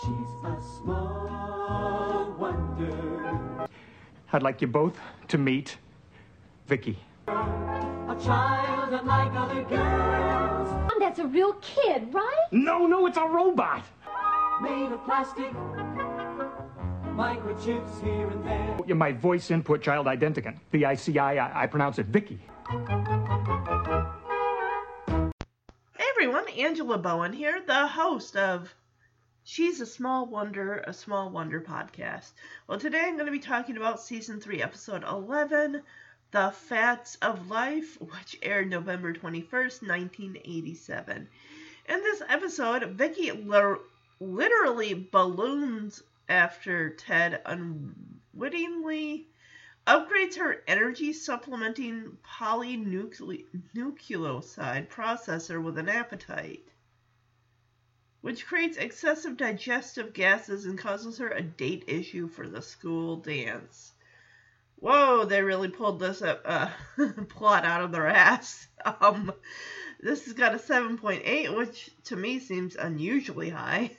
She's 0.00 0.32
a 0.44 0.58
small 0.78 2.34
wonder. 2.38 3.68
I'd 4.32 4.42
like 4.42 4.60
you 4.62 4.66
both 4.66 4.98
to 5.28 5.38
meet 5.38 5.76
Vicki. 6.66 6.98
A 7.28 8.16
child 8.24 8.94
unlike 8.94 9.32
other 9.34 9.62
girls. 9.64 10.92
That's 10.98 11.18
a 11.18 11.26
real 11.26 11.52
kid, 11.54 12.14
right? 12.14 12.46
No, 12.52 12.86
no, 12.86 13.06
it's 13.06 13.18
a 13.18 13.26
robot. 13.26 13.84
Made 14.62 14.92
of 14.92 15.04
plastic. 15.04 15.52
Microchips 17.14 18.02
here 18.02 18.30
and 18.30 18.46
there. 18.46 18.78
you 18.86 18.94
My 18.94 19.12
voice 19.12 19.50
input 19.50 19.82
child 19.82 20.06
identicant. 20.06 20.56
V-I-C-I, 20.70 21.34
I, 21.36 21.64
I 21.64 21.66
pronounce 21.66 21.98
it 21.98 22.06
Vicki. 22.06 22.38
Hey 25.98 26.06
everyone, 26.12 26.48
Angela 26.56 26.96
Bowen 26.96 27.34
here, 27.34 27.60
the 27.66 27.88
host 27.88 28.36
of 28.36 28.74
She's 29.44 29.80
a 29.80 29.86
Small 29.86 30.26
Wonder, 30.26 30.84
a 30.86 30.92
Small 30.92 31.28
Wonder 31.28 31.60
podcast. 31.60 32.30
Well, 32.68 32.78
today 32.78 33.00
I'm 33.00 33.14
going 33.14 33.26
to 33.26 33.32
be 33.32 33.40
talking 33.40 33.76
about 33.76 34.00
season 34.00 34.40
3, 34.40 34.62
episode 34.62 35.02
11, 35.02 35.82
The 36.30 36.52
Fats 36.52 37.16
of 37.16 37.50
Life, 37.50 38.00
which 38.00 38.38
aired 38.40 38.70
November 38.70 39.12
21st, 39.12 39.82
1987. 39.82 41.28
In 41.88 42.02
this 42.02 42.22
episode, 42.28 42.84
Vicki 42.92 43.32
li- 43.32 43.80
literally 44.20 45.08
balloons 45.10 46.04
after 46.28 46.90
Ted 46.90 47.42
unwittingly 47.44 49.26
upgrades 49.88 50.36
her 50.36 50.62
energy 50.68 51.12
supplementing 51.12 52.16
polynucleotide 52.24 54.88
processor 54.88 55.60
with 55.60 55.78
an 55.78 55.88
appetite, 55.88 56.64
which 58.22 58.46
creates 58.46 58.78
excessive 58.78 59.36
digestive 59.36 60.12
gases 60.12 60.64
and 60.64 60.78
causes 60.78 61.18
her 61.18 61.28
a 61.28 61.42
date 61.42 61.84
issue 61.88 62.28
for 62.28 62.48
the 62.48 62.62
school 62.62 63.16
dance. 63.16 63.92
Whoa, 64.76 65.24
they 65.24 65.42
really 65.42 65.68
pulled 65.68 66.00
this 66.00 66.22
up, 66.22 66.42
uh, 66.44 66.68
plot 67.28 67.64
out 67.64 67.82
of 67.82 67.92
their 67.92 68.06
ass. 68.06 68.66
Um, 68.84 69.32
this 70.00 70.24
has 70.24 70.32
got 70.34 70.54
a 70.54 70.58
7.8, 70.58 71.56
which 71.56 71.90
to 72.04 72.16
me 72.16 72.38
seems 72.38 72.74
unusually 72.74 73.50
high. 73.50 73.96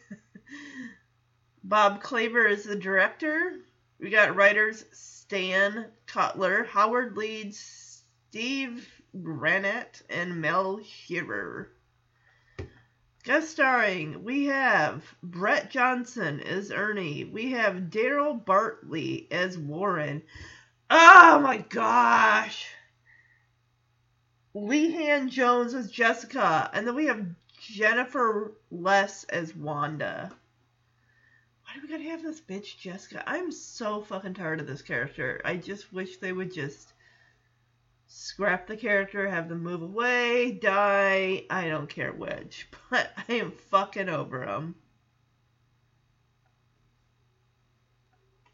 Bob 1.64 2.02
Claver 2.02 2.46
is 2.46 2.66
the 2.66 2.76
director. 2.76 3.60
We 4.00 4.10
got 4.10 4.36
writers 4.36 4.84
Stan 4.92 5.86
Cutler, 6.06 6.66
Howard 6.66 7.16
Leeds, 7.16 8.04
Steve 8.30 8.90
Granat, 9.16 10.02
and 10.10 10.42
Mel 10.42 10.80
Sherer. 10.80 11.68
Guest 13.24 13.52
starring, 13.52 14.26
we 14.26 14.48
have 14.48 15.02
Brett 15.24 15.72
Johnson 15.72 16.42
as 16.42 16.74
Ernie. 16.74 17.24
We 17.24 17.52
have 17.52 17.90
Daryl 17.90 18.44
Bartley 18.44 19.30
as 19.32 19.58
Warren. 19.58 20.24
Oh 20.90 21.40
my 21.40 21.60
gosh! 21.70 22.68
Leanne 24.54 25.30
Jones 25.30 25.74
as 25.74 25.90
Jessica. 25.90 26.70
And 26.74 26.86
then 26.86 26.96
we 26.96 27.06
have 27.06 27.26
Jennifer 27.62 28.52
Less 28.70 29.24
as 29.24 29.56
Wanda. 29.56 30.30
Why 31.64 31.76
do 31.76 31.82
we 31.82 31.88
gotta 31.88 32.10
have 32.10 32.24
this 32.24 32.42
bitch 32.42 32.78
Jessica? 32.78 33.24
I'm 33.26 33.54
so 33.54 34.02
fucking 34.02 34.34
tired 34.34 34.60
of 34.60 34.68
this 34.68 34.82
character. 34.82 35.40
I 35.46 35.56
just 35.56 35.94
wish 35.94 36.18
they 36.18 36.34
would 36.34 36.54
just 36.54 36.93
scrap 38.16 38.68
the 38.68 38.78
character, 38.78 39.28
have 39.28 39.50
them 39.50 39.64
move 39.64 39.82
away, 39.82 40.52
die. 40.52 41.46
I 41.50 41.68
don't 41.68 41.90
care 41.90 42.14
which, 42.14 42.68
but 42.90 43.12
I 43.28 43.34
am 43.34 43.52
fucking 43.52 44.08
over 44.08 44.46
them. 44.46 44.76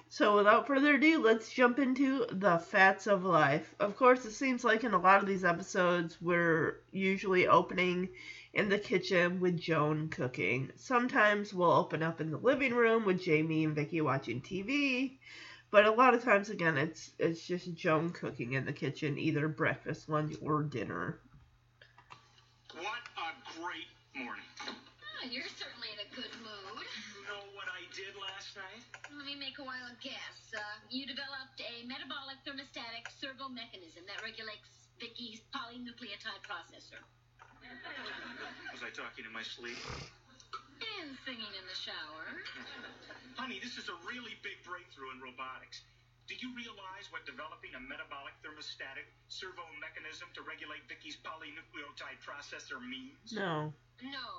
So 0.07 0.37
without 0.37 0.65
further 0.65 0.95
ado, 0.95 1.21
let's 1.21 1.51
jump 1.51 1.77
into 1.77 2.25
the 2.31 2.57
fats 2.57 3.05
of 3.05 3.25
life. 3.25 3.75
Of 3.79 3.97
course, 3.97 4.25
it 4.25 4.31
seems 4.31 4.63
like 4.63 4.83
in 4.83 4.93
a 4.93 4.99
lot 4.99 5.21
of 5.21 5.27
these 5.27 5.43
episodes, 5.43 6.17
we're 6.21 6.79
usually 6.91 7.45
opening 7.45 8.09
in 8.53 8.69
the 8.69 8.79
kitchen 8.79 9.41
with 9.41 9.59
Joan 9.59 10.07
cooking. 10.07 10.71
Sometimes 10.77 11.53
we'll 11.53 11.71
open 11.71 12.01
up 12.01 12.21
in 12.21 12.31
the 12.31 12.37
living 12.37 12.73
room 12.73 13.05
with 13.05 13.21
Jamie 13.21 13.65
and 13.65 13.75
Vicki 13.75 13.99
watching 13.99 14.41
TV. 14.41 15.19
But 15.71 15.85
a 15.85 15.91
lot 15.91 16.13
of 16.15 16.23
times, 16.23 16.49
again, 16.49 16.77
it's 16.77 17.11
it's 17.19 17.45
just 17.45 17.73
Joan 17.75 18.09
cooking 18.09 18.53
in 18.53 18.65
the 18.65 18.73
kitchen, 18.73 19.19
either 19.19 19.47
breakfast, 19.47 20.09
lunch, 20.09 20.35
or 20.41 20.63
dinner. 20.63 21.19
What 22.73 23.05
a 23.17 23.29
great 23.53 23.89
morning. 24.17 24.49
Oh, 24.65 25.29
you're 25.29 25.45
certainly 25.45 25.93
in 25.93 26.01
a 26.01 26.09
good 26.15 26.33
mood. 26.41 26.85
You 27.13 27.21
know 27.29 27.45
what 27.53 27.69
I 27.69 27.85
did 27.93 28.17
last 28.17 28.57
night? 28.57 28.81
Let 29.13 29.25
me 29.25 29.37
make 29.37 29.61
a 29.61 29.65
wild 29.65 29.93
guess. 30.01 30.41
Uh, 30.57 30.61
you 30.89 31.05
developed 31.05 31.61
a 31.61 31.85
metabolic 31.85 32.41
thermostatic 32.41 33.05
servo 33.21 33.45
mechanism 33.45 34.09
that 34.09 34.25
regulates 34.25 34.89
Vicki's 34.97 35.45
polynucleotide 35.53 36.41
processor. 36.49 36.97
Was 38.73 38.81
I 38.81 38.89
talking 38.89 39.25
in 39.25 39.33
my 39.33 39.43
sleep? 39.43 39.77
And 40.99 41.15
singing 41.25 41.53
in 41.53 41.65
the 41.65 41.77
shower. 41.77 42.25
Honey, 43.35 43.59
this 43.63 43.77
is 43.77 43.87
a 43.87 43.97
really 44.03 44.35
big 44.43 44.59
breakthrough 44.67 45.13
in 45.15 45.21
robotics. 45.21 45.81
Do 46.29 46.37
you 46.37 46.53
realize 46.53 47.09
what 47.09 47.25
developing 47.25 47.73
a 47.73 47.81
metabolic 47.81 48.37
thermostatic 48.45 49.09
servo 49.33 49.65
mechanism 49.81 50.29
to 50.37 50.45
regulate 50.45 50.85
Vicki's 50.85 51.17
polynucleotide 51.25 52.21
processor 52.21 52.77
means? 52.77 53.33
No. 53.33 53.73
No. 54.05 54.29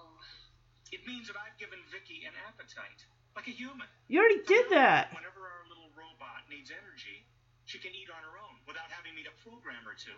It 0.94 1.02
means 1.06 1.26
that 1.26 1.38
I've 1.38 1.58
given 1.58 1.82
Vicki 1.90 2.26
an 2.26 2.34
appetite, 2.46 3.02
like 3.34 3.50
a 3.50 3.54
human. 3.54 3.86
You 4.06 4.22
already 4.22 4.42
did 4.46 4.70
that. 4.70 5.10
Whenever 5.14 5.42
our 5.42 5.66
little 5.66 5.90
robot 5.98 6.46
needs 6.50 6.70
energy, 6.70 7.26
she 7.66 7.78
can 7.78 7.94
eat 7.94 8.10
on 8.10 8.22
her 8.22 8.38
own 8.38 8.58
without 8.66 8.90
having 8.90 9.14
me 9.14 9.22
to 9.26 9.34
program 9.42 9.82
her 9.86 9.94
to. 9.94 10.14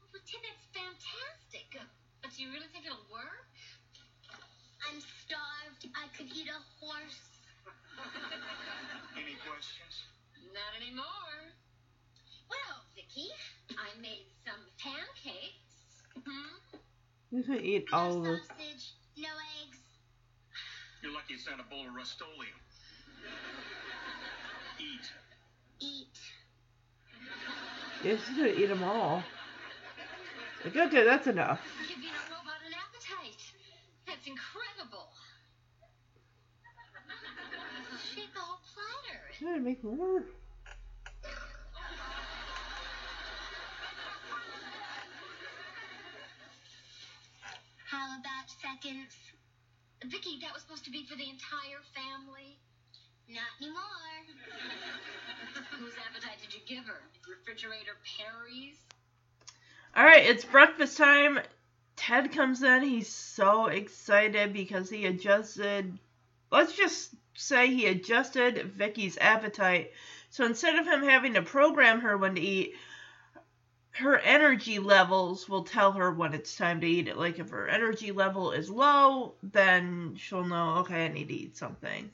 Well, 0.00 0.08
but 0.12 0.24
Tim, 0.28 0.40
that's 0.44 0.64
fantastic. 0.72 1.68
Uh, 1.76 1.84
but 2.20 2.32
do 2.32 2.44
you 2.44 2.52
really 2.52 2.68
think 2.72 2.88
it'll 2.88 3.08
work? 3.12 3.48
I'm 4.88 5.00
starved. 5.00 5.88
I 5.94 6.06
could 6.16 6.26
eat 6.26 6.48
a 6.48 6.60
horse. 6.84 7.20
Any 9.16 9.36
questions? 9.42 9.94
Not 10.52 10.72
anymore. 10.80 11.52
Well, 12.48 12.76
Vicki, 12.94 13.28
I 13.76 13.88
made 14.00 14.26
some 14.44 14.60
pancakes. 14.78 15.66
Hmm? 16.24 16.76
You 17.32 17.42
can 17.42 17.60
eat 17.60 17.86
No 17.90 17.98
all 17.98 18.18
of 18.18 18.24
this. 18.24 18.40
sausage. 18.46 18.92
No 19.18 19.28
eggs. 19.64 19.78
You're 21.02 21.12
lucky 21.12 21.34
it's 21.34 21.46
not 21.46 21.60
a 21.60 21.68
bowl 21.68 21.86
of 21.88 21.94
Rust-Oleum. 21.94 22.60
Eat. 24.78 25.10
Eat. 25.80 26.18
Yeah, 28.04 28.16
she's 28.24 28.36
gonna 28.36 28.48
eat 28.48 28.66
them 28.66 28.82
all. 28.84 29.22
Like, 30.64 30.76
okay, 30.76 31.04
that's 31.04 31.26
enough. 31.26 31.60
That's 34.26 34.40
incredible. 34.40 35.06
She 38.12 38.22
ate 38.22 38.34
the 38.34 38.40
whole 38.40 38.58
platter. 38.74 39.22
Should 39.38 39.48
I 39.48 39.58
make 39.58 39.84
more? 39.84 40.24
How 47.84 48.18
about 48.18 48.50
seconds? 48.50 49.14
Vicki, 50.04 50.40
that 50.42 50.52
was 50.52 50.62
supposed 50.62 50.84
to 50.84 50.90
be 50.90 51.04
for 51.04 51.14
the 51.16 51.28
entire 51.30 51.82
family. 51.94 52.58
Not 53.28 53.42
anymore. 53.60 53.78
Whose 55.78 55.94
appetite 56.08 56.38
did 56.42 56.52
you 56.52 56.60
give 56.66 56.84
her? 56.86 57.00
Refrigerator 57.28 57.96
Perry's? 58.18 58.76
All 59.94 60.04
right, 60.04 60.26
it's 60.26 60.44
breakfast 60.44 60.98
time. 60.98 61.38
Ted 61.96 62.32
comes 62.32 62.62
in. 62.62 62.82
He's 62.82 63.08
so 63.08 63.66
excited 63.66 64.52
because 64.52 64.88
he 64.88 65.06
adjusted. 65.06 65.98
Let's 66.52 66.72
just 66.72 67.14
say 67.34 67.68
he 67.68 67.86
adjusted 67.86 68.72
Vicki's 68.72 69.18
appetite. 69.20 69.92
So 70.30 70.44
instead 70.44 70.76
of 70.78 70.86
him 70.86 71.02
having 71.02 71.34
to 71.34 71.42
program 71.42 72.00
her 72.00 72.16
when 72.16 72.34
to 72.34 72.40
eat, 72.40 72.74
her 73.92 74.18
energy 74.18 74.78
levels 74.78 75.48
will 75.48 75.64
tell 75.64 75.92
her 75.92 76.12
when 76.12 76.34
it's 76.34 76.56
time 76.56 76.82
to 76.82 76.86
eat 76.86 77.08
it. 77.08 77.16
Like 77.16 77.38
if 77.38 77.50
her 77.50 77.66
energy 77.66 78.12
level 78.12 78.52
is 78.52 78.68
low, 78.68 79.34
then 79.42 80.16
she'll 80.18 80.44
know, 80.44 80.76
okay, 80.78 81.06
I 81.06 81.08
need 81.08 81.28
to 81.28 81.34
eat 81.34 81.56
something. 81.56 82.10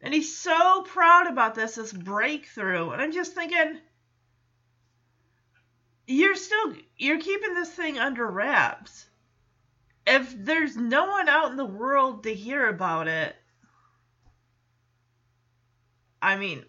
And 0.00 0.14
he's 0.14 0.36
so 0.36 0.82
proud 0.82 1.26
about 1.26 1.56
this, 1.56 1.74
this 1.74 1.92
breakthrough. 1.92 2.90
And 2.90 3.02
I'm 3.02 3.10
just 3.10 3.34
thinking, 3.34 3.78
you're 6.08 6.34
still 6.36 6.74
you're 6.96 7.20
keeping 7.20 7.54
this 7.54 7.70
thing 7.70 7.98
under 7.98 8.26
wraps. 8.26 9.06
If 10.06 10.34
there's 10.44 10.76
no 10.76 11.06
one 11.06 11.28
out 11.28 11.50
in 11.50 11.56
the 11.56 11.64
world 11.66 12.24
to 12.24 12.34
hear 12.34 12.68
about 12.68 13.08
it, 13.08 13.36
I 16.22 16.36
mean, 16.36 16.64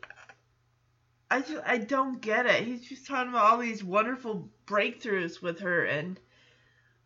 I 1.32 1.42
just 1.42 1.64
I 1.66 1.78
don't 1.80 2.22
get 2.22 2.46
it. 2.46 2.64
He's 2.66 2.88
just 2.88 3.08
talking 3.08 3.30
about 3.30 3.46
all 3.52 3.58
these 3.58 3.84
wonderful 3.84 4.50
breakthroughs 4.68 5.42
with 5.42 5.60
her, 5.62 5.86
and 5.86 6.20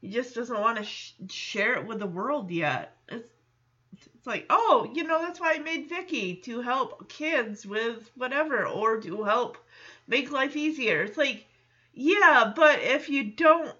he 0.01 0.09
just 0.09 0.35
doesn't 0.35 0.59
want 0.61 0.77
to 0.79 0.83
sh- 0.85 1.13
share 1.29 1.75
it 1.75 1.87
with 1.87 1.99
the 1.99 2.07
world 2.07 2.51
yet. 2.51 2.97
It's 3.09 3.29
It's 4.15 4.27
like, 4.27 4.45
oh, 4.49 4.91
you 4.93 5.03
know, 5.03 5.21
that's 5.21 5.39
why 5.39 5.53
I 5.55 5.59
made 5.59 5.89
Vicki 5.89 6.35
to 6.45 6.61
help 6.61 7.09
kids 7.09 7.65
with 7.65 8.11
whatever 8.15 8.65
or 8.67 8.99
to 9.01 9.23
help 9.23 9.57
make 10.07 10.31
life 10.31 10.55
easier. 10.55 11.03
It's 11.03 11.17
like, 11.17 11.47
yeah, 11.93 12.53
but 12.55 12.79
if 12.81 13.09
you 13.09 13.31
don't 13.31 13.73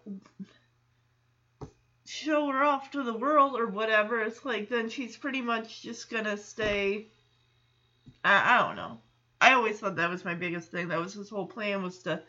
show 2.06 2.48
her 2.48 2.64
off 2.64 2.92
to 2.92 3.04
the 3.04 3.14
world 3.14 3.60
or 3.60 3.68
whatever, 3.68 4.22
it's 4.22 4.46
like 4.46 4.70
then 4.70 4.90
she's 4.90 5.18
pretty 5.18 5.42
much 5.42 5.82
just 5.82 6.10
gonna 6.10 6.38
stay. 6.38 7.08
I, 8.24 8.56
I 8.56 8.68
don't 8.68 8.76
know. 8.76 9.00
I 9.42 9.54
always 9.54 9.80
thought 9.80 9.96
that 9.98 10.10
was 10.10 10.24
my 10.24 10.36
biggest 10.36 10.72
thing. 10.72 10.90
That 10.90 11.00
was 11.00 11.14
his 11.14 11.30
whole 11.30 11.48
plan 11.48 11.84
was 11.84 12.00
to, 12.04 12.22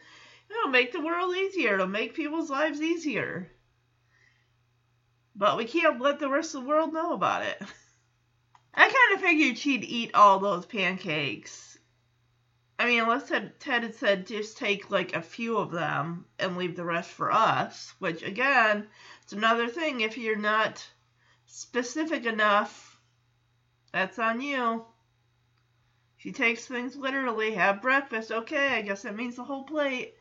you 0.51 0.65
know, 0.65 0.71
make 0.71 0.93
the 0.93 1.05
world 1.05 1.37
easier, 1.37 1.79
to 1.79 1.87
make 1.87 2.15
people's 2.15 2.51
lives 2.51 2.81
easier. 2.81 3.51
But 5.37 5.57
we 5.57 5.65
can't 5.65 6.01
let 6.01 6.19
the 6.19 6.31
rest 6.31 6.55
of 6.55 6.63
the 6.63 6.69
world 6.69 6.93
know 6.93 7.13
about 7.13 7.43
it. 7.43 7.61
I 8.75 8.83
kind 8.83 9.15
of 9.15 9.21
figured 9.21 9.59
she'd 9.59 9.85
eat 9.85 10.15
all 10.15 10.39
those 10.39 10.67
pancakes. 10.67 11.74
I 12.79 12.87
mean, 12.87 13.03
unless 13.03 13.29
Ted, 13.29 13.59
Ted 13.61 13.83
had 13.85 13.95
said 13.95 14.27
just 14.27 14.59
take 14.59 14.91
like 14.91 15.15
a 15.15 15.23
few 15.23 15.59
of 15.59 15.71
them 15.71 16.27
and 16.39 16.57
leave 16.57 16.75
the 16.75 16.85
rest 16.85 17.11
for 17.11 17.31
us, 17.31 17.95
which 18.01 18.23
again, 18.23 18.89
it's 19.23 19.33
another 19.33 19.69
thing. 19.69 20.01
If 20.01 20.19
you're 20.19 20.37
not 20.37 20.85
specific 21.47 22.27
enough, 22.27 23.01
that's 23.93 24.19
on 24.19 24.41
you. 24.41 24.85
She 26.17 26.33
takes 26.33 26.67
things 26.67 26.97
literally. 26.97 27.53
Have 27.55 27.83
breakfast. 27.83 28.33
Okay, 28.33 28.69
I 28.75 28.83
guess 28.83 29.03
that 29.03 29.15
means 29.15 29.37
the 29.37 29.45
whole 29.45 29.65
plate. 29.65 30.15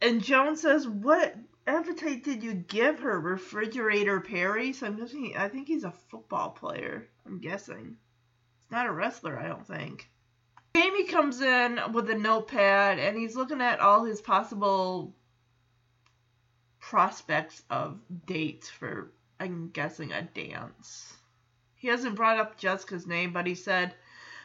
And 0.00 0.22
Joan 0.22 0.56
says, 0.56 0.86
What 0.86 1.34
appetite 1.66 2.22
did 2.22 2.44
you 2.44 2.52
give 2.52 3.00
her? 3.00 3.18
Refrigerator 3.18 4.20
Perry? 4.20 4.72
So 4.72 4.86
I'm 4.86 4.96
guessing, 4.98 5.34
I 5.36 5.48
think 5.48 5.66
he's 5.66 5.84
a 5.84 5.90
football 5.90 6.50
player. 6.50 7.08
I'm 7.24 7.40
guessing. 7.40 7.96
He's 8.62 8.70
not 8.70 8.86
a 8.86 8.92
wrestler, 8.92 9.38
I 9.38 9.48
don't 9.48 9.66
think. 9.66 10.08
Jamie 10.76 11.04
comes 11.04 11.40
in 11.40 11.80
with 11.94 12.10
a 12.10 12.14
notepad 12.14 12.98
and 12.98 13.16
he's 13.16 13.34
looking 13.34 13.62
at 13.62 13.80
all 13.80 14.04
his 14.04 14.20
possible 14.20 15.14
prospects 16.78 17.62
of 17.70 17.98
dates 18.26 18.68
for, 18.68 19.10
I'm 19.40 19.70
guessing, 19.70 20.12
a 20.12 20.20
dance. 20.20 21.16
He 21.76 21.88
hasn't 21.88 22.14
brought 22.14 22.38
up 22.38 22.58
Jessica's 22.58 23.06
name, 23.06 23.32
but 23.32 23.46
he 23.46 23.54
said 23.54 23.94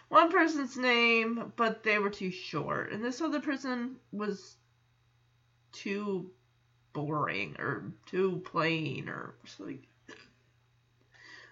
one 0.08 0.32
person's 0.32 0.78
name, 0.78 1.52
but 1.58 1.84
they 1.84 2.00
were 2.00 2.10
too 2.10 2.32
short. 2.32 2.94
And 2.94 3.04
this 3.04 3.20
other 3.20 3.42
person 3.42 3.98
was 4.14 4.56
too 5.74 6.32
boring 6.94 7.58
or 7.60 7.92
too 8.06 8.42
plain 8.46 9.10
or 9.10 9.36
something. 9.44 9.86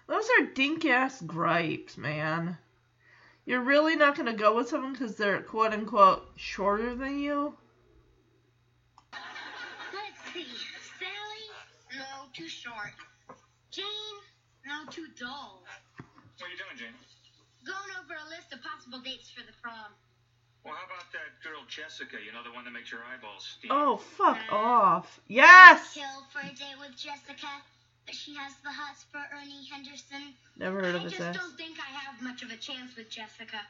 Those 0.06 0.26
are 0.38 0.46
dink 0.46 0.86
ass 0.86 1.20
gripes, 1.20 1.98
man. 1.98 2.56
You're 3.50 3.66
really 3.66 3.96
not 3.96 4.14
going 4.14 4.30
to 4.30 4.32
go 4.32 4.54
with 4.54 4.68
someone 4.68 4.92
because 4.92 5.16
they're 5.16 5.42
quote 5.42 5.72
unquote 5.72 6.22
shorter 6.36 6.94
than 6.94 7.18
you? 7.18 7.52
Let's 9.10 10.22
see. 10.32 10.46
Sally? 11.00 11.98
No, 11.98 12.30
too 12.32 12.46
short. 12.46 12.94
Jane? 13.72 13.84
No, 14.64 14.88
too 14.88 15.08
dull. 15.18 15.64
What 16.38 16.46
are 16.46 16.48
you 16.48 16.58
doing, 16.62 16.78
Jane? 16.78 16.94
Going 17.66 17.90
over 17.98 18.14
a 18.14 18.30
list 18.30 18.52
of 18.52 18.62
possible 18.62 19.00
dates 19.00 19.28
for 19.34 19.42
the 19.42 19.52
prom. 19.60 19.74
Well, 20.62 20.74
how 20.74 20.86
about 20.86 21.10
that 21.10 21.42
girl 21.42 21.66
Jessica? 21.66 22.18
You 22.24 22.30
know, 22.30 22.44
the 22.44 22.54
one 22.54 22.64
that 22.66 22.70
makes 22.70 22.92
your 22.92 23.00
eyeballs 23.02 23.56
steam. 23.58 23.72
Oh, 23.74 23.96
fuck 23.96 24.38
off. 24.52 25.18
Yes! 25.26 25.94
Kill 25.94 26.22
for 26.30 26.38
a 26.38 26.54
date 26.54 26.78
with 26.78 26.96
Jessica, 26.96 27.34
but 27.34 27.79
she 28.14 28.34
has 28.34 28.52
the 28.62 28.70
hots 28.70 29.04
for 29.10 29.20
Ernie 29.34 29.64
Henderson. 29.70 30.34
Never 30.56 30.80
heard 30.82 30.94
I 30.94 30.98
of 30.98 31.02
his 31.04 31.12
just 31.12 31.22
ass. 31.22 31.36
don't 31.36 31.56
think 31.56 31.78
I 31.78 31.90
have 32.04 32.20
much 32.22 32.42
of 32.42 32.50
a 32.50 32.56
chance 32.56 32.96
with 32.96 33.10
Jessica. 33.10 33.60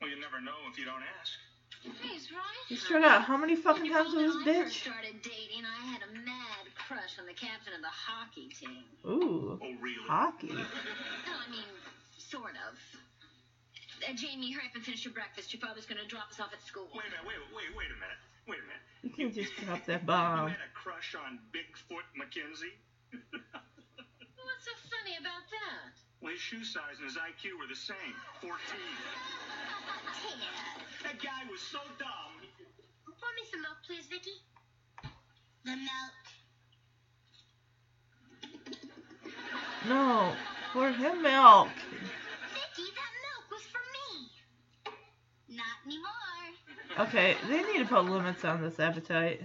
Well, 0.00 0.10
you 0.10 0.18
never 0.20 0.40
know 0.40 0.56
if 0.70 0.78
you 0.78 0.84
don't 0.84 1.02
ask. 1.20 1.32
He's 2.02 2.28
right. 2.32 2.64
You 2.68 2.76
struck 2.76 3.02
out 3.04 3.22
how 3.24 3.36
many 3.40 3.56
fucking 3.56 3.88
times 3.90 4.12
with 4.12 4.44
this 4.44 4.44
When 4.44 4.56
I 4.56 4.62
first 4.68 4.82
started 4.84 5.16
dating, 5.22 5.64
I 5.64 5.80
had 5.96 6.02
a 6.04 6.12
mad 6.12 6.64
crush 6.76 7.16
on 7.18 7.24
the 7.24 7.32
captain 7.32 7.72
of 7.72 7.80
the 7.80 7.88
hockey 7.88 8.48
team. 8.52 8.84
Ooh, 9.08 9.56
Oh, 9.56 9.72
really? 9.80 10.04
hockey. 10.04 10.52
No, 10.52 10.60
I 10.60 11.48
mean, 11.50 11.64
sort 12.18 12.52
of. 12.68 12.76
Uh, 14.04 14.12
Jamie, 14.12 14.52
hurry 14.52 14.68
up 14.68 14.74
and 14.76 14.84
finish 14.84 15.04
your 15.04 15.14
breakfast. 15.14 15.52
Your 15.52 15.60
father's 15.60 15.86
gonna 15.86 16.04
drop 16.08 16.28
us 16.32 16.40
off 16.40 16.52
at 16.52 16.60
school. 16.66 16.88
Wait 16.92 17.04
a 17.08 17.10
minute, 17.16 17.24
wait, 17.24 17.40
wait, 17.56 17.72
wait 17.76 17.88
a 17.92 17.96
minute. 18.00 18.20
Wait 18.48 18.60
a 18.60 18.66
minute. 18.68 18.84
You 19.04 19.10
can't 19.16 19.32
just 19.34 19.52
drop 19.64 19.84
that 19.86 20.04
bomb. 20.04 20.36
You 20.36 20.36
bomb. 20.36 20.48
had 20.52 20.64
a 20.68 20.72
crush 20.76 21.14
on 21.16 21.38
Bigfoot 21.52 22.04
McKenzie? 22.16 22.76
What's 25.20 25.28
so 25.28 25.28
funny 25.28 25.28
about 25.28 25.50
that? 25.50 26.00
well, 26.20 26.32
his 26.32 26.40
shoe 26.40 26.64
size 26.64 26.96
and 26.98 27.06
his 27.06 27.16
IQ 27.16 27.58
were 27.58 27.66
the 27.68 27.76
same 27.76 27.96
14. 28.40 28.52
That 31.02 31.22
guy 31.22 31.50
was 31.50 31.60
so 31.60 31.78
dumb. 31.98 32.40
Pour 33.06 33.28
me 33.34 33.42
some 33.50 33.62
milk, 33.62 33.76
please, 33.86 34.06
Vicki. 34.06 34.30
The 35.64 35.76
milk. 35.76 36.14
No, 39.88 40.32
pour 40.72 40.90
him 40.90 41.22
milk. 41.22 41.68
Vicki, 42.52 42.88
that 42.94 43.12
milk 43.24 43.50
was 43.50 43.62
for 43.62 43.80
me. 43.92 44.30
Not 45.56 45.76
anymore. 45.86 46.10
Okay, 46.98 47.36
they 47.48 47.62
need 47.72 47.78
to 47.78 47.86
put 47.86 48.04
limits 48.04 48.44
on 48.44 48.62
this 48.62 48.78
appetite. 48.78 49.40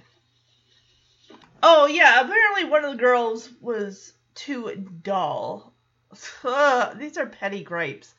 Oh 1.63 1.87
yeah, 1.87 2.21
apparently 2.21 2.65
one 2.65 2.83
of 2.85 2.91
the 2.91 2.97
girls 2.97 3.49
was 3.61 4.13
too 4.35 4.89
dull. 5.01 5.73
Ugh, 6.43 6.97
these 6.97 7.17
are 7.17 7.25
petty 7.25 7.63
gripes. 7.63 8.13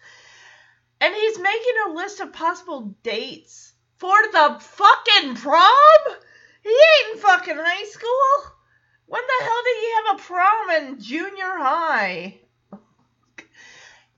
And 1.01 1.15
he's 1.15 1.39
making 1.39 1.75
a 1.87 1.93
list 1.93 2.21
of 2.21 2.33
possible 2.33 2.97
dates 3.03 3.73
for 3.99 4.17
the 4.33 4.57
fucking 4.61 5.37
prom? 5.37 6.17
He 6.63 6.71
ain't 6.71 7.17
in 7.17 7.21
fucking 7.21 7.57
high 7.57 7.85
school. 7.85 8.53
When 9.07 9.23
the 9.23 9.45
hell 9.45 9.63
did 9.65 9.77
he 9.79 9.93
have 9.95 10.17
a 10.17 10.23
prom 10.23 10.71
in 10.71 11.01
junior 11.01 11.59
high? 11.59 12.41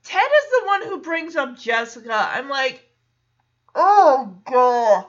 Ted 0.03 0.23
is 0.23 0.51
the 0.51 0.65
one 0.65 0.83
who 0.83 1.01
brings 1.01 1.35
up 1.35 1.59
Jessica. 1.59 2.15
I'm 2.33 2.49
like, 2.49 2.89
Oh 3.75 4.35
god. 4.45 5.05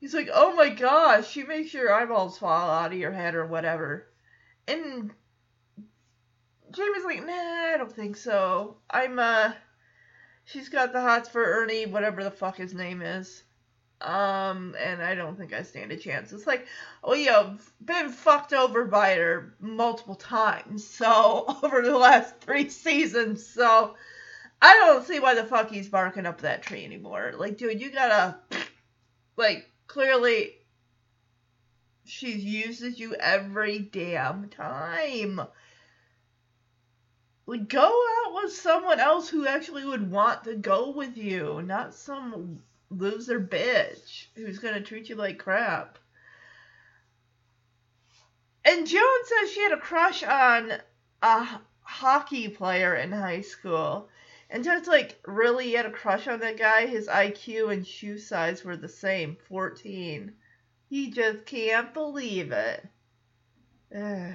He's 0.00 0.14
like, 0.14 0.30
oh 0.32 0.54
my 0.54 0.68
gosh, 0.68 1.28
she 1.28 1.42
makes 1.42 1.74
your 1.74 1.92
eyeballs 1.92 2.38
fall 2.38 2.70
out 2.70 2.92
of 2.92 2.98
your 2.98 3.12
head 3.12 3.34
or 3.34 3.46
whatever. 3.46 4.06
And 4.68 5.12
Jamie's 6.70 7.04
like, 7.04 7.24
nah, 7.26 7.32
I 7.32 7.76
don't 7.78 7.92
think 7.92 8.16
so. 8.16 8.76
I'm 8.90 9.18
uh 9.18 9.52
she's 10.44 10.68
got 10.68 10.92
the 10.92 11.00
hots 11.00 11.28
for 11.28 11.44
Ernie, 11.44 11.86
whatever 11.86 12.24
the 12.24 12.30
fuck 12.30 12.56
his 12.56 12.74
name 12.74 13.02
is. 13.02 13.42
Um, 14.00 14.76
and 14.78 15.02
I 15.02 15.14
don't 15.14 15.36
think 15.36 15.52
I 15.52 15.62
stand 15.62 15.90
a 15.90 15.96
chance. 15.96 16.32
It's 16.32 16.46
like, 16.46 16.66
oh 17.02 17.14
yeah, 17.14 17.40
I've 17.40 17.72
been 17.84 18.10
fucked 18.10 18.52
over 18.52 18.84
by 18.84 19.14
her 19.16 19.54
multiple 19.60 20.14
times, 20.14 20.86
so 20.88 21.44
over 21.62 21.82
the 21.82 21.96
last 21.98 22.40
three 22.40 22.68
seasons, 22.68 23.44
so 23.44 23.96
I 24.62 24.74
don't 24.74 25.06
see 25.06 25.20
why 25.20 25.34
the 25.34 25.44
fuck 25.44 25.70
he's 25.70 25.88
barking 25.88 26.26
up 26.26 26.40
that 26.42 26.62
tree 26.62 26.84
anymore. 26.84 27.34
Like, 27.36 27.58
dude, 27.58 27.80
you 27.80 27.90
gotta, 27.90 28.38
like, 29.36 29.68
clearly, 29.86 30.52
she 32.04 32.32
uses 32.32 32.98
you 32.98 33.14
every 33.16 33.80
damn 33.80 34.48
time. 34.48 35.40
Like, 37.48 37.66
go 37.70 37.80
out 37.80 38.34
with 38.34 38.52
someone 38.52 39.00
else 39.00 39.30
who 39.30 39.46
actually 39.46 39.86
would 39.86 40.10
want 40.10 40.44
to 40.44 40.54
go 40.54 40.90
with 40.90 41.16
you, 41.16 41.62
not 41.62 41.94
some 41.94 42.62
loser 42.90 43.40
bitch 43.40 44.26
who's 44.34 44.58
gonna 44.58 44.82
treat 44.82 45.08
you 45.08 45.14
like 45.14 45.38
crap. 45.38 45.98
And 48.66 48.86
Joan 48.86 49.24
says 49.24 49.50
she 49.50 49.62
had 49.62 49.72
a 49.72 49.78
crush 49.78 50.22
on 50.22 50.74
a 51.22 51.60
hockey 51.80 52.50
player 52.50 52.94
in 52.94 53.12
high 53.12 53.40
school. 53.40 54.10
And 54.50 54.62
Ted's 54.62 54.86
like, 54.86 55.18
really? 55.26 55.70
You 55.70 55.78
had 55.78 55.86
a 55.86 55.90
crush 55.90 56.28
on 56.28 56.40
that 56.40 56.58
guy? 56.58 56.84
His 56.84 57.08
IQ 57.08 57.72
and 57.72 57.86
shoe 57.86 58.18
size 58.18 58.62
were 58.62 58.76
the 58.76 58.90
same 58.90 59.38
14. 59.48 60.34
He 60.90 61.10
just 61.10 61.46
can't 61.46 61.94
believe 61.94 62.52
it. 62.52 62.86
Ugh. 63.96 64.34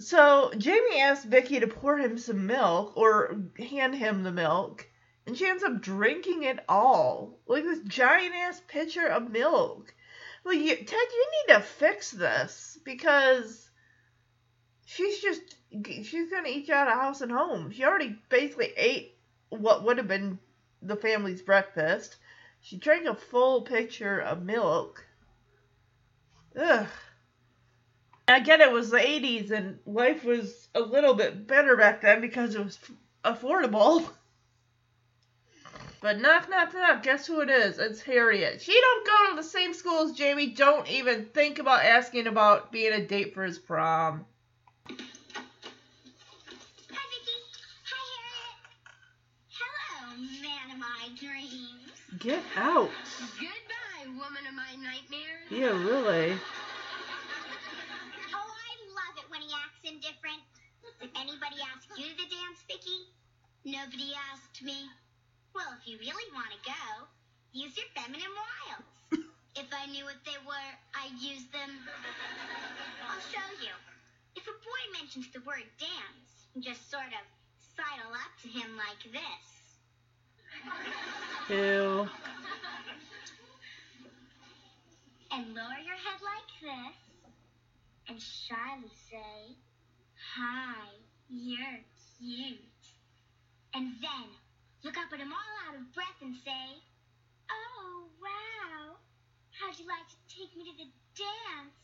So 0.00 0.50
Jamie 0.56 1.02
asks 1.02 1.26
Vicki 1.26 1.60
to 1.60 1.66
pour 1.66 1.98
him 1.98 2.16
some 2.16 2.46
milk 2.46 2.96
or 2.96 3.36
hand 3.58 3.94
him 3.94 4.22
the 4.22 4.32
milk, 4.32 4.88
and 5.26 5.36
she 5.36 5.46
ends 5.46 5.62
up 5.62 5.82
drinking 5.82 6.42
it 6.44 6.58
all. 6.70 7.38
Like 7.46 7.64
this 7.64 7.80
giant 7.80 8.34
ass 8.34 8.62
pitcher 8.66 9.06
of 9.06 9.30
milk. 9.30 9.94
Like, 10.42 10.58
you, 10.58 10.74
Ted, 10.74 10.88
you 10.88 11.26
need 11.32 11.54
to 11.54 11.60
fix 11.60 12.10
this 12.12 12.78
because 12.82 13.70
she's 14.86 15.20
just 15.20 15.56
she's 16.02 16.30
gonna 16.30 16.48
eat 16.48 16.68
you 16.68 16.74
out 16.74 16.88
of 16.88 16.94
house 16.94 17.20
and 17.20 17.30
home. 17.30 17.70
She 17.70 17.84
already 17.84 18.18
basically 18.30 18.72
ate 18.78 19.18
what 19.50 19.84
would 19.84 19.98
have 19.98 20.08
been 20.08 20.38
the 20.80 20.96
family's 20.96 21.42
breakfast. 21.42 22.16
She 22.62 22.78
drank 22.78 23.06
a 23.06 23.14
full 23.14 23.62
pitcher 23.62 24.18
of 24.18 24.42
milk. 24.42 25.04
Ugh. 26.56 26.88
I 28.30 28.40
get 28.40 28.60
it 28.60 28.70
was 28.72 28.90
the 28.90 28.98
80s 28.98 29.50
and 29.50 29.78
life 29.86 30.24
was 30.24 30.68
a 30.74 30.80
little 30.80 31.14
bit 31.14 31.46
better 31.46 31.76
back 31.76 32.00
then 32.02 32.20
because 32.20 32.54
it 32.54 32.64
was 32.64 32.78
affordable. 33.24 34.08
But 36.00 36.18
knock, 36.20 36.48
knock, 36.48 36.72
knock. 36.72 37.02
Guess 37.02 37.26
who 37.26 37.40
it 37.40 37.50
is? 37.50 37.78
It's 37.78 38.00
Harriet. 38.00 38.62
She 38.62 38.72
don't 38.72 39.06
go 39.06 39.30
to 39.30 39.36
the 39.36 39.42
same 39.42 39.74
school 39.74 40.04
as 40.04 40.12
Jamie. 40.12 40.46
Don't 40.46 40.88
even 40.90 41.26
think 41.26 41.58
about 41.58 41.84
asking 41.84 42.26
about 42.26 42.72
being 42.72 42.94
a 42.94 43.06
date 43.06 43.34
for 43.34 43.44
his 43.44 43.58
prom. 43.58 44.24
Hi, 44.88 44.94
Vicki. 44.94 45.06
Hi, 47.84 48.04
Harriet. 48.16 48.56
Hello, 49.50 50.16
man 50.40 50.70
of 50.72 50.78
my 50.78 51.08
dreams. 51.18 51.92
Get 52.18 52.42
out. 52.56 52.90
Goodbye, 53.38 54.06
woman 54.06 54.46
of 54.48 54.54
my 54.54 54.72
nightmares. 54.82 55.50
Yeah, 55.50 55.76
really. 55.86 56.32
Oh, 58.32 58.52
I 58.56 58.72
love 58.88 59.18
it 59.18 59.28
when 59.28 59.42
he 59.42 59.52
acts 59.52 59.84
indifferent. 59.84 60.40
Did 61.00 61.16
anybody 61.16 61.56
ask 61.64 61.88
you 61.96 62.12
to 62.12 62.16
the 62.16 62.28
dance, 62.28 62.60
Vicki? 62.68 63.08
Nobody 63.64 64.12
asked 64.32 64.60
me. 64.62 64.84
Well, 65.54 65.72
if 65.80 65.88
you 65.88 65.96
really 65.96 66.28
want 66.36 66.52
to 66.52 66.60
go, 66.60 67.08
use 67.56 67.72
your 67.72 67.88
feminine 67.96 68.28
wiles. 68.36 69.24
if 69.56 69.64
I 69.72 69.86
knew 69.88 70.04
what 70.04 70.20
they 70.28 70.36
were, 70.44 70.70
I'd 70.92 71.16
use 71.16 71.48
them. 71.56 71.72
I'll 73.08 73.24
show 73.32 73.48
you. 73.64 73.72
If 74.36 74.44
a 74.44 74.52
boy 74.60 74.82
mentions 74.92 75.32
the 75.32 75.40
word 75.40 75.64
dance, 75.80 76.28
just 76.60 76.90
sort 76.90 77.16
of 77.16 77.24
sidle 77.72 78.12
up 78.12 78.36
to 78.42 78.48
him 78.48 78.76
like 78.76 79.00
this. 79.08 79.46
Ew. 81.48 82.08
and 85.32 85.54
lower 85.54 85.80
your 85.80 85.96
head 85.96 86.20
like 86.20 86.50
this, 86.60 86.96
and 88.08 88.20
shyly 88.20 88.92
say, 89.08 89.56
Hi, 90.36 90.86
you're 91.28 91.82
cute. 92.14 92.84
And 93.74 93.94
then 94.00 94.28
look 94.84 94.96
up 94.96 95.12
at 95.12 95.18
him 95.18 95.32
all 95.32 95.54
out 95.66 95.74
of 95.74 95.92
breath 95.92 96.22
and 96.22 96.36
say, 96.44 96.78
Oh, 97.50 98.04
wow. 98.22 98.94
How'd 99.58 99.76
you 99.76 99.88
like 99.88 100.06
to 100.06 100.14
take 100.30 100.56
me 100.56 100.70
to 100.70 100.76
the 100.78 100.86
dance, 101.18 101.74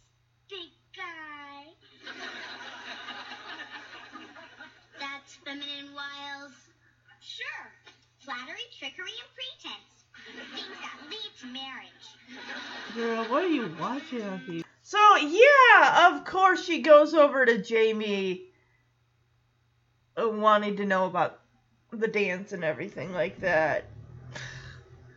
big 0.48 0.70
guy? 0.94 1.74
That's 5.00 5.34
feminine 5.42 5.90
wiles. 5.92 6.54
Sure. 7.18 7.66
Flattery, 8.20 8.62
trickery, 8.78 9.10
and 9.26 9.30
pretense. 9.34 10.06
Things 10.54 10.78
that 10.86 11.02
lead 11.10 11.32
to 11.40 11.46
marriage. 11.50 12.06
Girl, 12.94 13.24
what 13.24 13.42
are 13.42 13.48
you 13.48 13.74
watching 13.80 14.22
on 14.22 14.38
here? 14.38 14.65
So, 14.88 15.16
yeah, 15.16 16.12
of 16.12 16.24
course 16.24 16.64
she 16.64 16.80
goes 16.80 17.12
over 17.12 17.44
to 17.44 17.58
Jamie 17.58 18.52
uh, 20.16 20.28
wanting 20.28 20.76
to 20.76 20.84
know 20.84 21.06
about 21.06 21.40
the 21.90 22.06
dance 22.06 22.52
and 22.52 22.62
everything 22.62 23.12
like 23.12 23.40
that. 23.40 23.86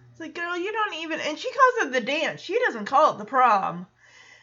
It's 0.10 0.20
like, 0.20 0.34
girl, 0.34 0.58
you 0.58 0.72
don't 0.72 0.96
even. 0.96 1.20
And 1.20 1.38
she 1.38 1.52
calls 1.52 1.86
it 1.86 1.92
the 1.94 2.02
dance. 2.02 2.42
She 2.42 2.58
doesn't 2.66 2.86
call 2.86 3.14
it 3.14 3.20
the 3.20 3.26
prom. 3.26 3.86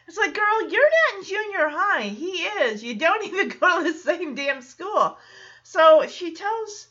It's 0.07 0.17
like, 0.17 0.33
girl, 0.33 0.69
you're 0.69 0.89
not 0.89 1.19
in 1.19 1.25
junior 1.25 1.67
high. 1.67 2.03
He 2.03 2.43
is. 2.63 2.81
You 2.81 2.95
don't 2.95 3.25
even 3.27 3.49
go 3.49 3.83
to 3.83 3.91
the 3.91 3.99
same 3.99 4.33
damn 4.33 4.61
school. 4.61 5.17
So 5.63 6.07
she 6.07 6.35
tells 6.35 6.87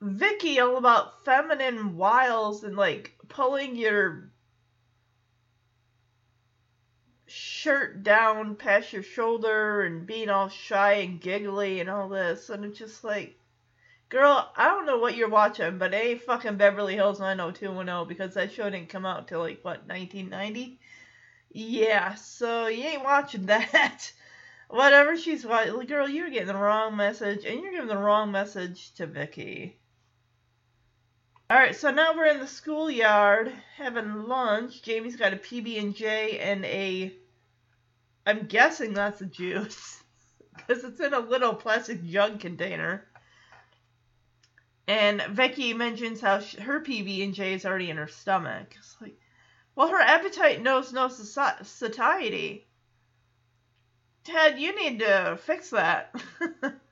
Vicki 0.00 0.60
all 0.60 0.76
about 0.76 1.24
feminine 1.24 1.96
wiles 1.96 2.62
and 2.62 2.76
like 2.76 3.16
pulling 3.26 3.74
your 3.74 4.30
shirt 7.34 8.04
down 8.04 8.54
past 8.54 8.92
your 8.92 9.02
shoulder 9.02 9.82
and 9.82 10.06
being 10.06 10.30
all 10.30 10.48
shy 10.48 10.94
and 10.94 11.20
giggly 11.20 11.80
and 11.80 11.90
all 11.90 12.08
this. 12.08 12.48
And 12.48 12.64
it's 12.64 12.78
just 12.78 13.02
like, 13.02 13.36
girl, 14.08 14.52
I 14.56 14.68
don't 14.68 14.86
know 14.86 14.98
what 14.98 15.16
you're 15.16 15.28
watching, 15.28 15.78
but 15.78 15.92
it 15.92 15.96
ain't 15.96 16.22
fucking 16.22 16.56
Beverly 16.56 16.94
Hills 16.94 17.18
90210 17.18 18.06
because 18.06 18.34
that 18.34 18.52
show 18.52 18.70
didn't 18.70 18.88
come 18.88 19.04
out 19.04 19.26
till 19.26 19.40
like, 19.40 19.58
what, 19.62 19.88
1990? 19.88 20.78
Yeah, 21.50 22.14
so 22.14 22.68
you 22.68 22.84
ain't 22.84 23.04
watching 23.04 23.46
that. 23.46 24.12
Whatever 24.68 25.16
she's 25.16 25.44
watching, 25.44 25.86
girl, 25.86 26.08
you're 26.08 26.30
getting 26.30 26.46
the 26.48 26.54
wrong 26.54 26.96
message, 26.96 27.44
and 27.44 27.60
you're 27.60 27.72
giving 27.72 27.88
the 27.88 27.98
wrong 27.98 28.30
message 28.30 28.94
to 28.94 29.06
Vicki. 29.06 29.76
Alright, 31.50 31.76
so 31.76 31.90
now 31.90 32.14
we're 32.16 32.26
in 32.26 32.40
the 32.40 32.46
schoolyard 32.46 33.52
having 33.76 34.28
lunch. 34.28 34.82
Jamie's 34.82 35.16
got 35.16 35.34
a 35.34 35.36
PB 35.36 35.78
and 35.78 35.94
J 35.94 36.38
and 36.38 36.64
a 36.64 37.12
I'm 38.26 38.46
guessing 38.46 38.94
that's 38.94 39.20
a 39.20 39.26
juice 39.26 40.02
because 40.56 40.84
it's 40.84 41.00
in 41.00 41.14
a 41.14 41.20
little 41.20 41.54
plastic 41.54 42.04
jug 42.04 42.40
container. 42.40 43.06
And 44.86 45.22
Vicki 45.30 45.72
mentions 45.72 46.20
how 46.20 46.40
sh- 46.40 46.56
her 46.56 46.80
PB 46.80 47.24
and 47.24 47.34
J 47.34 47.54
is 47.54 47.64
already 47.64 47.90
in 47.90 47.96
her 47.96 48.08
stomach. 48.08 48.74
It's 48.76 48.96
like, 49.00 49.18
well, 49.74 49.88
her 49.88 50.00
appetite 50.00 50.62
knows 50.62 50.92
no 50.92 51.08
soci- 51.08 51.64
satiety. 51.64 52.66
Ted, 54.24 54.58
you 54.58 54.74
need 54.76 55.00
to 55.00 55.38
fix 55.42 55.70
that. 55.70 56.14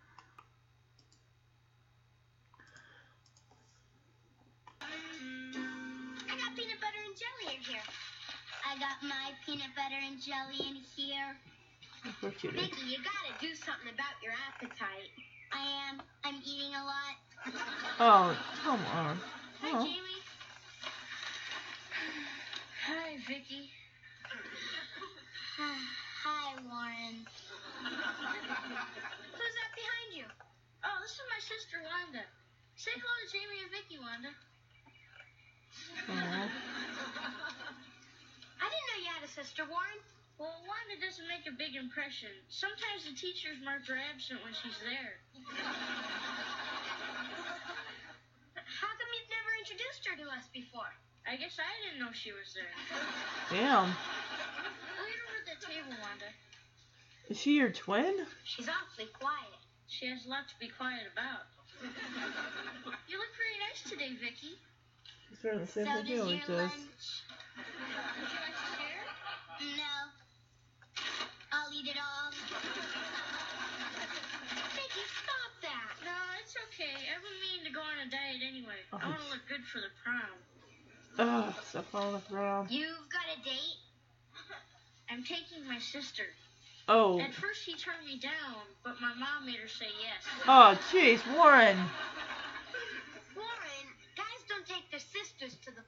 my 9.02 9.32
peanut 9.44 9.74
butter 9.76 9.98
and 10.06 10.20
jelly 10.20 10.58
in 10.68 10.76
here. 10.96 11.36
of 12.06 12.20
course 12.20 12.34
you 12.42 12.50
do. 12.50 12.56
Vicki, 12.60 12.86
you 12.86 12.98
gotta 13.02 13.34
do 13.40 13.54
something 13.54 13.90
about 13.92 14.14
your 14.22 14.32
appetite. 14.48 15.10
I 15.52 15.62
am. 15.90 16.02
I'm 16.24 16.40
eating 16.44 16.74
a 16.74 16.84
lot. 16.84 17.16
Oh, 18.00 18.36
come 18.64 18.80
on. 18.94 19.18
Hi, 19.60 19.70
Oh. 19.74 19.84
Jamie. 19.84 20.22
Hi, 22.86 23.16
Vicki. 23.28 23.70
Hi, 25.58 26.54
Warren. 26.66 27.26
Who's 27.82 29.54
that 29.58 29.72
behind 29.76 30.10
you? 30.16 30.24
Oh, 30.84 30.96
this 31.02 31.12
is 31.12 31.20
my 31.30 31.38
sister 31.42 31.78
Wanda. 31.82 32.24
Say 32.76 32.90
hello 32.94 33.14
to 33.22 33.26
Jamie 33.30 33.60
and 33.62 33.70
Vicki, 33.70 33.98
Wanda. 34.00 34.32
Aw. 36.08 36.48
I 38.62 38.70
didn't 38.70 38.86
know 38.94 38.98
you 39.02 39.10
had 39.10 39.26
a 39.26 39.32
sister, 39.34 39.66
Warren. 39.66 39.98
Well, 40.38 40.54
Wanda 40.70 40.94
doesn't 41.02 41.26
make 41.26 41.50
a 41.50 41.54
big 41.54 41.74
impression. 41.74 42.30
Sometimes 42.46 43.10
the 43.10 43.14
teachers 43.18 43.58
mark 43.66 43.82
her 43.90 43.98
absent 43.98 44.38
when 44.46 44.54
she's 44.54 44.78
there. 44.86 45.18
How 48.54 48.90
come 48.94 49.10
you've 49.18 49.34
never 49.34 49.50
introduced 49.58 50.06
her 50.06 50.14
to 50.14 50.26
us 50.30 50.46
before? 50.54 50.94
I 51.26 51.34
guess 51.34 51.58
I 51.58 51.66
didn't 51.82 51.98
know 52.02 52.14
she 52.14 52.30
was 52.30 52.54
there. 52.54 52.70
Damn. 53.50 53.90
Lead 53.90 55.18
over 55.26 55.38
to 55.42 55.54
the 55.54 55.58
table, 55.58 55.94
Wanda. 55.98 56.30
Is 57.30 57.38
she 57.38 57.58
your 57.58 57.70
twin? 57.70 58.26
She's 58.46 58.70
awfully 58.70 59.10
quiet. 59.10 59.58
She 59.86 60.06
has 60.06 60.26
a 60.26 60.30
lot 60.30 60.46
to 60.50 60.56
be 60.58 60.70
quiet 60.70 61.06
about. 61.10 61.50
you 63.10 63.18
look 63.18 63.34
very 63.34 63.58
nice 63.58 63.82
today, 63.86 64.14
Vicki. 64.18 64.58
She's 65.30 65.42
wearing 65.42 65.60
the 65.60 65.66
same 65.66 65.86
So 65.86 66.02
thing 66.02 66.06
he 66.06 66.14
does 66.14 66.48
your 66.48 66.56
lunch? 66.58 67.26
Would 67.56 68.30
you 68.30 68.40
like 68.40 68.56
to 68.56 68.68
share? 68.76 69.04
No. 69.76 69.94
I'll 71.52 71.72
eat 71.72 71.88
it 71.88 71.98
all. 72.00 72.32
Vicki, 74.74 75.04
stop 75.20 75.52
that. 75.62 75.92
No, 76.04 76.16
it's 76.40 76.56
okay. 76.70 76.96
I've 77.12 77.22
been 77.22 77.38
meaning 77.40 77.64
to 77.68 77.72
go 77.72 77.80
on 77.80 78.00
a 78.06 78.08
diet 78.10 78.40
anyway. 78.40 78.80
I 78.92 78.96
want 78.96 79.20
to 79.20 79.26
oh. 79.26 79.32
look 79.32 79.44
good 79.48 79.64
for 79.68 79.78
the 79.80 79.92
prom. 80.00 80.36
Ugh, 81.18 81.54
stuff 81.68 81.94
on 81.94 82.14
the 82.14 82.18
prom. 82.20 82.66
You've 82.70 83.08
got 83.12 83.28
a 83.36 83.42
date? 83.44 83.78
I'm 85.10 85.22
taking 85.24 85.68
my 85.68 85.78
sister. 85.78 86.24
Oh. 86.88 87.20
At 87.20 87.34
first, 87.34 87.62
she 87.64 87.76
turned 87.76 88.04
me 88.06 88.18
down, 88.18 88.64
but 88.82 89.00
my 89.00 89.12
mom 89.14 89.46
made 89.46 89.56
her 89.56 89.68
say 89.68 89.92
yes. 90.00 90.24
Oh, 90.48 90.78
jeez, 90.90 91.20
Warren. 91.36 91.76
Warren, 93.36 93.86
guys 94.16 94.42
don't 94.48 94.66
take 94.66 94.90
their 94.90 95.00
sisters 95.00 95.54
to 95.62 95.70
the 95.70 95.72
prom. 95.72 95.72
Yeah, 95.72 95.76
but 95.76 95.81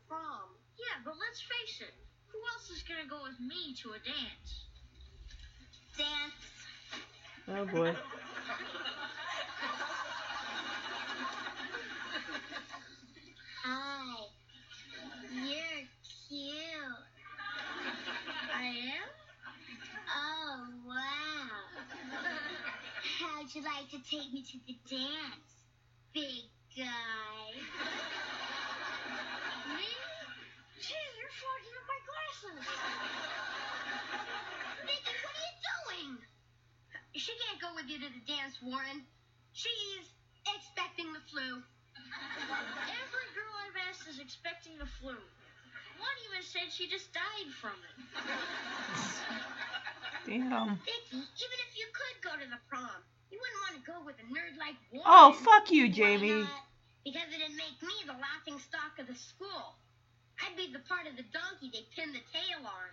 let's 1.35 1.43
face 1.43 1.81
it. 1.81 1.95
Who 2.29 2.39
else 2.55 2.71
is 2.71 2.85
gonna 2.85 3.09
go 3.11 3.21
with 3.25 3.41
me 3.41 3.75
to 3.83 3.91
a 3.91 3.99
dance? 3.99 4.67
Dance. 5.99 6.35
Oh 7.49 7.65
boy. 7.67 7.97
Hi. 13.65 14.27
You're 15.33 15.89
cute. 16.29 17.03
I 18.55 18.67
am? 18.67 19.11
Oh, 20.15 20.69
wow. 20.87 21.65
How'd 23.19 23.55
you 23.55 23.63
like 23.65 23.91
to 23.91 23.99
take 24.09 24.33
me 24.33 24.43
to 24.53 24.59
the 24.69 24.77
dance, 24.89 25.67
big 26.13 26.45
guy? 26.77 27.55
Me? 29.75 30.14
Gee, 30.85 30.93
you're 31.17 31.33
fogging 31.41 31.73
up 31.81 31.87
my 31.89 32.01
glasses. 32.05 32.61
Vicki, 34.85 35.15
what 35.25 35.33
are 35.33 35.45
you 35.49 35.57
doing? 35.65 36.13
She 37.17 37.33
can't 37.41 37.57
go 37.57 37.73
with 37.73 37.89
you 37.89 37.97
to 38.05 38.11
the 38.13 38.21
dance, 38.29 38.61
Warren. 38.61 39.01
She's 39.57 40.13
expecting 40.45 41.09
the 41.17 41.25
flu. 41.33 41.65
Every 42.85 43.29
girl 43.33 43.55
I've 43.65 43.81
asked 43.89 44.05
is 44.13 44.21
expecting 44.21 44.77
the 44.77 44.85
flu. 45.01 45.17
One 45.17 46.17
even 46.29 46.45
said 46.45 46.69
she 46.69 46.85
just 46.85 47.09
died 47.17 47.49
from 47.65 47.81
it. 47.81 47.97
Damn. 50.29 50.77
Vicki, 50.85 51.17
even 51.17 51.59
if 51.65 51.73
you 51.81 51.89
could 51.97 52.17
go 52.29 52.37
to 52.37 52.45
the 52.45 52.61
prom, 52.69 53.01
you 53.33 53.41
wouldn't 53.41 53.63
want 53.65 53.75
to 53.81 53.85
go 53.89 54.05
with 54.05 54.21
a 54.21 54.27
nerd 54.29 54.61
like 54.61 54.77
oh, 54.77 55.01
Warren. 55.01 55.09
Oh, 55.09 55.33
fuck 55.33 55.73
you, 55.73 55.89
Why 55.89 55.97
Jamie. 55.97 56.45
not? 56.45 56.69
Because 57.09 57.33
it'd 57.33 57.57
make 57.57 57.81
me 57.81 57.97
the 58.05 58.21
laughing 58.21 58.61
stock 58.61 59.01
of 59.01 59.09
the 59.09 59.17
school. 59.17 59.81
I'd 60.43 60.57
be 60.57 60.73
the 60.73 60.81
part 60.81 61.07
of 61.07 61.17
the 61.17 61.25
donkey 61.33 61.71
they 61.73 61.87
pin 61.95 62.13
the 62.13 62.21
tail 62.33 62.65
on. 62.65 62.91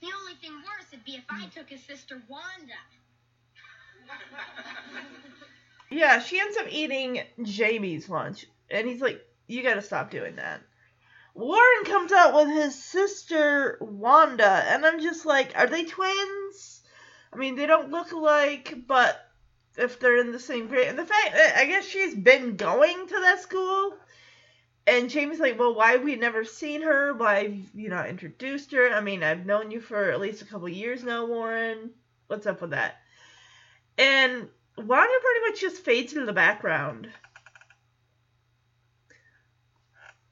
the 0.00 0.08
only 0.18 0.34
thing 0.40 0.52
worse 0.56 0.90
would 0.90 1.04
be 1.04 1.16
if 1.16 1.24
I 1.28 1.46
took 1.46 1.68
his 1.68 1.82
sister 1.84 2.22
Wanda. 2.28 2.80
Yeah, 5.90 6.20
she 6.20 6.40
ends 6.40 6.56
up 6.56 6.66
eating 6.70 7.20
Jamie's 7.42 8.08
lunch, 8.08 8.46
and 8.70 8.88
he's 8.88 9.02
like, 9.02 9.20
"You 9.46 9.62
gotta 9.62 9.82
stop 9.82 10.10
doing 10.10 10.36
that." 10.36 10.62
Warren 11.34 11.84
comes 11.84 12.12
out 12.12 12.34
with 12.34 12.48
his 12.48 12.82
sister 12.82 13.76
Wanda, 13.80 14.64
and 14.68 14.86
I'm 14.86 15.00
just 15.00 15.26
like, 15.26 15.56
"Are 15.56 15.66
they 15.66 15.84
twins?" 15.84 16.82
I 17.32 17.36
mean, 17.36 17.56
they 17.56 17.66
don't 17.66 17.90
look 17.90 18.12
alike, 18.12 18.74
but 18.86 19.30
if 19.76 19.98
they're 19.98 20.16
in 20.16 20.32
the 20.32 20.40
same 20.40 20.66
grade, 20.66 20.88
and 20.88 20.98
the 20.98 21.06
fact, 21.06 21.34
I 21.56 21.66
guess 21.66 21.86
she's 21.86 22.14
been 22.14 22.56
going 22.56 23.06
to 23.08 23.20
that 23.20 23.40
school, 23.40 23.96
and 24.86 25.10
Jamie's 25.10 25.40
like, 25.40 25.58
"Well, 25.58 25.74
why 25.74 25.92
have 25.92 26.02
we 26.02 26.16
never 26.16 26.44
seen 26.44 26.82
her? 26.82 27.14
Why 27.14 27.44
have 27.44 27.58
you 27.74 27.88
not 27.88 28.08
introduced 28.08 28.72
her? 28.72 28.90
I 28.90 29.00
mean, 29.00 29.22
I've 29.22 29.46
known 29.46 29.70
you 29.70 29.80
for 29.80 30.10
at 30.10 30.20
least 30.20 30.42
a 30.42 30.46
couple 30.46 30.68
years 30.68 31.02
now, 31.04 31.26
Warren. 31.26 31.90
What's 32.26 32.46
up 32.46 32.60
with 32.60 32.70
that?" 32.70 32.96
And 33.98 34.48
Wanda 34.76 35.18
pretty 35.22 35.40
much 35.48 35.60
just 35.60 35.84
fades 35.84 36.12
into 36.12 36.26
the 36.26 36.32
background. 36.32 37.08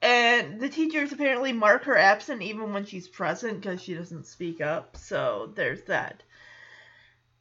And 0.01 0.59
the 0.59 0.69
teachers 0.69 1.11
apparently 1.11 1.53
mark 1.53 1.83
her 1.83 1.95
absent 1.95 2.41
even 2.41 2.73
when 2.73 2.85
she's 2.85 3.07
present 3.07 3.61
because 3.61 3.81
she 3.81 3.93
doesn't 3.93 4.25
speak 4.25 4.59
up. 4.59 4.97
So 4.97 5.51
there's 5.55 5.83
that. 5.83 6.23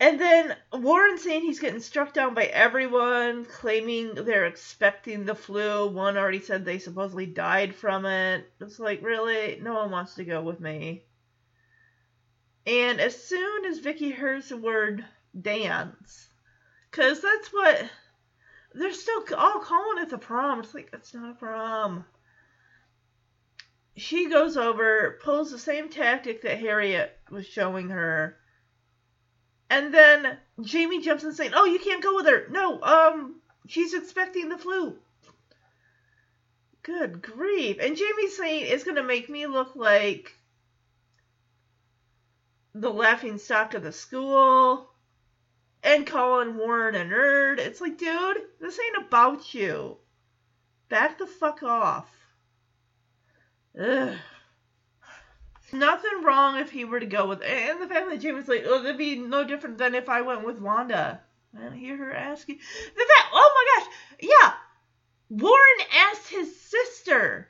And 0.00 0.18
then 0.18 0.56
Warren 0.72 1.18
saying 1.18 1.42
he's 1.42 1.60
getting 1.60 1.80
struck 1.80 2.14
down 2.14 2.32
by 2.32 2.44
everyone, 2.44 3.44
claiming 3.44 4.14
they're 4.14 4.46
expecting 4.46 5.26
the 5.26 5.34
flu. 5.34 5.88
One 5.88 6.16
already 6.16 6.40
said 6.40 6.64
they 6.64 6.78
supposedly 6.78 7.26
died 7.26 7.74
from 7.74 8.06
it. 8.06 8.50
It's 8.62 8.80
like, 8.80 9.02
really? 9.02 9.60
No 9.60 9.74
one 9.74 9.90
wants 9.90 10.14
to 10.14 10.24
go 10.24 10.40
with 10.40 10.58
me. 10.58 11.04
And 12.66 12.98
as 12.98 13.22
soon 13.22 13.66
as 13.66 13.80
Vicki 13.80 14.10
hears 14.10 14.48
the 14.48 14.56
word 14.56 15.04
dance, 15.38 16.30
because 16.90 17.20
that's 17.20 17.52
what 17.52 17.84
they're 18.72 18.94
still 18.94 19.22
all 19.36 19.60
calling 19.60 20.02
it 20.02 20.08
the 20.08 20.16
prom. 20.16 20.60
It's 20.60 20.72
like, 20.72 20.88
it's 20.94 21.12
not 21.12 21.32
a 21.32 21.34
prom. 21.34 22.06
She 23.96 24.30
goes 24.30 24.56
over, 24.56 25.18
pulls 25.22 25.50
the 25.50 25.58
same 25.58 25.90
tactic 25.90 26.40
that 26.42 26.58
Harriet 26.58 27.18
was 27.30 27.46
showing 27.46 27.90
her. 27.90 28.38
And 29.70 29.94
then 29.94 30.36
Jamie 30.60 31.00
jumps 31.00 31.22
in 31.22 31.32
saying, 31.32 31.52
Oh, 31.54 31.64
you 31.64 31.78
can't 31.78 32.02
go 32.02 32.16
with 32.16 32.26
her. 32.26 32.48
No, 32.50 32.82
um, 32.82 33.36
she's 33.68 33.94
expecting 33.94 34.48
the 34.48 34.58
flu. 34.58 34.96
Good 36.82 37.22
grief. 37.22 37.76
And 37.80 37.96
Jamie's 37.96 38.36
saying 38.36 38.66
it's 38.66 38.84
going 38.84 38.96
to 38.96 39.04
make 39.04 39.30
me 39.30 39.46
look 39.46 39.76
like 39.76 40.34
the 42.74 42.90
laughing 42.90 43.38
stock 43.38 43.74
of 43.74 43.84
the 43.84 43.92
school 43.92 44.90
and 45.84 46.06
calling 46.06 46.56
Warren 46.56 46.96
a 46.96 47.04
nerd. 47.04 47.58
It's 47.58 47.80
like, 47.80 47.96
dude, 47.96 48.38
this 48.60 48.78
ain't 48.78 49.06
about 49.06 49.54
you. 49.54 49.98
Back 50.88 51.18
the 51.18 51.26
fuck 51.26 51.62
off. 51.62 52.10
Ugh. 53.80 54.16
Nothing 55.72 56.22
wrong 56.22 56.58
if 56.58 56.70
he 56.70 56.84
were 56.84 57.00
to 57.00 57.06
go 57.06 57.26
with, 57.26 57.42
and 57.42 57.80
the 57.80 57.86
family 57.86 58.16
that 58.16 58.22
Jamie's 58.22 58.48
like, 58.48 58.64
oh, 58.66 58.82
that'd 58.82 58.98
be 58.98 59.16
no 59.16 59.44
different 59.44 59.78
than 59.78 59.94
if 59.94 60.08
I 60.08 60.22
went 60.22 60.44
with 60.44 60.60
Wanda. 60.60 61.20
I 61.56 61.62
don't 61.62 61.74
hear 61.74 61.96
her 61.96 62.12
asking. 62.12 62.56
The 62.56 62.62
fact, 63.00 63.28
oh 63.32 63.66
my 63.78 63.84
gosh, 63.84 63.94
yeah. 64.20 64.52
Warren 65.28 65.86
asked 66.10 66.28
his 66.28 66.60
sister, 66.60 67.48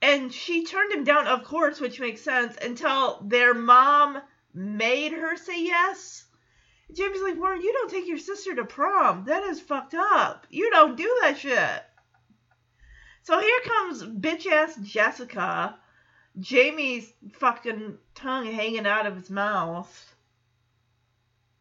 and 0.00 0.32
she 0.32 0.64
turned 0.64 0.92
him 0.92 1.04
down, 1.04 1.26
of 1.26 1.44
course, 1.44 1.80
which 1.80 2.00
makes 2.00 2.22
sense, 2.22 2.56
until 2.62 3.20
their 3.24 3.54
mom 3.54 4.20
made 4.54 5.12
her 5.12 5.36
say 5.36 5.64
yes. 5.64 6.24
Jamie's 6.92 7.22
like, 7.22 7.38
Warren, 7.38 7.62
you 7.62 7.72
don't 7.72 7.90
take 7.90 8.06
your 8.06 8.18
sister 8.18 8.54
to 8.54 8.64
prom. 8.64 9.24
That 9.24 9.44
is 9.44 9.60
fucked 9.60 9.94
up. 9.94 10.46
You 10.50 10.70
don't 10.70 10.96
do 10.96 11.18
that 11.22 11.38
shit. 11.38 11.82
So 13.22 13.40
here 13.40 13.60
comes 13.64 14.02
bitch 14.02 14.46
ass 14.46 14.76
Jessica. 14.82 15.78
Jamie's 16.38 17.12
fucking 17.34 17.98
tongue 18.14 18.46
hanging 18.46 18.86
out 18.86 19.06
of 19.06 19.16
his 19.16 19.30
mouth. 19.30 20.14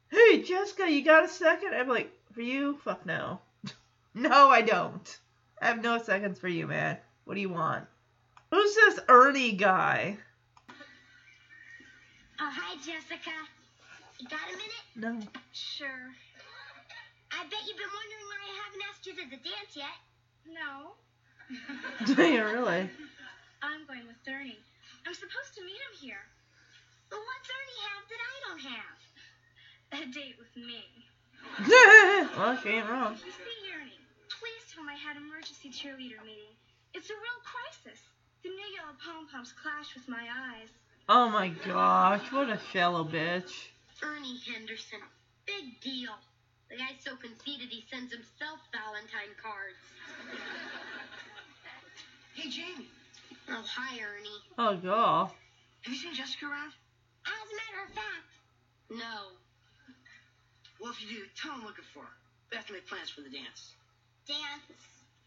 Hey, 0.10 0.41
Jessica, 0.43 0.89
you 0.89 1.03
got 1.03 1.25
a 1.25 1.27
second? 1.27 1.73
I'm 1.73 1.88
like, 1.88 2.12
for 2.34 2.41
you? 2.41 2.77
Fuck 2.84 3.05
no. 3.05 3.39
no, 4.13 4.49
I 4.49 4.62
don't. 4.62 5.19
I 5.62 5.67
have 5.67 5.84
no 5.84 6.01
seconds 6.01 6.39
for 6.39 6.47
you, 6.47 6.67
man. 6.67 6.97
What 7.25 7.36
do 7.36 7.41
you 7.41 7.49
want? 7.49 7.86
Who's 8.51 8.75
this 8.75 8.99
Ernie 9.07 9.53
guy? 9.53 10.17
Oh, 12.39 12.51
hi, 12.51 12.75
Jessica. 12.77 13.31
You 14.19 14.27
got 14.27 14.39
a 14.47 14.57
minute? 14.57 14.86
No. 14.95 15.27
Sure. 15.53 15.88
I 17.31 17.43
bet 17.43 17.60
you've 17.67 17.77
been 17.77 17.88
wondering 17.93 18.25
why 18.25 18.39
I 18.43 18.53
haven't 18.65 18.81
asked 18.89 19.05
you 19.05 19.13
to 19.13 19.29
the 19.29 19.38
dance 19.38 19.75
yet. 19.75 19.97
No. 20.47 20.95
yeah, 22.23 22.41
really. 22.41 22.89
I'm 23.62 23.86
going 23.86 24.06
with 24.10 24.17
Ernie. 24.26 24.58
I'm 25.06 25.13
supposed 25.13 25.54
to 25.58 25.62
meet 25.62 25.78
him 25.78 25.95
here. 26.02 26.26
Well, 27.10 27.21
what's 27.21 27.50
Ernie 27.50 27.82
have 27.89 28.06
that 28.10 28.21
I 28.21 28.36
don't 28.45 28.65
have? 28.74 28.97
A 29.91 30.02
date 30.10 30.38
with 30.41 30.54
me. 30.58 30.86
well, 32.38 32.58
she 32.58 32.69
ain't 32.69 32.89
wrong. 32.89 33.13
You 33.21 33.32
see, 33.32 33.60
Ernie, 33.76 34.02
please 34.30 34.63
tell 34.71 34.84
him 34.84 34.89
I 34.89 34.97
had 34.97 35.17
emergency 35.17 35.69
cheerleader 35.69 36.21
meeting. 36.26 36.56
It's 36.93 37.10
a 37.10 37.17
real 37.17 37.41
crisis. 37.43 38.00
The 38.43 38.50
new 38.50 38.69
yellow 38.74 38.95
pom 38.97 39.28
poms 39.30 39.54
clash 39.54 39.93
with 39.95 40.08
my 40.08 40.26
eyes. 40.26 40.69
Oh 41.10 41.30
my 41.30 41.50
gosh, 41.65 42.32
what 42.32 42.50
a 42.50 42.60
shallow 42.71 43.04
bitch. 43.04 43.52
Ernie 44.02 44.39
Henderson. 44.47 45.00
Big 45.45 45.80
deal. 45.82 46.15
The 46.69 46.78
guy's 46.78 47.04
so 47.04 47.15
conceited 47.17 47.67
he 47.69 47.84
sends 47.91 48.13
himself 48.13 48.60
Valentine 48.71 49.36
cards. 49.36 49.84
Hey, 52.34 52.50
Jamie, 52.50 52.88
Oh, 53.54 53.64
hi, 53.68 54.00
Ernie. 54.00 54.30
Oh 54.58 54.78
god. 54.78 55.32
have 55.82 55.94
you 55.94 56.00
seen 56.00 56.14
Jessica 56.14 56.46
around? 56.46 56.72
As 57.26 57.48
a 57.52 57.56
matter 57.60 57.84
of 57.86 57.94
fact, 57.94 58.32
no. 58.90 59.36
Well, 60.80 60.92
if 60.92 61.02
you 61.02 61.10
do, 61.10 61.24
tell 61.36 61.52
him 61.52 61.62
I'm 61.62 61.68
looking 61.68 61.84
for 61.94 62.00
her. 62.00 62.16
We 62.50 62.58
have 62.58 62.66
to 62.68 62.74
make 62.74 62.88
plans 62.88 63.10
for 63.10 63.22
the 63.22 63.30
dance. 63.30 63.74
Dance. 64.26 64.80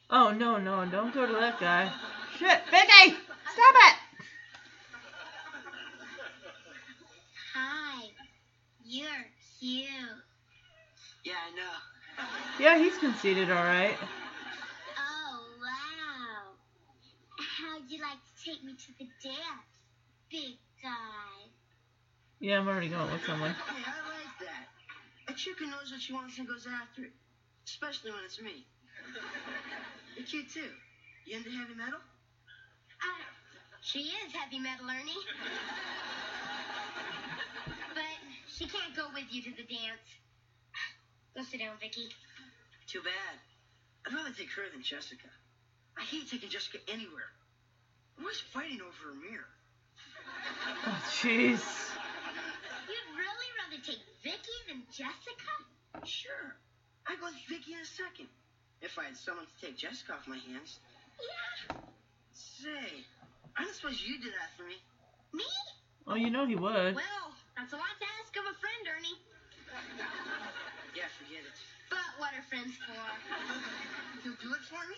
Oh 0.09 0.31
no, 0.33 0.57
no, 0.57 0.87
don't 0.87 1.13
go 1.13 1.27
to 1.27 1.33
that 1.35 1.61
guy. 1.61 1.93
Shit, 2.39 2.63
Vicki! 2.71 3.15
Stop 3.53 3.75
it! 3.77 3.97
Hi. 7.55 8.09
You're 8.87 9.27
cute. 9.61 9.87
Yeah, 11.25 11.35
I 11.35 11.57
know. 11.57 12.25
Yeah, 12.59 12.79
he's 12.79 12.97
conceited, 12.99 13.51
alright. 13.51 13.97
Oh, 14.99 15.41
wow. 15.61 16.53
How'd 17.75 17.91
you 17.91 17.99
like 17.99 18.23
to 18.23 18.35
take 18.39 18.63
me 18.63 18.71
to 18.79 18.91
the 19.03 19.11
dance, 19.19 19.75
big 20.31 20.55
guy? 20.79 21.51
Yeah, 22.39 22.63
I'm 22.63 22.69
already 22.69 22.87
going 22.87 23.11
with 23.11 23.27
someone. 23.27 23.51
Hey, 23.51 23.83
I 23.83 23.99
like 24.15 24.39
that. 24.47 24.71
A 25.27 25.35
chick 25.35 25.59
who 25.59 25.67
knows 25.67 25.91
what 25.91 26.01
she 26.01 26.13
wants 26.13 26.39
and 26.39 26.47
goes 26.47 26.69
after 26.71 27.03
it. 27.03 27.11
Especially 27.67 28.13
when 28.13 28.23
it's 28.25 28.41
me. 28.41 28.65
You're 30.15 30.25
cute, 30.25 30.55
too. 30.55 30.71
You 31.27 31.39
into 31.39 31.51
heavy 31.51 31.75
metal? 31.75 31.99
Uh, 31.99 33.27
she 33.83 34.07
is 34.23 34.31
heavy 34.31 34.61
metal, 34.61 34.87
Ernie. 34.87 35.19
but 37.91 38.15
she 38.55 38.71
can't 38.71 38.95
go 38.95 39.11
with 39.13 39.27
you 39.35 39.43
to 39.43 39.51
the 39.51 39.67
dance. 39.67 40.07
Go 41.35 41.43
sit 41.43 41.59
down, 41.59 41.75
Vicki. 41.81 42.07
Too 42.87 43.03
bad. 43.03 43.43
I'd 44.07 44.15
rather 44.15 44.31
take 44.31 44.53
her 44.53 44.63
than 44.71 44.85
Jessica. 44.85 45.27
I 45.99 46.03
hate 46.03 46.31
taking 46.31 46.51
Jessica 46.51 46.79
anywhere. 46.87 47.35
I'm 48.19 48.25
always 48.25 48.41
fighting 48.53 48.81
over 48.81 49.11
a 49.11 49.17
mirror. 49.19 49.51
Oh, 50.87 51.03
jeez. 51.21 51.63
You'd 52.87 53.11
really 53.17 53.51
rather 53.59 53.81
take 53.83 54.03
Vicki 54.23 54.59
than 54.69 54.83
Jessica? 54.93 55.55
Sure. 56.05 56.57
I'd 57.07 57.21
go 57.21 57.27
with 57.27 57.41
Vicki 57.49 57.75
in 57.75 57.81
a 57.81 57.85
second. 57.85 58.29
If 58.83 58.99
I 58.99 59.05
had 59.05 59.17
someone 59.17 59.47
to 59.47 59.57
take 59.67 59.77
Jessica 59.79 60.15
off 60.15 60.29
my 60.29 60.39
hands. 60.39 60.79
Yeah. 61.19 61.77
Say, 62.33 63.05
I 63.57 63.65
don't 63.65 63.75
suppose 63.75 64.03
you'd 64.05 64.23
do 64.23 64.31
that 64.31 64.53
for 64.57 64.65
me. 64.65 64.77
Me? 65.33 65.45
Oh, 66.07 66.15
you 66.15 66.31
know 66.31 66.47
he 66.47 66.55
would. 66.55 66.95
Well, 66.95 67.27
that's 67.57 67.73
a 67.73 67.77
lot 67.77 67.95
to 67.99 68.07
ask 68.21 68.37
of 68.37 68.45
a 68.45 68.57
friend, 68.61 68.83
Ernie. 68.95 69.19
Yeah, 70.95 71.09
forget 71.19 71.43
it. 71.43 71.59
But 71.91 72.07
what 72.19 72.31
are 72.35 72.45
friends 72.47 72.77
for? 72.79 72.95
You'll 74.23 74.39
do 74.41 74.53
it 74.55 74.63
for 74.69 74.83
me? 74.87 74.97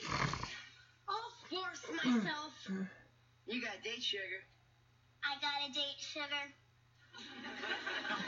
I'll 1.09 1.33
force 1.49 1.83
myself. 2.05 2.53
You 3.57 3.63
got 3.63 3.73
a 3.81 3.83
date, 3.83 4.03
sugar. 4.03 4.45
I 5.25 5.41
got 5.41 5.67
a 5.67 5.73
date, 5.73 5.97
sugar. 5.97 6.27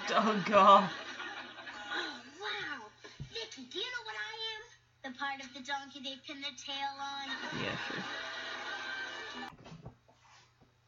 Oh 0.09 0.43
god. 0.47 0.89
Oh, 1.95 2.21
wow. 2.41 2.87
Vicki, 3.29 3.69
do 3.71 3.79
you 3.79 3.85
know 3.85 4.05
what 4.07 4.15
I 4.17 4.33
am? 4.55 5.13
The 5.13 5.19
part 5.19 5.43
of 5.43 5.53
the 5.53 5.61
donkey 5.61 6.01
they 6.03 6.17
pin 6.27 6.41
their 6.41 6.57
tail 6.57 6.97
on. 6.99 7.29
Yeah, 7.63 7.77
sure. 7.89 8.05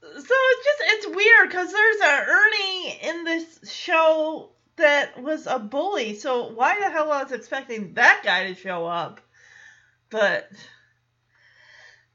So 0.01 0.35
it's 0.35 0.65
just 0.65 0.83
it's 0.85 1.07
weird 1.15 1.51
because 1.51 1.71
there's 1.71 2.01
a 2.01 2.25
Ernie 2.27 2.99
in 3.03 3.25
this 3.25 3.71
show 3.71 4.53
that 4.77 5.23
was 5.23 5.47
a 5.49 5.59
bully. 5.59 6.15
So 6.15 6.51
why 6.55 6.81
the 6.81 6.89
hell 6.89 7.13
I 7.13 7.25
was 7.25 7.33
expecting 7.33 7.93
that 7.93 8.23
guy 8.25 8.47
to 8.47 8.55
show 8.55 8.87
up? 8.87 9.21
But 10.09 10.51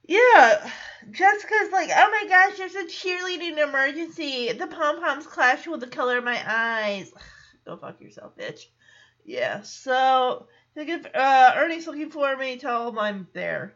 yeah, 0.08 0.70
Jessica's 1.12 1.72
like, 1.72 1.89
oh 1.96 2.10
my 2.12 2.30
gosh, 2.30 2.58
there's 2.58 2.76
a 2.76 2.86
cheerleading 2.86 3.58
emergency. 3.58 4.52
The 4.52 4.68
pom 4.68 5.00
poms 5.00 5.28
clash 5.28 5.68
with 5.68 5.80
the 5.80 5.88
color 5.88 6.18
of 6.18 6.24
my 6.24 6.41
eyes. 6.46 7.12
Go 7.65 7.78
fuck 7.78 8.00
yourself, 8.02 8.38
bitch. 8.38 8.65
Yeah. 9.24 9.62
So 9.63 10.48
if 10.76 11.06
uh, 11.15 11.54
Ernie's 11.56 11.88
looking 11.88 12.12
for 12.12 12.36
me, 12.38 12.58
tell 12.58 12.89
him 12.89 13.00
I'm 13.00 13.28
there. 13.34 13.76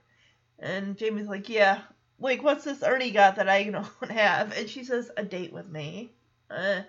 And 0.60 0.98
Jamie's 0.98 1.28
like, 1.28 1.50
yeah, 1.50 1.82
like, 2.20 2.44
what's 2.44 2.65
this 2.65 2.84
Ernie 2.84 3.12
got 3.12 3.38
that 3.38 3.50
I 3.50 3.63
don't 3.70 4.12
have? 4.12 4.56
And 4.58 4.70
she 4.70 4.84
says, 4.84 5.10
a 5.18 5.24
date 5.24 5.54
with 5.54 5.68
me. 5.68 6.12
Uh, 6.50 6.82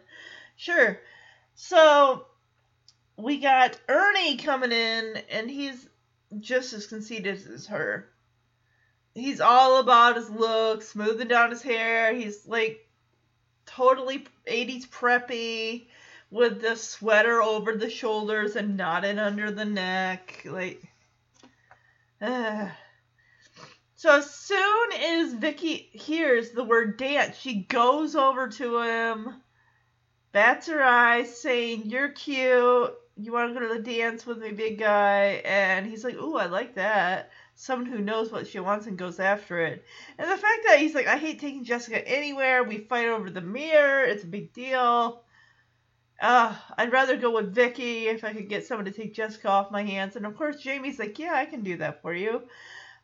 sure. 0.57 1.01
So 1.55 2.27
we 3.17 3.39
got 3.39 3.79
Ernie 3.89 4.37
coming 4.37 4.73
in, 4.73 5.23
and 5.31 5.51
he's 5.51 5.89
just 6.39 6.73
as 6.73 6.87
conceited 6.87 7.41
as 7.55 7.67
her. 7.67 8.09
He's 9.15 9.41
all 9.41 9.81
about 9.81 10.17
his 10.17 10.31
look, 10.31 10.83
smoothing 10.83 11.29
down 11.29 11.51
his 11.51 11.63
hair. 11.63 12.15
He's 12.15 12.47
like 12.47 12.87
totally 13.67 14.27
80s 14.47 14.89
preppy 14.89 15.87
with 16.31 16.61
the 16.61 16.77
sweater 16.77 17.43
over 17.43 17.75
the 17.75 17.91
shoulders 17.91 18.57
and 18.57 18.77
knotted 18.77 19.19
under 19.19 19.51
the 19.51 19.65
neck. 19.65 20.43
Like, 20.45 20.83
uh. 22.21 22.69
So 23.97 24.17
as 24.17 24.31
soon 24.31 24.93
as 24.93 25.35
Vicki 25.35 25.91
hears 25.93 26.53
the 26.53 26.65
word 26.65 26.97
dance, 26.97 27.37
she 27.37 27.65
goes 27.65 28.17
over 28.17 28.49
to 28.49 28.81
him, 28.81 29.43
bats 30.33 30.69
her 30.69 30.83
eyes, 30.83 31.39
saying, 31.39 31.83
You're 31.85 32.09
cute. 32.09 32.95
You 33.17 33.33
want 33.33 33.53
to 33.53 33.61
go 33.61 33.69
to 33.69 33.75
the 33.75 33.83
dance 33.83 34.25
with 34.25 34.39
me, 34.39 34.53
big 34.53 34.79
guy? 34.79 35.43
And 35.45 35.87
he's 35.87 36.03
like, 36.05 36.15
Ooh, 36.15 36.37
I 36.37 36.47
like 36.47 36.77
that. 36.77 37.31
Someone 37.61 37.93
who 37.93 37.99
knows 37.99 38.33
what 38.33 38.47
she 38.47 38.59
wants 38.59 38.87
and 38.87 38.97
goes 38.97 39.21
after 39.21 39.61
it. 39.61 39.85
And 40.17 40.31
the 40.31 40.37
fact 40.39 40.61
that 40.67 40.79
he's 40.79 40.95
like, 40.95 41.07
I 41.07 41.19
hate 41.19 41.41
taking 41.41 41.63
Jessica 41.63 42.09
anywhere. 42.09 42.65
We 42.65 42.79
fight 42.79 43.09
over 43.09 43.29
the 43.29 43.43
mirror. 43.43 44.03
It's 44.03 44.25
a 44.25 44.29
big 44.29 44.55
deal. 44.55 45.25
Uh, 46.23 46.55
I'd 46.79 46.91
rather 46.91 47.19
go 47.19 47.33
with 47.33 47.55
Vicki 47.55 48.09
if 48.09 48.25
I 48.25 48.33
could 48.33 48.49
get 48.49 48.67
someone 48.67 48.87
to 48.87 48.91
take 48.91 49.13
Jessica 49.13 49.51
off 49.51 49.71
my 49.71 49.83
hands. 49.83 50.17
And 50.17 50.25
of 50.25 50.39
course, 50.39 50.63
Jamie's 50.63 50.99
like, 50.99 51.19
Yeah, 51.19 51.35
I 51.35 51.45
can 51.45 51.63
do 51.63 51.77
that 51.77 52.01
for 52.01 52.15
you. 52.15 52.45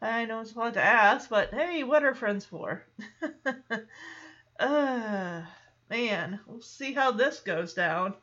I 0.00 0.24
know 0.24 0.40
it's 0.40 0.54
a 0.54 0.58
lot 0.58 0.72
to 0.72 0.82
ask, 0.82 1.28
but 1.28 1.52
hey, 1.52 1.84
what 1.84 2.02
are 2.02 2.14
friends 2.14 2.46
for? 2.46 2.82
uh, 4.58 5.42
man, 5.90 6.40
we'll 6.46 6.62
see 6.62 6.94
how 6.94 7.12
this 7.12 7.40
goes 7.40 7.74
down. 7.74 8.14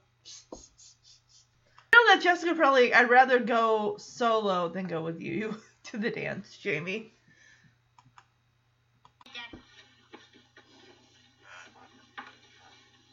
I 0.55 1.93
know 1.93 2.15
that 2.15 2.23
Jessica 2.23 2.55
probably, 2.55 2.91
I'd 2.91 3.11
rather 3.11 3.37
go 3.37 3.97
solo 3.99 4.69
than 4.69 4.87
go 4.87 5.03
with 5.03 5.21
you 5.21 5.55
to 5.83 5.97
the 5.97 6.09
dance, 6.09 6.57
Jamie. 6.57 7.11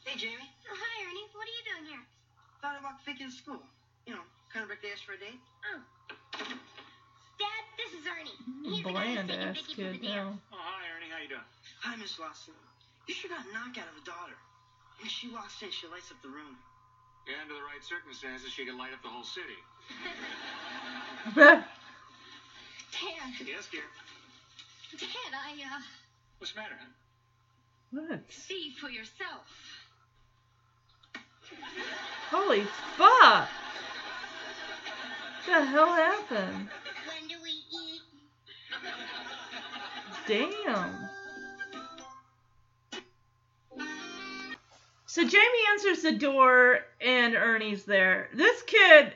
Hey, 0.04 0.18
Jamie. 0.18 0.50
Oh, 0.66 0.74
hi, 0.74 0.94
Ernie. 1.06 1.28
What 1.34 1.46
are 1.46 1.54
you 1.54 1.64
doing 1.70 1.86
here? 1.86 2.02
Thought 2.62 2.76
I'd 2.78 2.82
walk 2.82 2.98
Vicki 3.06 3.24
to 3.24 3.30
school. 3.30 3.62
You 4.06 4.14
know, 4.18 4.24
kind 4.52 4.64
of 4.64 4.70
like 4.70 4.82
they 4.82 4.90
asked 4.90 5.06
for 5.06 5.14
a 5.14 5.20
date. 5.22 5.38
Oh. 5.70 5.78
Dad, 7.38 7.62
this 7.78 7.94
is 7.94 8.02
Ernie. 8.10 8.34
He's 8.66 8.82
the 8.82 8.90
guy 8.90 9.14
Bland 9.14 9.30
who's 9.30 9.38
taking 9.38 9.46
ass 9.46 9.56
Vicki 9.56 9.70
to 9.70 9.76
kid 9.78 10.02
the 10.02 10.10
dance. 10.10 10.34
now. 10.34 10.40
Oh, 10.50 10.58
hi, 10.58 10.82
Ernie. 10.98 11.10
How 11.14 11.22
you 11.22 11.30
doing? 11.30 11.46
Hi, 11.86 11.94
Miss 11.94 12.18
Lawson. 12.18 12.58
You 13.06 13.14
sure 13.14 13.30
got 13.30 13.46
a 13.46 13.52
knockout 13.54 13.86
of 13.86 14.02
a 14.02 14.04
daughter. 14.04 14.34
When 14.98 15.08
she 15.08 15.30
walks 15.30 15.62
in, 15.62 15.70
she 15.70 15.86
lights 15.86 16.10
up 16.10 16.18
the 16.26 16.28
room. 16.28 16.58
Yeah, 17.30 17.46
under 17.46 17.54
the 17.54 17.62
right 17.62 17.80
circumstances, 17.86 18.50
she 18.50 18.66
could 18.66 18.74
light 18.74 18.92
up 18.92 19.02
the 19.06 19.08
whole 19.14 19.24
city. 19.24 19.56
Dad, 22.92 23.46
Yes, 23.46 23.68
dear. 23.70 23.82
Dad, 24.98 25.08
I, 25.32 25.52
uh, 25.76 25.80
What's 26.38 26.52
the 26.52 26.60
matter, 26.60 26.74
huh? 26.78 26.86
what? 27.92 28.20
see 28.32 28.74
for 28.80 28.88
yourself. 28.88 29.46
Holy 32.30 32.62
fuck! 32.96 33.48
What 35.46 35.46
the 35.46 35.64
hell 35.66 35.92
happened? 35.94 36.68
When 37.06 37.28
do 37.28 37.34
we 37.42 37.50
eat? 37.50 38.02
Damn. 40.26 41.08
So 45.06 45.22
Jamie 45.24 45.42
answers 45.72 46.02
the 46.02 46.12
door 46.12 46.80
and 47.00 47.34
Ernie's 47.34 47.84
there. 47.84 48.28
This 48.32 48.62
kid 48.62 49.12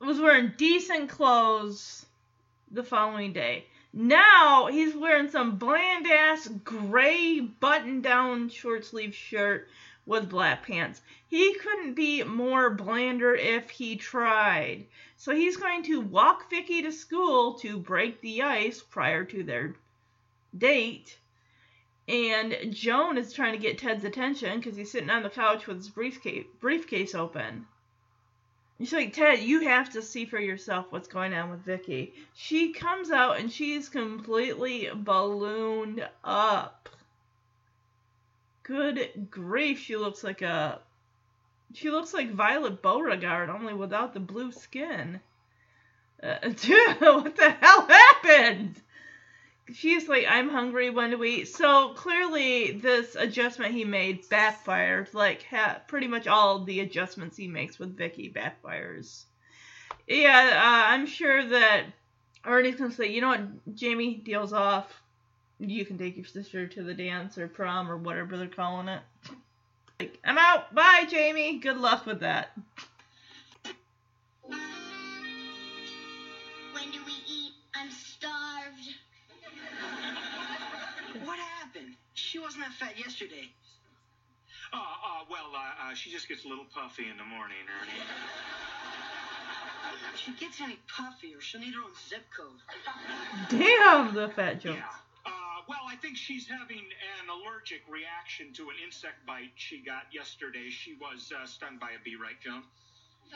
was 0.00 0.20
wearing 0.20 0.52
decent 0.56 1.08
clothes 1.08 2.06
the 2.72 2.82
following 2.82 3.32
day. 3.32 3.66
Now 3.92 4.68
he's 4.68 4.96
wearing 4.96 5.30
some 5.30 5.56
bland 5.56 6.06
ass 6.06 6.48
gray 6.48 7.40
button 7.40 8.00
down 8.00 8.48
short 8.48 8.86
sleeve 8.86 9.14
shirt 9.14 9.68
with 10.06 10.30
black 10.30 10.66
pants. 10.66 11.02
He 11.28 11.54
couldn't 11.54 11.94
be 11.94 12.24
more 12.24 12.70
blander 12.70 13.34
if 13.34 13.68
he 13.70 13.96
tried. 13.96 14.86
So 15.16 15.34
he's 15.34 15.56
going 15.56 15.82
to 15.84 16.00
walk 16.00 16.50
Vicki 16.50 16.82
to 16.82 16.92
school 16.92 17.54
to 17.60 17.78
break 17.78 18.20
the 18.20 18.42
ice 18.42 18.82
prior 18.82 19.24
to 19.26 19.42
their 19.42 19.76
date. 20.56 21.18
And 22.08 22.56
Joan 22.70 23.18
is 23.18 23.32
trying 23.32 23.52
to 23.52 23.58
get 23.58 23.78
Ted's 23.78 24.04
attention 24.04 24.58
because 24.58 24.76
he's 24.76 24.90
sitting 24.90 25.10
on 25.10 25.22
the 25.22 25.30
couch 25.30 25.66
with 25.66 25.76
his 25.76 25.88
briefcase 25.90 26.46
briefcase 26.60 27.14
open. 27.14 27.66
She's 28.82 28.92
like, 28.92 29.12
Ted, 29.12 29.38
you 29.38 29.60
have 29.60 29.90
to 29.90 30.02
see 30.02 30.24
for 30.24 30.40
yourself 30.40 30.86
what's 30.90 31.06
going 31.06 31.32
on 31.34 31.50
with 31.50 31.60
Vicki. 31.60 32.14
She 32.34 32.72
comes 32.72 33.12
out 33.12 33.38
and 33.38 33.50
she's 33.50 33.88
completely 33.88 34.90
ballooned 34.92 36.04
up. 36.24 36.88
Good 38.64 39.28
grief, 39.30 39.78
she 39.78 39.96
looks 39.96 40.24
like 40.24 40.42
a 40.42 40.80
she 41.72 41.90
looks 41.90 42.12
like 42.12 42.32
Violet 42.32 42.82
Beauregarde, 42.82 43.50
only 43.50 43.72
without 43.72 44.14
the 44.14 44.20
blue 44.20 44.50
skin. 44.50 45.20
Uh, 46.20 46.38
dude, 46.48 47.00
what 47.00 47.36
the 47.36 47.50
hell 47.50 47.86
happened? 47.86 48.82
She's 49.72 50.08
like, 50.08 50.26
I'm 50.28 50.48
hungry. 50.48 50.90
When 50.90 51.10
do 51.10 51.18
we 51.18 51.42
eat? 51.42 51.48
So 51.48 51.94
clearly, 51.94 52.72
this 52.72 53.14
adjustment 53.14 53.74
he 53.74 53.84
made 53.84 54.28
backfired. 54.28 55.14
Like, 55.14 55.44
ha- 55.44 55.80
pretty 55.86 56.08
much 56.08 56.26
all 56.26 56.64
the 56.64 56.80
adjustments 56.80 57.36
he 57.36 57.46
makes 57.46 57.78
with 57.78 57.96
Vicki 57.96 58.30
backfires. 58.30 59.24
Yeah, 60.08 60.50
uh, 60.54 60.92
I'm 60.92 61.06
sure 61.06 61.46
that 61.46 61.84
Ernie's 62.44 62.76
gonna 62.76 62.92
say, 62.92 63.06
you 63.06 63.20
know 63.20 63.28
what, 63.28 63.74
Jamie, 63.74 64.14
deals 64.16 64.52
off. 64.52 65.00
You 65.60 65.84
can 65.84 65.96
take 65.96 66.16
your 66.16 66.26
sister 66.26 66.66
to 66.66 66.82
the 66.82 66.94
dance 66.94 67.38
or 67.38 67.46
prom 67.46 67.88
or 67.88 67.96
whatever 67.96 68.36
they're 68.36 68.48
calling 68.48 68.88
it. 68.88 69.00
Like, 70.00 70.18
I'm 70.24 70.38
out. 70.38 70.74
Bye, 70.74 71.06
Jamie. 71.08 71.58
Good 71.58 71.76
luck 71.76 72.04
with 72.04 72.20
that. 72.20 72.50
She 82.32 82.38
wasn't 82.38 82.64
that 82.64 82.72
fat 82.72 82.96
yesterday. 82.98 83.52
Uh, 84.72 84.76
uh, 84.80 85.28
well, 85.28 85.52
uh, 85.52 85.92
uh, 85.92 85.94
she 85.94 86.08
just 86.10 86.30
gets 86.30 86.46
a 86.46 86.48
little 86.48 86.64
puffy 86.72 87.04
in 87.04 87.18
the 87.20 87.28
morning, 87.28 87.60
Ernie. 87.68 88.00
If 90.14 90.18
she 90.24 90.32
gets 90.40 90.58
any 90.62 90.78
puffier, 90.88 91.42
she'll 91.42 91.60
need 91.60 91.74
her 91.74 91.84
own 91.84 91.92
zip 92.08 92.24
code. 92.32 92.56
Damn, 93.50 94.14
the 94.14 94.30
fat 94.30 94.62
jokes. 94.64 94.80
Yeah. 94.80 95.28
Uh, 95.28 95.60
well, 95.68 95.84
I 95.86 95.96
think 95.96 96.16
she's 96.16 96.48
having 96.48 96.80
an 96.80 97.28
allergic 97.28 97.82
reaction 97.84 98.54
to 98.54 98.70
an 98.70 98.76
insect 98.82 99.26
bite 99.26 99.52
she 99.56 99.84
got 99.84 100.08
yesterday. 100.10 100.70
She 100.70 100.96
was 100.96 101.30
uh, 101.36 101.44
stung 101.44 101.76
by 101.76 101.90
a 101.92 102.00
bee, 102.02 102.16
right, 102.16 102.40
Joan? 102.40 102.62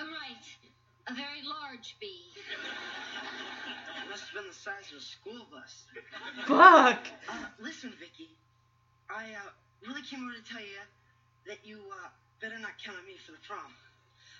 All 0.00 0.06
right. 0.08 0.46
A 1.08 1.12
very 1.12 1.44
large 1.44 1.98
bee. 2.00 2.32
It 2.32 4.08
must 4.08 4.24
have 4.24 4.32
been 4.32 4.48
the 4.48 4.56
size 4.56 4.88
of 4.90 4.96
a 4.96 5.04
school 5.04 5.44
bus. 5.52 5.84
Fuck. 6.48 7.06
Uh, 7.28 7.44
listen, 7.60 7.92
Vicki. 8.00 8.30
I 9.10 9.32
uh, 9.34 9.50
really 9.86 10.02
came 10.02 10.24
over 10.24 10.34
to 10.34 10.44
tell 10.44 10.60
you 10.62 10.82
that 11.46 11.58
you 11.64 11.78
uh, 11.92 12.08
better 12.40 12.58
not 12.58 12.74
count 12.82 12.98
on 12.98 13.06
me 13.06 13.14
for 13.24 13.32
the 13.32 13.42
prom. 13.46 13.70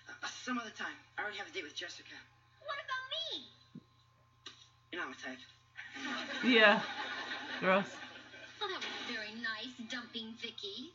Uh, 0.09 0.27
some 0.43 0.59
other 0.59 0.75
time. 0.75 0.95
I 1.19 1.23
already 1.23 1.39
have 1.39 1.49
a 1.49 1.55
date 1.55 1.65
with 1.65 1.75
Jessica. 1.75 2.15
What 2.63 2.79
about 2.83 3.05
me? 3.11 3.47
You're 4.91 5.03
not 5.03 5.11
my 5.11 5.19
type. 5.19 5.43
Yeah. 6.45 6.81
Gross. 7.61 7.89
Well, 8.61 8.69
that 8.71 8.81
was 8.83 9.03
very 9.11 9.35
nice, 9.41 9.73
dumping 9.91 10.35
Vicki. 10.41 10.93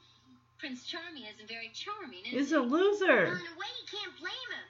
Prince 0.59 0.85
Charming 0.85 1.25
isn't 1.25 1.47
very 1.49 1.71
charming, 1.73 2.21
is 2.21 2.31
He's 2.31 2.49
he? 2.53 2.55
a 2.55 2.61
Well, 2.61 2.69
loser. 2.69 3.33
in 3.33 3.41
a 3.49 3.55
way, 3.57 3.71
you 3.81 3.87
can't 3.89 4.13
blame 4.21 4.49
him. 4.53 4.67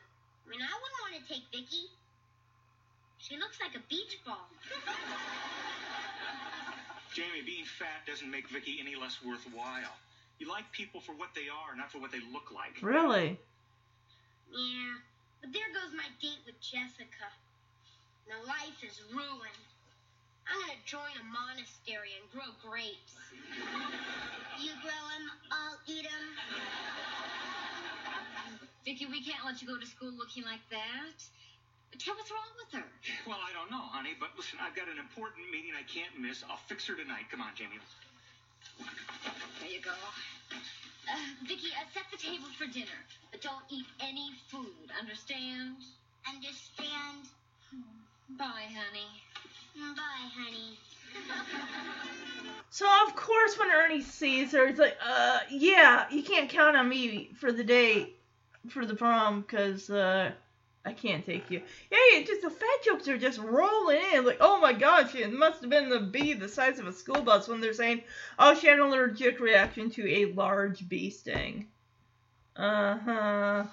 I 0.47 0.49
mean, 0.49 0.61
I 0.63 0.71
wouldn't 0.71 1.01
want 1.03 1.13
to 1.19 1.23
take 1.27 1.43
Vicki. 1.51 1.91
She 3.19 3.35
looks 3.37 3.59
like 3.59 3.75
a 3.75 3.83
beach 3.89 4.17
ball. 4.25 4.47
Jamie, 7.13 7.43
being 7.45 7.65
fat 7.65 8.07
doesn't 8.07 8.31
make 8.31 8.47
Vicki 8.47 8.79
any 8.79 8.95
less 8.95 9.19
worthwhile. 9.25 9.95
You 10.39 10.47
like 10.47 10.71
people 10.71 11.01
for 11.01 11.11
what 11.11 11.35
they 11.35 11.51
are, 11.51 11.75
not 11.75 11.91
for 11.91 11.99
what 11.99 12.11
they 12.11 12.23
look 12.31 12.51
like. 12.55 12.79
Really? 12.81 13.37
Yeah, 14.49 14.95
but 15.43 15.51
there 15.51 15.67
goes 15.75 15.91
my 15.91 16.07
date 16.23 16.39
with 16.47 16.59
Jessica. 16.63 17.27
My 18.27 18.39
life 18.47 18.79
is 18.79 18.95
ruined. 19.11 19.67
I'm 20.47 20.59
gonna 20.59 20.79
join 20.87 21.11
a 21.19 21.25
monastery 21.27 22.15
and 22.15 22.25
grow 22.31 22.47
grapes. 22.63 23.15
You 24.59 24.71
grow 24.81 25.03
'em, 25.15 25.31
I'll 25.51 25.79
eat 25.87 26.07
'em. 26.07 26.25
Vicki, 28.85 29.05
we 29.05 29.23
can't 29.23 29.45
let 29.45 29.61
you 29.61 29.67
go 29.67 29.77
to 29.77 29.85
school 29.85 30.11
looking 30.11 30.43
like 30.43 30.67
that. 30.69 31.19
Tell 31.99 32.15
what's 32.15 32.31
wrong 32.31 32.49
with 32.57 32.81
her. 32.81 32.87
Well, 33.27 33.37
I 33.37 33.53
don't 33.53 33.69
know, 33.69 33.83
honey, 33.91 34.15
but 34.19 34.29
listen, 34.35 34.57
I've 34.61 34.75
got 34.75 34.87
an 34.87 34.97
important 34.97 35.51
meeting 35.51 35.71
I 35.77 35.83
can't 35.83 36.17
miss. 36.19 36.43
I'll 36.49 36.61
fix 36.67 36.87
her 36.87 36.95
tonight. 36.95 37.29
Come 37.29 37.41
on, 37.41 37.53
Jamie. 37.55 37.77
There 39.59 39.69
you 39.69 39.81
go. 39.81 39.91
Uh, 39.91 41.17
Vicki, 41.47 41.69
uh, 41.77 41.85
set 41.93 42.03
the 42.11 42.17
table 42.17 42.47
for 42.57 42.65
dinner, 42.65 42.99
but 43.31 43.41
don't 43.41 43.63
eat 43.69 43.85
any 43.99 44.31
food. 44.49 44.89
Understand? 44.99 45.77
Understand? 46.27 47.29
Bye, 48.37 48.69
honey. 48.69 49.09
Bye, 49.75 50.29
honey. 50.33 50.77
So 52.69 52.87
of 53.07 53.15
course 53.15 53.59
when 53.59 53.69
Ernie 53.69 54.01
sees 54.01 54.53
her, 54.53 54.67
he's 54.67 54.79
like, 54.79 54.97
uh, 55.05 55.39
yeah, 55.49 56.05
you 56.09 56.23
can't 56.23 56.49
count 56.49 56.77
on 56.77 56.87
me 56.87 57.29
for 57.35 57.51
the 57.51 57.63
date, 57.63 58.15
for 58.69 58.85
the 58.85 58.95
prom, 58.95 59.41
because, 59.41 59.89
uh, 59.89 60.31
I 60.83 60.93
can't 60.93 61.25
take 61.25 61.51
you. 61.51 61.61
Yeah, 61.91 61.97
yeah, 62.11 62.23
just 62.25 62.41
the 62.41 62.49
fat 62.49 62.83
jokes 62.83 63.07
are 63.07 63.17
just 63.17 63.37
rolling 63.39 64.01
in. 64.13 64.25
Like, 64.25 64.37
oh 64.39 64.59
my 64.59 64.73
gosh, 64.73 65.13
it 65.13 65.31
must 65.31 65.61
have 65.61 65.69
been 65.69 65.89
the 65.89 65.99
bee 65.99 66.33
the 66.33 66.49
size 66.49 66.79
of 66.79 66.87
a 66.87 66.93
school 66.93 67.21
bus 67.21 67.47
when 67.47 67.61
they're 67.61 67.73
saying, 67.73 68.01
oh, 68.39 68.55
she 68.55 68.67
had 68.67 68.79
an 68.79 68.85
allergic 68.85 69.39
reaction 69.39 69.91
to 69.91 70.09
a 70.09 70.33
large 70.33 70.87
bee 70.89 71.11
sting. 71.11 71.67
Uh 72.55 72.97
huh. 72.97 73.63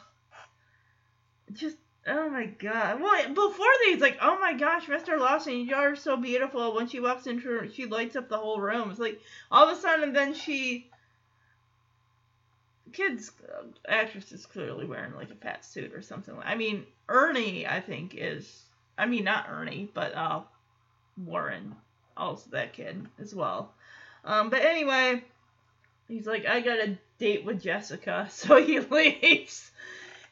Just, 1.52 1.78
oh 2.06 2.28
my 2.28 2.44
god. 2.44 3.00
Well, 3.00 3.28
before 3.28 3.66
these, 3.86 4.02
like, 4.02 4.18
oh 4.20 4.38
my 4.38 4.52
gosh, 4.52 4.84
Mr. 4.86 5.18
Lawson, 5.18 5.60
you 5.60 5.74
are 5.74 5.96
so 5.96 6.16
beautiful. 6.18 6.74
When 6.74 6.88
she 6.88 7.00
walks 7.00 7.26
into 7.26 7.48
her, 7.48 7.68
she 7.70 7.86
lights 7.86 8.16
up 8.16 8.28
the 8.28 8.36
whole 8.36 8.60
room. 8.60 8.90
It's 8.90 9.00
like, 9.00 9.18
all 9.50 9.66
of 9.66 9.76
a 9.76 9.80
sudden, 9.80 10.04
and 10.04 10.16
then 10.16 10.34
she. 10.34 10.90
Kids, 12.92 13.32
uh, 13.48 13.64
actress 13.88 14.32
is 14.32 14.46
clearly 14.46 14.86
wearing 14.86 15.14
like 15.14 15.30
a 15.30 15.34
fat 15.34 15.64
suit 15.64 15.92
or 15.94 16.02
something. 16.02 16.34
I 16.42 16.54
mean, 16.54 16.86
Ernie, 17.08 17.66
I 17.66 17.80
think, 17.80 18.14
is. 18.16 18.62
I 18.96 19.06
mean, 19.06 19.24
not 19.24 19.46
Ernie, 19.48 19.88
but 19.94 20.14
uh, 20.14 20.40
Warren, 21.24 21.76
also 22.16 22.50
that 22.50 22.72
kid 22.72 23.06
as 23.20 23.34
well. 23.34 23.72
Um, 24.24 24.50
but 24.50 24.62
anyway, 24.62 25.22
he's 26.08 26.26
like, 26.26 26.46
I 26.46 26.60
got 26.60 26.78
a 26.78 26.98
date 27.18 27.44
with 27.44 27.62
Jessica, 27.62 28.26
so 28.30 28.62
he 28.62 28.80
leaves. 28.80 29.70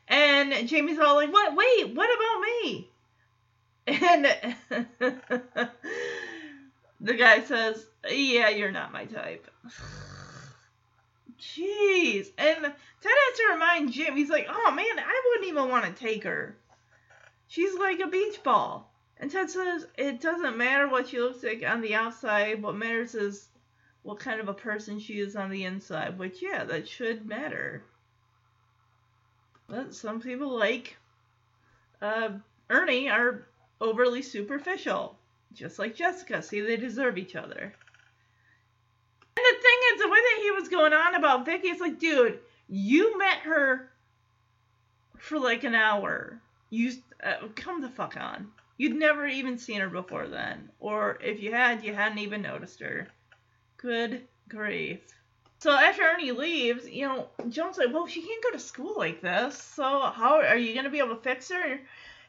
And 0.08 0.68
Jamie's 0.68 0.98
all 0.98 1.16
like, 1.16 1.32
"What? 1.32 1.56
Wait, 1.56 1.94
what 1.94 2.08
about 2.14 2.40
me?" 2.42 2.88
And 3.88 4.24
the 7.00 7.14
guy 7.14 7.42
says, 7.42 7.84
"Yeah, 8.08 8.48
you're 8.50 8.70
not 8.70 8.92
my 8.92 9.04
type." 9.04 9.50
Jeez. 11.40 12.30
And 12.38 12.62
Ted 12.62 12.72
has 13.04 13.38
to 13.38 13.52
remind 13.52 13.92
Jim, 13.92 14.16
he's 14.16 14.30
like, 14.30 14.46
"Oh 14.48 14.70
man, 14.70 14.98
I 14.98 15.22
wouldn't 15.26 15.48
even 15.48 15.68
want 15.68 15.84
to 15.84 15.92
take 15.92 16.24
her. 16.24 16.56
She's 17.48 17.74
like 17.74 18.00
a 18.00 18.06
beach 18.08 18.42
ball." 18.42 18.92
And 19.18 19.30
Ted 19.30 19.50
says, 19.50 19.86
"It 19.96 20.20
doesn't 20.20 20.56
matter 20.56 20.88
what 20.88 21.08
she 21.08 21.20
looks 21.20 21.42
like 21.42 21.64
on 21.66 21.80
the 21.80 21.94
outside. 21.94 22.62
What 22.62 22.76
matters 22.76 23.14
is 23.14 23.48
what 24.02 24.20
kind 24.20 24.40
of 24.40 24.48
a 24.48 24.54
person 24.54 24.98
she 24.98 25.20
is 25.20 25.36
on 25.36 25.50
the 25.50 25.64
inside." 25.64 26.18
Which, 26.18 26.42
yeah, 26.42 26.64
that 26.64 26.88
should 26.88 27.26
matter. 27.26 27.82
But 29.68 29.94
some 29.94 30.20
people 30.20 30.56
like 30.56 30.96
uh, 32.00 32.30
Ernie 32.70 33.08
are 33.08 33.46
overly 33.80 34.22
superficial, 34.22 35.18
just 35.52 35.78
like 35.78 35.94
Jessica. 35.94 36.42
See, 36.42 36.60
they 36.60 36.76
deserve 36.76 37.18
each 37.18 37.36
other. 37.36 37.74
And 39.36 39.44
the 39.44 39.62
thing 39.62 39.78
was 40.58 40.68
going 40.68 40.92
on 40.92 41.14
about 41.14 41.44
Vicki, 41.44 41.68
it's 41.68 41.80
like, 41.80 41.98
dude, 41.98 42.40
you 42.68 43.18
met 43.18 43.38
her 43.38 43.90
for 45.18 45.38
like 45.38 45.64
an 45.64 45.74
hour. 45.74 46.40
You 46.70 46.92
uh, 47.22 47.48
come 47.54 47.80
the 47.80 47.88
fuck 47.88 48.16
on. 48.16 48.48
You'd 48.78 48.96
never 48.96 49.26
even 49.26 49.56
seen 49.58 49.80
her 49.80 49.88
before 49.88 50.26
then, 50.28 50.68
or 50.80 51.18
if 51.22 51.40
you 51.40 51.52
had, 51.52 51.82
you 51.82 51.94
hadn't 51.94 52.18
even 52.18 52.42
noticed 52.42 52.80
her. 52.80 53.08
Good 53.78 54.22
grief. 54.48 55.00
So 55.58 55.70
after 55.70 56.02
Ernie 56.02 56.32
leaves, 56.32 56.86
you 56.88 57.08
know, 57.08 57.28
Joan's 57.48 57.78
like, 57.78 57.92
well, 57.92 58.06
she 58.06 58.20
can't 58.20 58.42
go 58.42 58.50
to 58.50 58.58
school 58.58 58.94
like 58.96 59.22
this. 59.22 59.56
So 59.56 59.82
how 59.82 60.42
are 60.42 60.58
you 60.58 60.74
gonna 60.74 60.90
be 60.90 60.98
able 60.98 61.16
to 61.16 61.22
fix 61.22 61.50
her? 61.50 61.80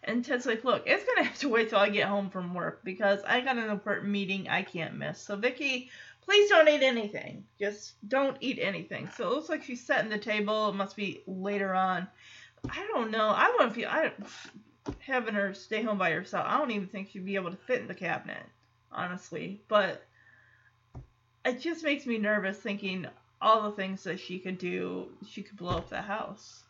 And 0.04 0.24
Ted's 0.24 0.46
like, 0.46 0.64
look, 0.64 0.84
it's 0.86 1.04
gonna 1.04 1.28
have 1.28 1.38
to 1.40 1.50
wait 1.50 1.70
till 1.70 1.80
I 1.80 1.90
get 1.90 2.08
home 2.08 2.30
from 2.30 2.54
work 2.54 2.84
because 2.86 3.20
I 3.28 3.42
got 3.42 3.58
an 3.58 3.70
important 3.70 4.10
meeting 4.10 4.48
I 4.48 4.62
can't 4.62 4.96
miss. 4.96 5.20
So 5.20 5.36
Vicki, 5.36 5.90
please 6.28 6.50
don't 6.50 6.68
eat 6.68 6.84
anything. 6.84 7.46
Just 7.58 7.94
don't 8.10 8.36
eat 8.42 8.60
anything. 8.62 9.10
So 9.16 9.28
it 9.28 9.34
looks 9.34 9.50
like 9.50 9.64
she's 9.64 9.86
setting 9.86 10.12
the 10.12 10.18
table. 10.18 10.70
It 10.70 10.76
must 10.76 10.98
be 10.98 11.24
later 11.26 11.74
on. 11.74 12.06
I 12.70 12.86
don't 12.92 13.12
know. 13.12 13.30
I 13.30 13.50
wouldn't 13.52 13.74
feel 13.74 13.88
I 13.88 14.12
having 15.00 15.36
her 15.36 15.54
stay 15.54 15.82
home 15.82 15.98
by 15.98 16.12
herself. 16.12 16.46
I 16.46 16.58
don't 16.58 16.72
even 16.72 16.88
think 16.88 17.10
she'd 17.10 17.26
be 17.26 17.36
able 17.36 17.52
to 17.52 17.58
fit 17.58 17.80
in 17.80 17.88
the 17.88 17.96
cabinet, 17.96 18.44
honestly. 18.92 19.62
But 19.70 20.06
it 21.46 21.62
just 21.62 21.86
makes 21.86 22.06
me 22.06 22.18
nervous 22.18 22.58
thinking 22.58 23.08
all 23.42 23.64
the 23.64 23.76
things 23.78 24.04
that 24.04 24.20
she 24.20 24.40
could 24.40 24.58
do. 24.58 25.08
She 25.30 25.44
could 25.44 25.56
blow 25.56 25.78
up 25.78 25.90
the 25.90 26.02
house 26.02 26.64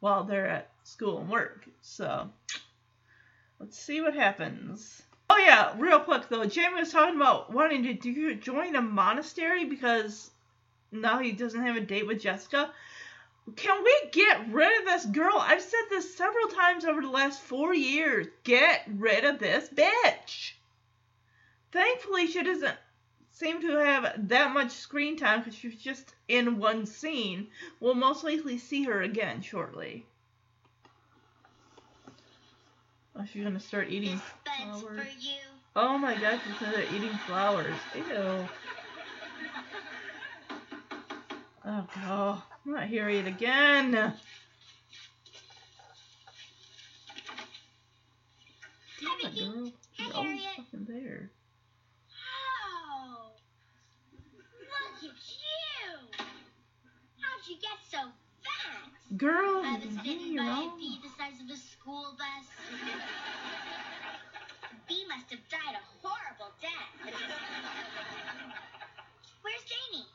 while 0.00 0.24
they're 0.24 0.48
at 0.48 0.70
school 0.82 1.20
and 1.20 1.28
work. 1.28 1.68
So 1.82 2.28
let's 3.60 3.78
see 3.78 4.00
what 4.00 4.14
happens. 4.14 5.02
Oh 5.34 5.38
yeah, 5.38 5.72
real 5.78 5.98
quick 5.98 6.28
though, 6.28 6.44
Jamie 6.44 6.80
was 6.80 6.92
talking 6.92 7.16
about 7.16 7.50
wanting 7.50 7.84
to 7.84 7.94
do, 7.94 8.34
join 8.34 8.76
a 8.76 8.82
monastery 8.82 9.64
because 9.64 10.30
now 10.90 11.20
he 11.20 11.32
doesn't 11.32 11.62
have 11.64 11.74
a 11.74 11.80
date 11.80 12.06
with 12.06 12.20
Jessica. 12.20 12.70
Can 13.56 13.82
we 13.82 14.10
get 14.12 14.52
rid 14.52 14.78
of 14.78 14.84
this 14.84 15.06
girl? 15.06 15.38
I've 15.38 15.62
said 15.62 15.84
this 15.88 16.14
several 16.14 16.48
times 16.48 16.84
over 16.84 17.00
the 17.00 17.08
last 17.08 17.40
four 17.40 17.72
years. 17.74 18.26
Get 18.44 18.82
rid 18.86 19.24
of 19.24 19.38
this 19.38 19.70
bitch. 19.70 20.52
Thankfully, 21.70 22.26
she 22.26 22.42
doesn't 22.42 22.76
seem 23.30 23.62
to 23.62 23.76
have 23.76 24.28
that 24.28 24.52
much 24.52 24.72
screen 24.72 25.16
time 25.16 25.38
because 25.38 25.54
she's 25.54 25.80
just 25.80 26.14
in 26.28 26.58
one 26.58 26.84
scene. 26.84 27.48
We'll 27.80 27.94
most 27.94 28.22
likely 28.22 28.58
see 28.58 28.82
her 28.82 29.00
again 29.00 29.40
shortly. 29.40 30.04
Oh, 33.16 33.24
she's 33.30 33.44
gonna 33.44 33.60
start 33.60 33.90
eating 33.90 34.20
flowers. 34.44 34.82
for 34.82 35.04
you. 35.20 35.38
Oh 35.76 35.98
my 35.98 36.14
gosh, 36.18 36.40
she's 36.44 36.58
gonna 36.58 36.72
start 36.72 36.92
eating 36.94 37.18
flowers. 37.26 37.74
Ew. 37.94 38.48
Oh 41.64 41.86
god, 41.94 42.42
I'm 42.66 42.72
not 42.72 42.88
hearing 42.88 43.18
it 43.18 43.26
again. 43.28 43.92
Hi, 43.94 44.12
Oh, 49.04 49.28
Vicki. 49.28 49.40
girl, 49.46 49.72
Hi, 49.98 50.04
you're 50.06 50.14
always 50.14 50.40
Harriet. 50.40 50.56
fucking 50.56 50.86
there. 50.88 51.30
Oh, 52.94 53.32
look 54.60 54.96
at 54.98 55.02
you. 55.04 55.14
How'd 57.20 57.46
you 57.48 57.56
get 57.60 57.78
so 57.90 57.98
fat? 58.42 59.16
Girl, 59.16 59.62
I 59.64 59.78
was 59.84 59.96
bitten 59.98 60.36
by 60.36 60.64
a 60.66 60.76
bee 60.78 60.98
the 61.02 61.08
size 61.18 61.40
of 61.40 61.50
a 61.50 61.56
school 61.82 62.14
bus. 62.14 62.46
the 64.70 64.76
bee 64.86 65.04
must 65.08 65.30
have 65.30 65.42
died 65.50 65.74
a 65.74 65.82
horrible 65.98 66.54
death. 66.62 66.94
Where's 69.42 69.64
Jamie? 69.66 70.06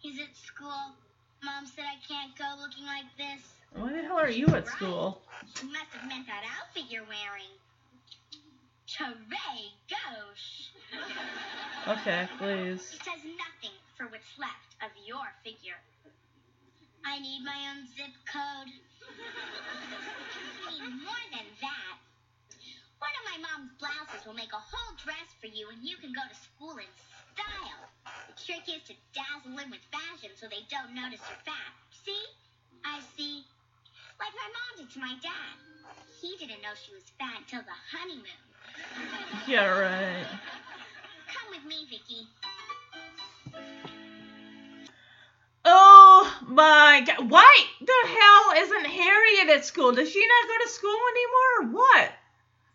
He's 0.00 0.18
at 0.20 0.34
school. 0.36 0.94
Mom 1.44 1.66
said 1.66 1.84
I 1.86 2.02
can't 2.02 2.34
go 2.36 2.60
looking 2.60 2.84
like 2.84 3.06
this. 3.16 3.46
Why 3.74 3.92
the 3.92 4.02
hell 4.02 4.18
are 4.18 4.28
you 4.28 4.48
at 4.48 4.66
school? 4.66 5.22
She 5.54 5.66
must 5.66 5.94
have 5.94 6.08
meant 6.08 6.26
that 6.26 6.42
outfit 6.58 6.90
you're 6.90 7.06
wearing. 7.06 7.54
Hooray, 8.98 9.70
gauche. 9.86 10.74
Okay, 11.86 12.26
please. 12.38 12.82
It 12.92 13.04
says 13.04 13.22
nothing 13.38 13.76
for 13.96 14.06
what's 14.06 14.34
left 14.38 14.74
of 14.82 14.90
your 15.06 15.22
figure. 15.44 15.78
I 17.04 17.18
need 17.20 17.44
my 17.44 17.58
own 17.74 17.86
zip 17.94 18.14
code. 18.26 18.70
I 20.66 20.70
need 20.78 20.94
more 21.02 21.24
than 21.30 21.46
that. 21.62 21.96
One 22.98 23.14
of 23.14 23.24
my 23.30 23.38
mom's 23.38 23.72
blouses 23.78 24.26
will 24.26 24.34
make 24.34 24.52
a 24.52 24.58
whole 24.58 24.94
dress 24.98 25.30
for 25.40 25.46
you 25.46 25.70
and 25.70 25.78
you 25.82 25.96
can 25.98 26.10
go 26.12 26.22
to 26.26 26.34
school 26.34 26.78
in 26.78 26.90
style. 26.98 27.86
The 28.26 28.34
trick 28.34 28.66
is 28.66 28.82
to 28.90 28.94
dazzle 29.14 29.54
them 29.54 29.70
with 29.70 29.82
fashion 29.94 30.34
so 30.34 30.50
they 30.50 30.66
don't 30.66 30.94
notice 30.94 31.22
you're 31.30 31.44
fat. 31.46 31.72
See? 32.02 32.24
I 32.84 33.00
see. 33.14 33.46
Like 34.18 34.34
my 34.34 34.50
mom 34.50 34.72
did 34.82 34.90
to 34.94 35.00
my 35.00 35.14
dad. 35.22 35.54
He 36.20 36.34
didn't 36.38 36.62
know 36.62 36.74
she 36.74 36.90
was 36.94 37.06
fat 37.18 37.46
until 37.46 37.62
the 37.62 37.78
honeymoon. 37.94 38.42
Yeah, 39.46 39.70
right. 39.70 40.26
Come 41.30 41.48
with 41.54 41.64
me, 41.64 41.86
Vicky. 41.86 42.26
Oh 46.20 46.38
my 46.48 47.04
god. 47.06 47.30
Why 47.30 47.54
the 47.80 48.08
hell 48.08 48.64
isn't 48.64 48.90
Harriet 48.90 49.56
at 49.56 49.64
school? 49.64 49.92
Does 49.92 50.10
she 50.10 50.18
not 50.26 50.48
go 50.48 50.64
to 50.64 50.70
school 50.70 50.98
anymore 51.12 51.60
or 51.60 51.76
what? 51.76 52.12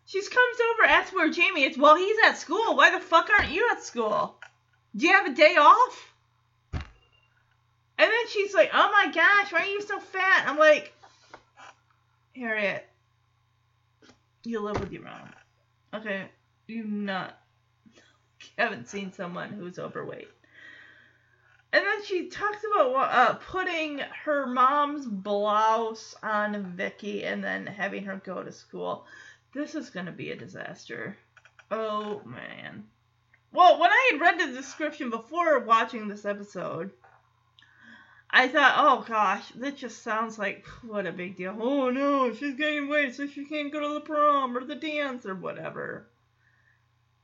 She 0.06 0.18
comes 0.22 0.58
over, 0.72 0.88
asks 0.88 1.14
where 1.14 1.28
Jamie 1.28 1.64
is. 1.64 1.76
Well, 1.76 1.94
he's 1.94 2.16
at 2.24 2.38
school. 2.38 2.74
Why 2.74 2.90
the 2.90 3.04
fuck 3.04 3.28
aren't 3.28 3.52
you 3.52 3.68
at 3.70 3.82
school? 3.82 4.36
Do 4.96 5.06
you 5.06 5.12
have 5.12 5.26
a 5.26 5.34
day 5.34 5.56
off? 5.56 6.14
And 6.72 6.82
then 7.98 8.28
she's 8.30 8.54
like, 8.54 8.70
oh 8.72 8.90
my 8.90 9.12
gosh, 9.12 9.52
why 9.52 9.60
are 9.60 9.66
you 9.66 9.82
so 9.82 10.00
fat? 10.00 10.44
I'm 10.46 10.56
like, 10.58 10.94
Harriet, 12.34 12.88
you 14.44 14.60
live 14.60 14.80
with 14.80 14.90
your 14.90 15.02
mom. 15.02 15.28
Okay, 15.92 16.28
you 16.66 16.84
not 16.84 17.38
haven't 18.58 18.88
seen 18.88 19.12
someone 19.12 19.50
who's 19.50 19.78
overweight. 19.78 20.28
And 21.74 21.84
then 21.84 22.04
she 22.04 22.28
talks 22.28 22.62
about 22.72 22.94
uh, 22.94 23.34
putting 23.50 23.98
her 23.98 24.46
mom's 24.46 25.06
blouse 25.06 26.14
on 26.22 26.76
Vicki 26.76 27.24
and 27.24 27.42
then 27.42 27.66
having 27.66 28.04
her 28.04 28.22
go 28.24 28.44
to 28.44 28.52
school. 28.52 29.06
This 29.52 29.74
is 29.74 29.90
going 29.90 30.06
to 30.06 30.12
be 30.12 30.30
a 30.30 30.36
disaster. 30.36 31.16
Oh, 31.72 32.22
man. 32.24 32.84
Well, 33.50 33.80
when 33.80 33.90
I 33.90 34.10
had 34.12 34.20
read 34.20 34.38
the 34.38 34.54
description 34.54 35.10
before 35.10 35.58
watching 35.58 36.06
this 36.06 36.24
episode, 36.24 36.92
I 38.30 38.46
thought, 38.46 38.74
oh 38.76 39.04
gosh, 39.08 39.48
that 39.56 39.76
just 39.76 40.04
sounds 40.04 40.38
like 40.38 40.64
what 40.82 41.08
a 41.08 41.12
big 41.12 41.36
deal. 41.36 41.56
Oh 41.60 41.90
no, 41.90 42.32
she's 42.32 42.54
gaining 42.54 42.88
weight, 42.88 43.16
so 43.16 43.26
she 43.26 43.46
can't 43.46 43.72
go 43.72 43.80
to 43.80 43.94
the 43.94 44.00
prom 44.00 44.56
or 44.56 44.64
the 44.64 44.76
dance 44.76 45.26
or 45.26 45.34
whatever. 45.34 46.06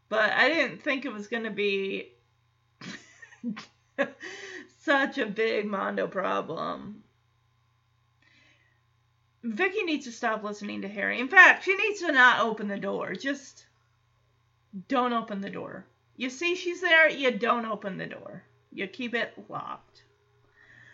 But 0.09 0.33
I 0.33 0.49
didn't 0.49 0.83
think 0.83 1.05
it 1.05 1.13
was 1.13 1.29
going 1.29 1.45
to 1.45 1.51
be 1.51 2.15
such 4.81 5.19
a 5.19 5.27
big 5.27 5.67
Mondo 5.67 6.07
problem. 6.07 7.03
Vicki 9.43 9.83
needs 9.85 10.05
to 10.05 10.13
stop 10.13 10.43
listening 10.43 10.83
to 10.83 10.89
Harry. 10.89 11.19
In 11.19 11.29
fact, 11.29 11.65
she 11.65 11.75
needs 11.75 12.01
to 12.01 12.13
not 12.13 12.41
open 12.41 12.69
the 12.69 12.79
door. 12.79 13.15
Just 13.15 13.67
don't 14.89 15.13
open 15.13 15.41
the 15.41 15.51
door. 15.51 15.87
You 16.17 16.29
see 16.29 16.55
she's 16.55 16.83
there, 16.83 17.09
you 17.09 17.31
don't 17.31 17.65
open 17.65 17.97
the 17.97 18.07
door. 18.07 18.45
You 18.73 18.87
keep 18.87 19.15
it 19.15 19.33
locked. 19.49 20.05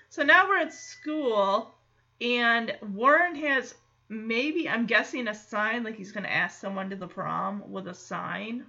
So 0.08 0.22
now 0.22 0.48
we're 0.48 0.58
at 0.58 0.72
school, 0.72 1.74
and 2.20 2.76
Warren 2.80 3.34
has 3.34 3.74
maybe, 4.08 4.68
I'm 4.68 4.86
guessing, 4.86 5.26
a 5.26 5.34
sign 5.34 5.82
like 5.82 5.96
he's 5.96 6.12
going 6.12 6.24
to 6.24 6.32
ask 6.32 6.60
someone 6.60 6.90
to 6.90 6.96
the 6.96 7.08
prom 7.08 7.70
with 7.70 7.88
a 7.88 7.94
sign. 7.94 8.66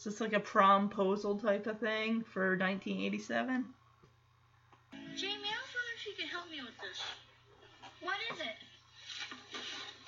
So 0.00 0.08
it's 0.08 0.16
like 0.24 0.32
a 0.32 0.40
promposal 0.40 1.36
type 1.36 1.68
of 1.68 1.76
thing 1.76 2.24
for 2.24 2.56
1987. 2.56 3.68
Jamie, 5.12 5.44
I 5.44 5.60
was 5.60 5.72
wondering 5.76 5.96
if 6.00 6.08
you 6.08 6.16
could 6.16 6.32
help 6.32 6.48
me 6.48 6.64
with 6.64 6.72
this. 6.80 7.04
What 8.00 8.16
is 8.32 8.40
it? 8.40 8.56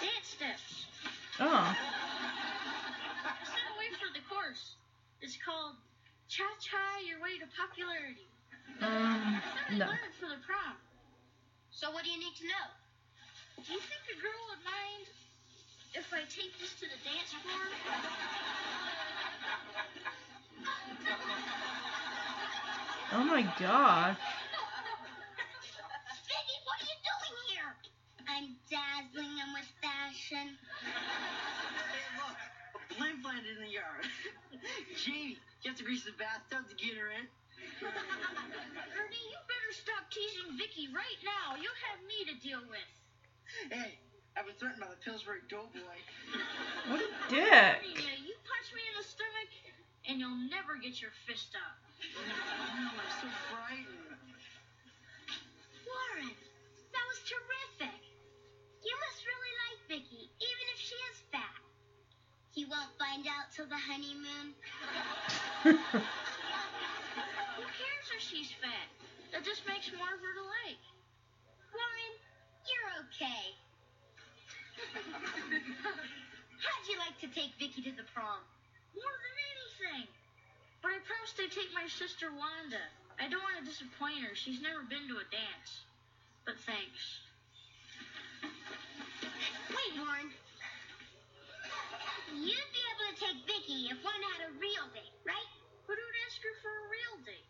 Dance 0.01 0.33
steps. 0.33 0.89
Oh. 1.45 1.45
I 1.45 3.37
sent 3.45 3.69
away 3.77 3.93
for 4.01 4.09
the 4.17 4.25
course. 4.33 4.81
It's 5.21 5.37
called 5.37 5.77
Cha 6.25 6.49
Cha 6.57 7.05
Your 7.05 7.21
Way 7.21 7.37
to 7.37 7.47
Popularity. 7.53 8.25
Um, 8.81 9.45
no. 9.77 9.93
learn 9.93 10.09
it 10.09 10.17
for 10.17 10.33
the 10.33 10.41
prom. 10.41 10.73
So 11.69 11.93
what 11.93 12.09
do 12.09 12.09
you 12.09 12.17
need 12.17 12.33
to 12.41 12.49
know? 12.49 12.67
Do 13.61 13.77
you 13.77 13.83
think 13.85 14.03
a 14.09 14.17
girl 14.25 14.41
would 14.57 14.65
mind 14.65 15.05
if 15.93 16.09
I 16.17 16.25
take 16.33 16.57
this 16.57 16.81
to 16.81 16.89
the 16.89 16.97
dance 17.05 17.37
floor? 17.45 17.69
Oh 23.13 23.25
my 23.25 23.43
god. 23.61 24.17
Vicki, 26.25 26.57
what 26.65 26.81
are 26.81 26.89
you 26.89 26.99
doing 27.05 27.37
here? 27.53 27.73
I'm 28.25 28.57
dazzling 28.73 29.37
them 29.37 29.53
with 29.53 29.69
fashion. 29.85 30.57
Hey, 30.81 32.09
look, 32.17 32.39
a 32.73 32.81
blimp 32.97 33.21
landed 33.21 33.53
in 33.53 33.69
the 33.69 33.73
yard. 33.77 34.09
Jamie, 35.05 35.37
you 35.61 35.69
have 35.69 35.77
to 35.77 35.85
grease 35.85 36.09
the 36.09 36.17
bathtub 36.17 36.65
to 36.73 36.77
get 36.81 36.97
her 36.97 37.13
in. 37.13 37.29
Ernie, 37.85 39.25
you 39.29 39.39
better 39.45 39.73
stop 39.77 40.09
teasing 40.09 40.57
Vicki 40.57 40.89
right 40.97 41.21
now. 41.21 41.61
You'll 41.61 41.83
have 41.93 42.01
me 42.09 42.25
to 42.33 42.35
deal 42.41 42.65
with. 42.65 42.91
Hey, 43.69 44.01
I've 44.41 44.49
been 44.49 44.57
threatened 44.57 44.81
by 44.81 44.89
the 44.89 45.01
Pillsbury 45.05 45.45
Doughboy. 45.53 46.01
What 46.89 47.05
a 47.05 47.11
dick. 47.29 47.77
Ernie, 47.77 48.25
you 48.25 48.35
punch 48.49 48.69
me 48.73 48.81
in 48.89 48.95
the 48.97 49.05
stomach, 49.05 49.51
and 50.09 50.12
you'll 50.23 50.47
never 50.55 50.79
get 50.79 51.03
your 51.03 51.11
fist 51.27 51.51
up. 51.59 51.83
Oh, 51.83 52.23
I'm 52.79 53.11
so 53.19 53.27
frightened. 53.51 54.15
Warren, 55.83 56.31
that 56.95 57.05
was 57.11 57.19
terrific. 57.27 57.99
You 58.87 58.95
must 59.03 59.27
really 59.27 59.55
like 59.67 59.83
Vicki, 59.91 60.31
even 60.31 60.67
if 60.71 60.79
she 60.79 60.95
is 61.11 61.19
fat. 61.35 61.59
He 62.55 62.71
won't 62.71 62.95
find 63.03 63.27
out 63.27 63.51
till 63.51 63.67
the 63.67 63.75
honeymoon. 63.75 64.55
Who 65.67 65.75
cares 67.67 68.07
if 68.15 68.23
she's 68.23 68.55
fat? 68.63 68.87
That 69.35 69.43
just 69.43 69.67
makes 69.67 69.91
more 69.91 70.07
of 70.07 70.23
her 70.23 70.35
to 70.39 70.45
like. 70.63 70.83
Warren, 71.75 72.15
you're 72.71 72.95
okay. 73.11 73.59
How'd 76.63 76.87
you 76.87 76.95
like 77.03 77.19
to 77.27 77.29
take 77.35 77.59
Vicki 77.59 77.83
to 77.91 77.91
the 77.91 78.07
prom? 78.15 78.39
More 78.95 79.19
than 79.19 79.33
anything. 79.83 80.09
But 80.83 80.95
I 80.95 80.99
promised 81.07 81.39
I'd 81.39 81.51
take 81.51 81.71
my 81.75 81.87
sister 81.87 82.31
Wanda. 82.31 82.83
I 83.19 83.29
don't 83.31 83.43
want 83.43 83.59
to 83.63 83.67
disappoint 83.67 84.23
her. 84.27 84.35
She's 84.35 84.63
never 84.63 84.83
been 84.83 85.07
to 85.11 85.19
a 85.23 85.27
dance. 85.31 85.87
But 86.47 86.59
thanks. 86.67 87.23
Wait, 89.71 89.93
Warren. 89.95 90.31
You'd 92.35 92.73
be 92.75 92.83
able 92.91 93.07
to 93.13 93.17
take 93.21 93.39
Vicki 93.47 93.93
if 93.93 94.03
one 94.03 94.19
had 94.35 94.51
a 94.51 94.53
real 94.59 94.87
date, 94.91 95.15
right? 95.23 95.51
But 95.87 95.95
who'd 96.01 96.19
ask 96.27 96.43
her 96.43 96.55
for 96.65 96.73
a 96.73 96.85
real 96.91 97.17
date? 97.23 97.47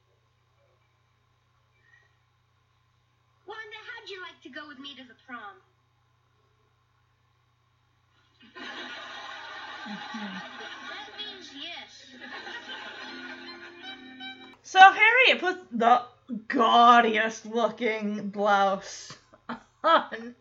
Wanda, 3.47 3.81
how'd 3.89 4.11
you 4.11 4.21
like 4.21 4.41
to 4.43 4.51
go 4.51 4.69
with 4.69 4.79
me 4.79 4.95
to 4.97 5.05
the 5.07 5.17
prom? 5.25 5.57
That 9.87 11.11
means 11.17 11.51
yes. 11.55 12.02
So 14.73 14.81
Harriet 14.81 15.41
puts 15.41 15.61
the 15.71 16.03
gaudiest 16.49 17.45
looking 17.45 18.31
blouse 18.31 19.15
on 19.85 20.35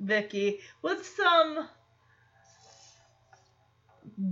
Vicki 0.00 0.58
with 0.82 1.06
some 1.06 1.68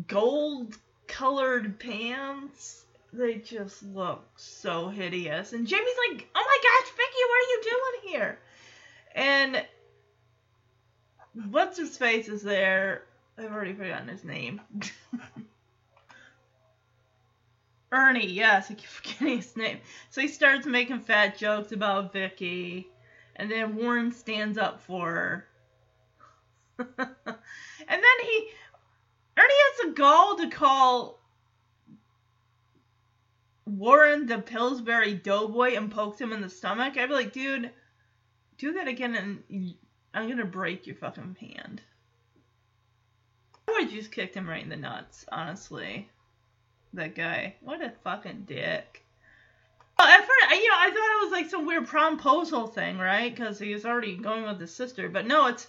gold 0.08 0.76
colored 1.06 1.78
pants. 1.78 2.84
They 3.12 3.36
just 3.36 3.84
look 3.84 4.24
so 4.36 4.88
hideous. 4.88 5.52
And 5.52 5.66
Jamie's 5.66 5.96
like, 6.10 6.28
oh 6.34 6.44
my 6.44 6.58
gosh, 6.62 6.92
Vicki, 6.96 7.22
what 7.28 7.38
are 7.38 7.50
you 7.50 7.62
doing 7.62 8.12
here? 8.12 8.38
And 9.14 9.64
what's 11.52 11.78
his 11.78 11.96
face 11.96 12.26
is 12.26 12.42
there? 12.42 13.04
I've 13.38 13.52
already 13.52 13.74
forgotten 13.74 14.08
his 14.08 14.24
name. 14.24 14.60
Ernie, 17.94 18.26
yes, 18.26 18.70
I 18.70 18.74
keep 18.74 18.86
forgetting 18.88 19.36
his 19.36 19.56
name. 19.56 19.78
So 20.10 20.20
he 20.20 20.28
starts 20.28 20.66
making 20.66 21.00
fat 21.00 21.38
jokes 21.38 21.70
about 21.72 22.12
Vicki, 22.12 22.88
and 23.36 23.50
then 23.50 23.76
Warren 23.76 24.10
stands 24.10 24.58
up 24.58 24.80
for 24.80 25.06
her. 25.06 25.46
and 26.78 26.88
then 26.98 28.18
he, 28.22 28.48
Ernie 29.38 29.54
has 29.54 29.86
the 29.86 29.92
gall 29.92 30.36
to 30.38 30.50
call 30.50 31.20
Warren 33.64 34.26
the 34.26 34.38
Pillsbury 34.38 35.14
Doughboy 35.14 35.76
and 35.76 35.90
pokes 35.90 36.20
him 36.20 36.32
in 36.32 36.40
the 36.40 36.50
stomach. 36.50 36.96
I'd 36.96 37.08
be 37.08 37.14
like, 37.14 37.32
dude, 37.32 37.70
do 38.58 38.72
that 38.72 38.88
again, 38.88 39.14
and 39.14 39.74
I'm 40.12 40.28
gonna 40.28 40.44
break 40.44 40.88
your 40.88 40.96
fucking 40.96 41.36
hand. 41.40 41.80
I 43.68 43.72
would 43.72 43.84
have 43.84 43.92
just 43.92 44.10
kicked 44.10 44.34
him 44.34 44.48
right 44.48 44.62
in 44.62 44.68
the 44.68 44.76
nuts, 44.76 45.24
honestly 45.30 46.10
that 46.96 47.14
guy. 47.14 47.54
What 47.60 47.82
a 47.82 47.92
fucking 48.02 48.44
dick. 48.46 49.04
Well, 49.98 50.08
at 50.08 50.20
first, 50.20 50.60
you 50.62 50.68
know, 50.68 50.76
I 50.76 50.90
thought 50.90 51.22
it 51.22 51.24
was 51.24 51.32
like 51.32 51.50
some 51.50 51.66
weird 51.66 51.86
promposal 51.86 52.72
thing, 52.72 52.98
right? 52.98 53.34
Because 53.34 53.58
he 53.58 53.72
was 53.72 53.86
already 53.86 54.16
going 54.16 54.44
with 54.44 54.60
his 54.60 54.74
sister. 54.74 55.08
But 55.08 55.26
no, 55.26 55.46
it's 55.46 55.68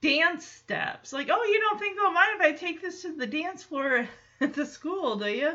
dance 0.00 0.44
steps. 0.44 1.12
Like, 1.12 1.28
oh, 1.30 1.44
you 1.44 1.60
don't 1.60 1.78
think 1.78 1.96
they'll 1.96 2.10
mind 2.10 2.40
if 2.40 2.42
I 2.42 2.52
take 2.52 2.82
this 2.82 3.02
to 3.02 3.12
the 3.12 3.26
dance 3.26 3.62
floor 3.62 4.08
at 4.40 4.54
the 4.54 4.66
school, 4.66 5.16
do 5.16 5.26
you? 5.26 5.52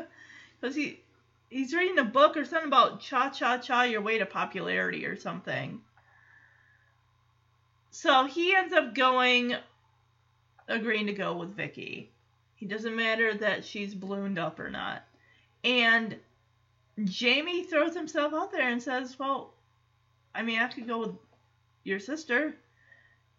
Because 0.60 0.74
he 0.74 1.00
he's 1.50 1.74
reading 1.74 1.98
a 1.98 2.04
book 2.04 2.36
or 2.36 2.44
something 2.44 2.68
about 2.68 3.00
cha 3.00 3.30
cha 3.30 3.58
cha 3.58 3.82
your 3.82 4.00
way 4.00 4.18
to 4.18 4.26
popularity 4.26 5.06
or 5.06 5.16
something. 5.16 5.80
So 7.90 8.24
he 8.24 8.56
ends 8.56 8.72
up 8.72 8.94
going, 8.94 9.54
agreeing 10.66 11.06
to 11.06 11.12
go 11.12 11.36
with 11.36 11.54
Vicki. 11.54 12.10
He 12.56 12.66
doesn't 12.66 12.96
matter 12.96 13.34
that 13.34 13.64
she's 13.64 13.94
ballooned 13.94 14.38
up 14.38 14.58
or 14.60 14.70
not. 14.70 15.04
And 15.62 16.18
Jamie 17.02 17.64
throws 17.64 17.94
himself 17.94 18.32
out 18.32 18.52
there 18.52 18.68
and 18.68 18.82
says, 18.82 19.18
"Well, 19.18 19.54
I 20.34 20.42
mean, 20.42 20.60
I 20.60 20.68
could 20.68 20.86
go 20.86 20.98
with 20.98 21.16
your 21.82 21.98
sister." 21.98 22.56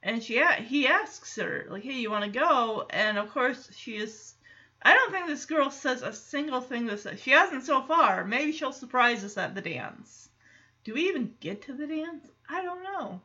And 0.03 0.21
she 0.23 0.43
he 0.63 0.87
asks 0.87 1.35
her 1.37 1.65
like, 1.69 1.83
"Hey, 1.83 1.93
you 1.93 2.11
want 2.11 2.25
to 2.25 2.39
go?" 2.39 2.85
And 2.89 3.17
of 3.17 3.31
course, 3.31 3.71
she 3.75 3.97
is. 3.97 4.35
I 4.81 4.93
don't 4.93 5.11
think 5.11 5.27
this 5.27 5.45
girl 5.45 5.71
says 5.71 6.01
a 6.01 6.13
single 6.13 6.61
thing 6.61 6.85
this. 6.85 7.07
She 7.17 7.31
hasn't 7.31 7.63
so 7.63 7.81
far. 7.81 8.25
Maybe 8.25 8.51
she'll 8.51 8.71
surprise 8.71 9.23
us 9.23 9.37
at 9.37 9.55
the 9.55 9.61
dance. 9.61 10.29
Do 10.83 10.93
we 10.93 11.07
even 11.07 11.35
get 11.39 11.63
to 11.63 11.73
the 11.73 11.87
dance? 11.87 12.27
I 12.47 12.61
don't 12.61 12.83
know. 12.83 13.21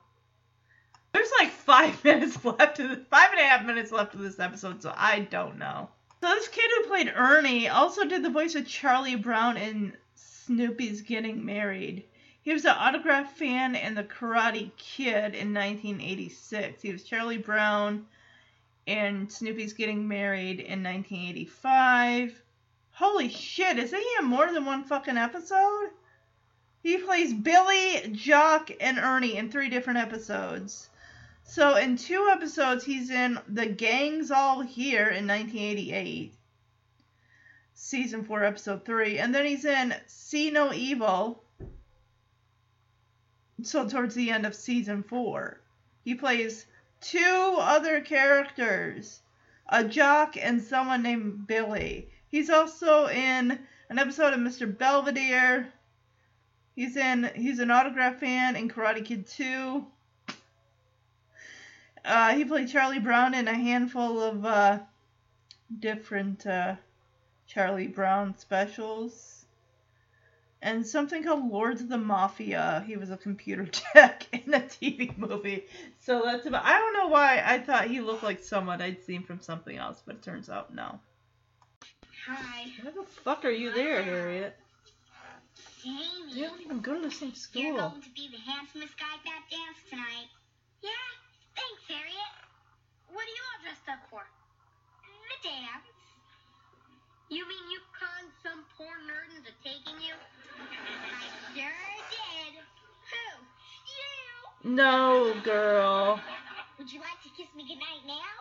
There's 1.13 1.31
like 1.39 1.51
five 1.51 2.05
minutes 2.05 2.45
left 2.45 2.77
this, 2.77 2.99
five 3.11 3.31
and 3.33 3.41
a 3.41 3.45
half 3.45 3.65
minutes 3.65 3.93
left 3.93 4.15
of 4.15 4.21
this 4.21 4.39
episode, 4.39 4.83
so 4.83 4.93
I 4.97 5.21
don't 5.21 5.59
know. 5.59 5.89
So 6.21 6.29
this 6.29 6.49
kid 6.49 6.71
who 6.77 6.89
played 6.89 7.13
Ernie 7.15 7.69
also 7.69 8.05
did 8.05 8.23
the 8.23 8.31
voice 8.31 8.55
of 8.55 8.67
Charlie 8.67 9.17
Brown 9.17 9.57
in 9.57 9.97
Snoopy's 10.15 11.01
Getting 11.01 11.45
Married. 11.45 12.05
He 12.43 12.53
was 12.53 12.65
an 12.65 12.77
autograph 12.77 13.37
fan 13.37 13.75
in 13.75 13.95
The 13.95 14.05
Karate 14.05 14.71
Kid 14.77 15.35
in 15.35 15.55
1986. 15.55 16.83
He 16.83 16.93
was 16.93 17.05
Charlie 17.05 17.39
Brown 17.39 18.07
in 18.87 19.29
Snoopy's 19.29 19.73
Getting 19.73 20.09
Married 20.09 20.61
in 20.61 20.83
1985. 20.83 22.43
Holy 22.93 23.29
shit, 23.29 23.79
is 23.79 23.91
he 23.93 24.05
in 24.19 24.25
more 24.25 24.53
than 24.53 24.65
one 24.65 24.85
fucking 24.85 25.17
episode? 25.17 25.91
He 26.83 26.97
plays 26.99 27.33
Billy, 27.33 28.11
Jock, 28.13 28.71
and 28.81 28.99
Ernie 28.99 29.37
in 29.37 29.51
three 29.51 29.69
different 29.69 29.99
episodes. 29.99 30.89
So 31.51 31.75
in 31.75 31.97
two 31.97 32.29
episodes, 32.31 32.85
he's 32.85 33.11
in 33.11 33.41
The 33.49 33.67
Gang's 33.67 34.31
All 34.31 34.61
Here 34.61 35.09
in 35.09 35.27
1988, 35.27 36.33
season 37.75 38.23
four, 38.23 38.45
episode 38.45 38.85
three, 38.85 39.19
and 39.19 39.35
then 39.35 39.45
he's 39.45 39.65
in 39.65 39.93
See 40.07 40.53
No 40.53 40.73
Evil. 40.73 41.43
So 43.65 43.89
towards 43.89 44.15
the 44.15 44.31
end 44.31 44.47
of 44.47 44.55
season 44.55 45.03
four, 45.03 45.61
he 46.05 46.15
plays 46.15 46.67
two 47.01 47.57
other 47.59 48.01
characters, 48.01 49.21
a 49.69 49.83
jock 49.83 50.37
and 50.37 50.63
someone 50.63 51.03
named 51.03 51.49
Billy. 51.49 52.11
He's 52.29 52.49
also 52.49 53.09
in 53.09 53.59
an 53.89 53.99
episode 53.99 54.35
of 54.35 54.39
Mr. 54.39 54.79
Belvedere. 54.79 55.73
He's 56.77 56.97
in 56.97 57.29
he's 57.35 57.59
an 57.59 57.73
autograph 57.73 58.21
fan 58.21 58.55
in 58.55 58.69
Karate 58.69 59.05
Kid 59.05 59.27
2. 59.27 59.85
Uh, 62.05 62.35
he 62.35 62.45
played 62.45 62.69
Charlie 62.69 62.99
Brown 62.99 63.35
in 63.35 63.49
a 63.49 63.55
handful 63.55 64.21
of 64.21 64.45
uh, 64.45 64.79
different 65.79 66.47
uh, 66.47 66.77
Charlie 67.47 67.89
Brown 67.89 68.37
specials. 68.39 69.45
And 70.63 70.87
something 70.87 71.25
called 71.25 71.51
Lords 71.51 71.81
of 71.81 71.89
the 71.89 71.97
Mafia. 71.97 72.85
He 72.87 72.97
was 72.97 73.11
a 73.11 73.17
computer 73.17 73.67
tech 73.73 74.27
in 74.33 74.53
a 74.53 74.61
TV 74.61 75.17
movie. 75.17 75.65
So 76.01 76.23
that's 76.25 76.45
about. 76.47 76.65
I 76.67 76.79
don't 76.79 76.93
know 76.93 77.09
why 77.09 77.43
I 77.45 77.59
thought 77.59 77.89
he 77.89 78.01
looked 78.01 78.23
like 78.23 78.43
someone 78.43 78.83
I'd 78.83 79.03
seen 79.03 79.23
from 79.23 79.41
something 79.41 79.77
else, 79.77 80.03
but 80.05 80.17
it 80.17 80.23
turns 80.23 80.51
out 80.51 80.75
no. 80.75 81.01
Hi. 82.27 82.67
Why 82.83 82.91
the 82.91 83.05
fuck 83.05 83.47
are 83.47 83.51
you 83.51 83.73
there, 83.73 84.03
Harriet? 84.03 84.55
Jamie. 85.83 86.35
They 86.35 86.43
don't 86.43 86.61
even 86.61 86.81
go 86.81 86.95
to 86.95 87.01
the 87.01 87.11
same 87.11 87.35
school. 87.35 87.63
You're 87.63 87.79
school. 87.79 87.89
going 87.91 88.03
to 88.03 88.11
be 88.11 88.29
the 88.29 88.39
handsomest 88.39 88.99
guy 88.99 89.09
at 89.17 89.25
that 89.25 89.43
dance 89.49 89.81
tonight. 89.89 90.29
Yeah, 90.83 91.09
thanks, 91.57 91.83
Harriet. 91.89 92.33
What 93.09 93.25
are 93.25 93.35
you 93.35 93.43
all 93.49 93.60
dressed 93.71 93.87
up 93.87 94.03
for? 94.11 94.27
The 95.07 95.49
dance. 95.49 95.87
You 97.31 97.47
mean 97.47 97.71
you 97.71 97.79
conned 97.95 98.35
some 98.43 98.67
poor 98.75 98.91
nerd 99.07 99.31
into 99.31 99.55
taking 99.63 99.95
you? 100.03 100.15
I 100.59 101.31
sure 101.55 101.95
did. 102.11 102.59
Who? 103.15 103.27
You. 103.87 104.75
No, 104.75 105.35
girl. 105.45 106.19
Would 106.79 106.91
you 106.91 106.99
like 106.99 107.23
to 107.23 107.31
kiss 107.37 107.47
me 107.55 107.63
goodnight 107.63 108.03
now? 108.11 108.35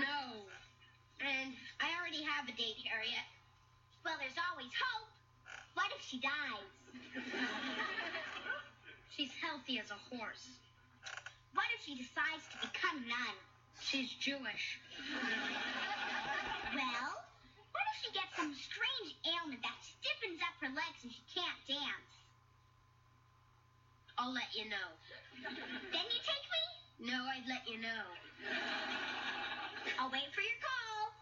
No. 0.00 0.48
And 1.20 1.52
I 1.76 1.92
already 2.00 2.24
have 2.24 2.48
a 2.48 2.56
date, 2.56 2.80
Harriet. 2.88 3.28
Well, 4.02 4.16
there's 4.18 4.40
always 4.48 4.72
hope. 4.72 5.12
What 5.74 5.92
if 5.94 6.02
she 6.02 6.20
dies? 6.20 6.72
She's 9.10 9.30
healthy 9.44 9.78
as 9.78 9.90
a 9.90 10.16
horse. 10.16 10.48
What 11.54 11.66
if 11.76 11.84
she 11.84 11.94
decides 11.94 12.44
to 12.52 12.56
become 12.66 13.04
a 13.04 13.08
nun? 13.08 13.36
She's 13.80 14.10
Jewish. 14.20 14.80
Well, 16.72 17.12
what 17.76 17.84
if 17.92 17.96
she 18.00 18.08
gets 18.16 18.32
some 18.32 18.56
strange 18.56 19.12
ailment 19.28 19.60
that 19.60 19.76
stiffens 19.84 20.40
up 20.40 20.56
her 20.64 20.72
legs 20.72 21.04
and 21.04 21.12
she 21.12 21.20
can't 21.28 21.60
dance? 21.68 22.12
I'll 24.16 24.32
let 24.32 24.48
you 24.56 24.70
know. 24.70 24.88
Then 25.44 26.06
you 26.08 26.20
take 26.24 26.46
me? 26.48 27.12
No, 27.12 27.18
I'd 27.28 27.44
let 27.48 27.68
you 27.68 27.76
know. 27.76 28.04
I'll 30.00 30.10
wait 30.10 30.32
for 30.32 30.40
your 30.40 30.56
call. 30.64 31.12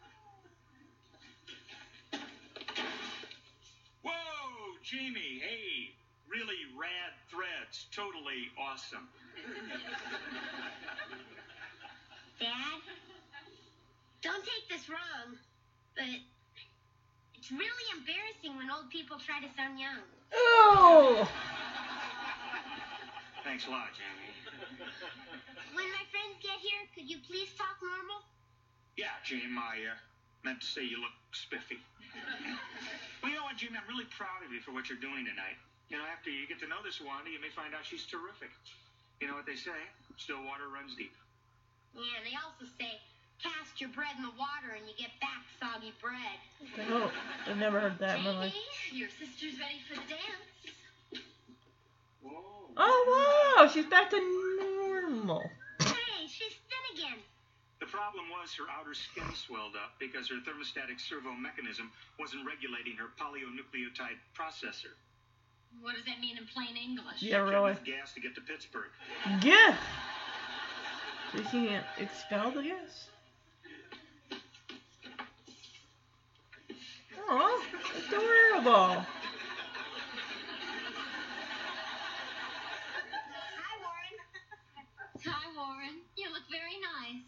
Whoa, 4.02 4.78
Jamie, 4.84 5.42
hey. 5.42 5.79
Really 6.30 6.62
rad 6.78 7.12
threads. 7.26 7.86
Totally 7.90 8.54
awesome. 8.54 9.08
Dad, 12.38 12.80
don't 14.22 14.44
take 14.46 14.68
this 14.70 14.88
wrong, 14.88 15.36
but 15.96 16.06
it's 17.34 17.50
really 17.50 17.86
embarrassing 17.98 18.56
when 18.56 18.70
old 18.70 18.88
people 18.90 19.18
try 19.18 19.42
to 19.42 19.50
sound 19.56 19.78
young. 19.80 20.06
Oh! 20.32 21.28
Thanks 23.42 23.66
a 23.66 23.70
lot, 23.70 23.90
Jamie. 23.98 24.30
When 25.74 25.88
my 25.90 26.04
friends 26.14 26.38
get 26.40 26.62
here, 26.62 26.86
could 26.94 27.10
you 27.10 27.18
please 27.26 27.50
talk 27.58 27.76
normal? 27.82 28.22
Yeah, 28.96 29.18
Jamie, 29.24 29.58
I 29.58 29.90
uh, 29.90 29.98
meant 30.44 30.60
to 30.60 30.66
say 30.66 30.84
you 30.84 31.00
look 31.00 31.16
spiffy. 31.32 31.80
Well, 33.60 33.68
you 33.68 33.76
know 33.76 33.80
what, 33.80 33.84
Jamie? 33.84 33.84
I'm 33.84 33.88
really 33.92 34.08
proud 34.16 34.40
of 34.44 34.52
you 34.52 34.60
for 34.64 34.72
what 34.72 34.88
you're 34.88 35.00
doing 35.00 35.28
tonight. 35.28 35.60
You 35.92 35.98
know, 35.98 36.06
after 36.08 36.30
you 36.30 36.46
get 36.48 36.60
to 36.64 36.68
know 36.68 36.80
this 36.84 37.00
Wanda, 37.00 37.30
you 37.30 37.40
may 37.40 37.50
find 37.52 37.74
out 37.74 37.84
she's 37.84 38.06
terrific. 38.06 38.50
You 39.20 39.28
know 39.28 39.36
what 39.36 39.44
they 39.44 39.56
say? 39.56 39.76
Still 40.16 40.40
water 40.48 40.68
runs 40.72 40.96
deep. 40.96 41.12
Yeah, 41.92 42.16
and 42.16 42.24
they 42.24 42.36
also 42.38 42.64
say, 42.78 43.02
cast 43.42 43.80
your 43.82 43.90
bread 43.90 44.16
in 44.16 44.22
the 44.22 44.32
water 44.38 44.72
and 44.72 44.86
you 44.86 44.94
get 44.96 45.12
back 45.20 45.44
soggy 45.58 45.92
bread. 46.00 46.38
Oh, 46.88 47.10
I've 47.48 47.58
never 47.58 47.80
heard 47.80 47.98
that 47.98 48.20
in 48.20 48.24
my 48.24 48.48
life. 48.48 48.54
Your 48.92 49.10
sister's 49.10 49.58
ready 49.58 49.82
for 49.90 49.98
the 49.98 50.06
dance. 50.08 50.56
Whoa. 52.22 52.70
Oh 52.76 53.00
wow, 53.10 53.66
she's 53.66 53.86
back 53.86 54.10
to 54.10 54.20
normal. 54.60 55.50
Hey, 55.80 56.28
she's 56.28 56.54
thin 56.70 56.84
again. 56.94 57.18
The 57.79 57.79
problem 57.90 58.30
was 58.30 58.54
her 58.54 58.64
outer 58.70 58.94
skin 58.94 59.26
swelled 59.34 59.74
up 59.74 59.98
because 59.98 60.28
her 60.30 60.38
thermostatic 60.46 61.00
servo 61.00 61.32
mechanism 61.32 61.90
wasn't 62.18 62.46
regulating 62.46 62.94
her 62.96 63.10
polynucleotide 63.18 64.18
processor. 64.38 64.94
What 65.80 65.94
does 65.94 66.04
that 66.06 66.20
mean 66.20 66.38
in 66.38 66.46
plain 66.46 66.76
English? 66.76 67.20
Yeah, 67.22 67.38
Kept 67.38 67.50
really. 67.50 67.74
gas 67.84 68.12
to 68.14 68.20
get 68.20 68.34
to 68.34 68.40
Pittsburgh. 68.40 68.90
Yeah. 69.42 69.76
Did 71.34 71.46
she 71.50 71.68
get 71.68 71.84
expelled, 71.98 72.58
I 72.58 72.64
guess? 72.64 73.08
Oh, 77.28 77.62
adorable. 78.08 79.06
Hi, 83.54 83.74
Warren. 83.78 84.16
Hi, 85.24 85.46
Warren. 85.56 85.96
You 86.16 86.32
look 86.32 86.42
very 86.50 86.74
nice. 86.82 87.22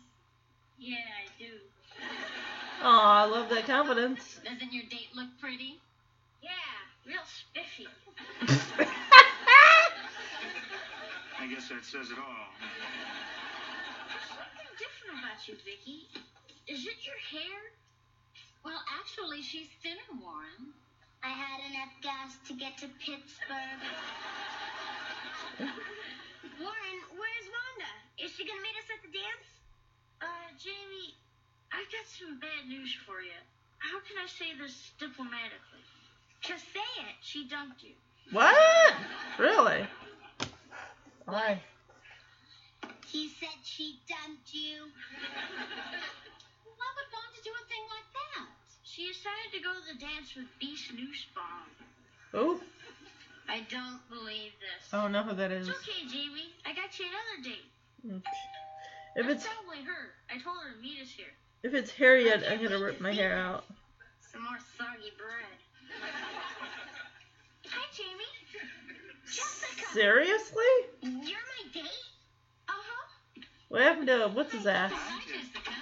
Yeah, 0.82 0.96
I 0.98 1.30
do. 1.38 1.60
Oh, 2.82 2.88
I 2.90 3.22
love 3.22 3.48
that 3.50 3.66
confidence. 3.66 4.40
Doesn't 4.42 4.72
your 4.72 4.82
date 4.90 5.14
look 5.14 5.28
pretty? 5.38 5.78
Yeah, 6.42 6.50
real 7.06 7.22
spiffy. 7.22 7.86
I 11.38 11.46
guess 11.46 11.68
that 11.68 11.84
says 11.84 12.10
it 12.10 12.18
all. 12.18 12.48
Something 14.34 14.70
different 14.76 15.22
about 15.22 15.46
you, 15.46 15.54
Vicki. 15.64 16.08
Is 16.66 16.84
it 16.84 16.98
your 17.06 17.18
hair? 17.30 17.70
Well, 18.64 18.82
actually, 18.98 19.42
she's 19.42 19.68
thinner, 19.82 20.18
Warren. 20.18 20.74
I 21.22 21.30
had 21.30 21.60
enough 21.70 21.94
gas 22.02 22.34
to 22.48 22.54
get 22.54 22.76
to 22.78 22.88
Pittsburgh. 22.98 23.78
Warren, 26.58 26.98
where's 27.14 27.46
Wanda? 27.46 27.92
Is 28.18 28.32
she 28.34 28.44
gonna 28.44 28.60
meet 28.60 28.74
us 28.82 28.90
at 28.90 29.02
the 29.02 29.08
dance? 29.08 29.61
Uh, 30.22 30.48
Jamie, 30.54 31.18
I 31.72 31.82
got 31.90 32.06
some 32.06 32.38
bad 32.38 32.68
news 32.68 32.94
for 33.04 33.20
you. 33.20 33.34
How 33.78 33.98
can 34.06 34.16
I 34.22 34.28
say 34.30 34.54
this 34.54 34.92
diplomatically? 34.98 35.82
Just 36.40 36.64
say 36.72 36.86
it. 37.02 37.18
She 37.22 37.48
dumped 37.48 37.82
you. 37.82 37.94
What? 38.30 38.94
Really? 39.38 39.86
Why? 41.26 41.60
He 43.10 43.28
said 43.28 43.58
she 43.64 43.98
dumped 44.06 44.54
you. 44.54 44.86
Why 46.64 46.88
would 46.94 47.08
Wanda 47.10 47.40
do 47.42 47.50
a 47.50 47.64
thing 47.66 47.84
like 47.90 48.08
that? 48.14 48.46
She 48.84 49.08
decided 49.08 49.50
to 49.54 49.60
go 49.60 49.74
to 49.74 49.82
the 49.92 49.98
dance 49.98 50.34
with 50.36 50.46
Beast 50.60 50.92
Newspawn. 50.94 51.66
Oh, 52.34 52.60
I 53.48 53.66
don't 53.68 54.00
believe 54.08 54.52
this. 54.62 54.92
I 54.92 55.02
don't 55.02 55.12
know 55.12 55.22
who 55.24 55.34
that 55.34 55.50
is. 55.50 55.68
It's 55.68 55.78
okay, 55.78 56.06
Jamie. 56.08 56.54
I 56.64 56.72
got 56.72 56.98
you 56.98 57.06
another 57.10 57.42
date. 57.42 58.22
If 59.14 59.26
That's 59.26 59.44
it's 59.44 59.52
probably 59.52 59.84
her. 59.84 60.14
I 60.30 60.40
told 60.40 60.56
her 60.64 60.72
to 60.74 60.80
meet 60.80 61.00
us 61.02 61.10
here. 61.10 61.32
if 61.62 61.74
it's 61.74 61.90
Harriet, 61.92 62.44
I'm 62.48 62.62
gonna 62.62 62.78
rip 62.78 63.00
my 63.00 63.12
hair 63.12 63.36
out. 63.36 63.64
Some 64.20 64.42
more 64.44 64.58
soggy 64.78 65.12
bread. 65.20 65.58
Hi, 67.68 67.84
Jamie. 67.92 68.32
Jessica, 69.26 69.84
Seriously? 69.92 70.72
you're 71.02 71.44
my 71.44 71.62
date? 71.72 72.08
Uh-huh. 72.68 73.42
What 73.68 73.82
happened 73.82 74.06
to 74.08 74.28
what's 74.32 74.52
his 74.52 74.66
ass? 74.66 74.92
Hi, 74.94 75.20
Jessica. 75.28 75.76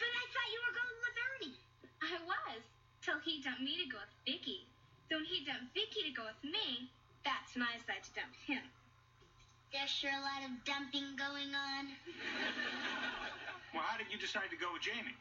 But 0.00 0.08
I 0.08 0.24
thought 0.32 0.48
you 0.52 0.60
were 0.64 0.74
going 0.76 0.98
with 1.04 1.16
Ernie. 1.28 1.56
I 2.00 2.16
was. 2.24 2.62
Till 3.04 3.20
he 3.24 3.40
dumped 3.44 3.60
me 3.60 3.76
to 3.84 3.88
go 3.92 3.98
with 4.00 4.12
Vicki. 4.24 4.64
Then 5.08 5.20
when 5.20 5.28
he 5.28 5.44
dumped 5.44 5.72
Vicki 5.76 6.08
to 6.08 6.12
go 6.16 6.24
with 6.24 6.40
me, 6.44 6.88
that's 7.24 7.52
when 7.56 7.64
I 7.68 7.76
decided 7.80 8.04
to 8.08 8.12
dump 8.16 8.32
him. 8.48 8.64
There's 9.72 9.90
sure 9.90 10.10
a 10.10 10.22
lot 10.26 10.42
of 10.42 10.50
dumping 10.66 11.14
going 11.16 11.54
on. 11.54 11.86
Well, 13.70 13.86
how 13.86 14.02
did 14.02 14.10
you 14.10 14.18
decide 14.18 14.50
to 14.50 14.58
go 14.58 14.66
with 14.74 14.82
Jamie? 14.82 15.14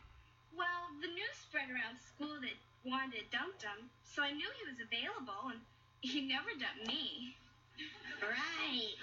Well, 0.57 0.89
the 1.05 1.11
news 1.13 1.37
spread 1.37 1.69
around 1.69 2.01
school 2.01 2.33
that 2.41 2.57
Wanda 2.81 3.21
dumped 3.29 3.61
him, 3.61 3.93
so 4.01 4.25
I 4.25 4.33
knew 4.33 4.49
he 4.57 4.65
was 4.65 4.81
available, 4.81 5.53
and 5.53 5.61
he 6.01 6.25
never 6.25 6.49
dumped 6.57 6.89
me. 6.89 7.37
Right. 8.17 8.97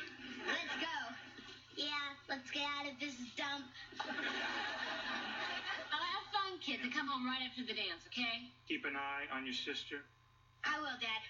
Let's 0.50 0.74
go. 0.82 0.98
Yeah, 1.78 2.18
let's 2.26 2.50
get 2.50 2.66
out 2.66 2.90
of 2.90 2.98
this 2.98 3.14
dump. 3.38 3.70
Well, 4.02 6.02
have 6.02 6.26
fun, 6.34 6.58
kids, 6.58 6.82
and 6.82 6.90
come 6.90 7.06
home 7.06 7.22
right 7.22 7.46
after 7.46 7.62
the 7.62 7.78
dance, 7.78 8.02
okay? 8.10 8.50
Keep 8.66 8.82
an 8.82 8.98
eye 8.98 9.30
on 9.30 9.46
your 9.46 9.54
sister. 9.54 10.02
I 10.66 10.82
will, 10.82 10.98
Dad. 10.98 11.22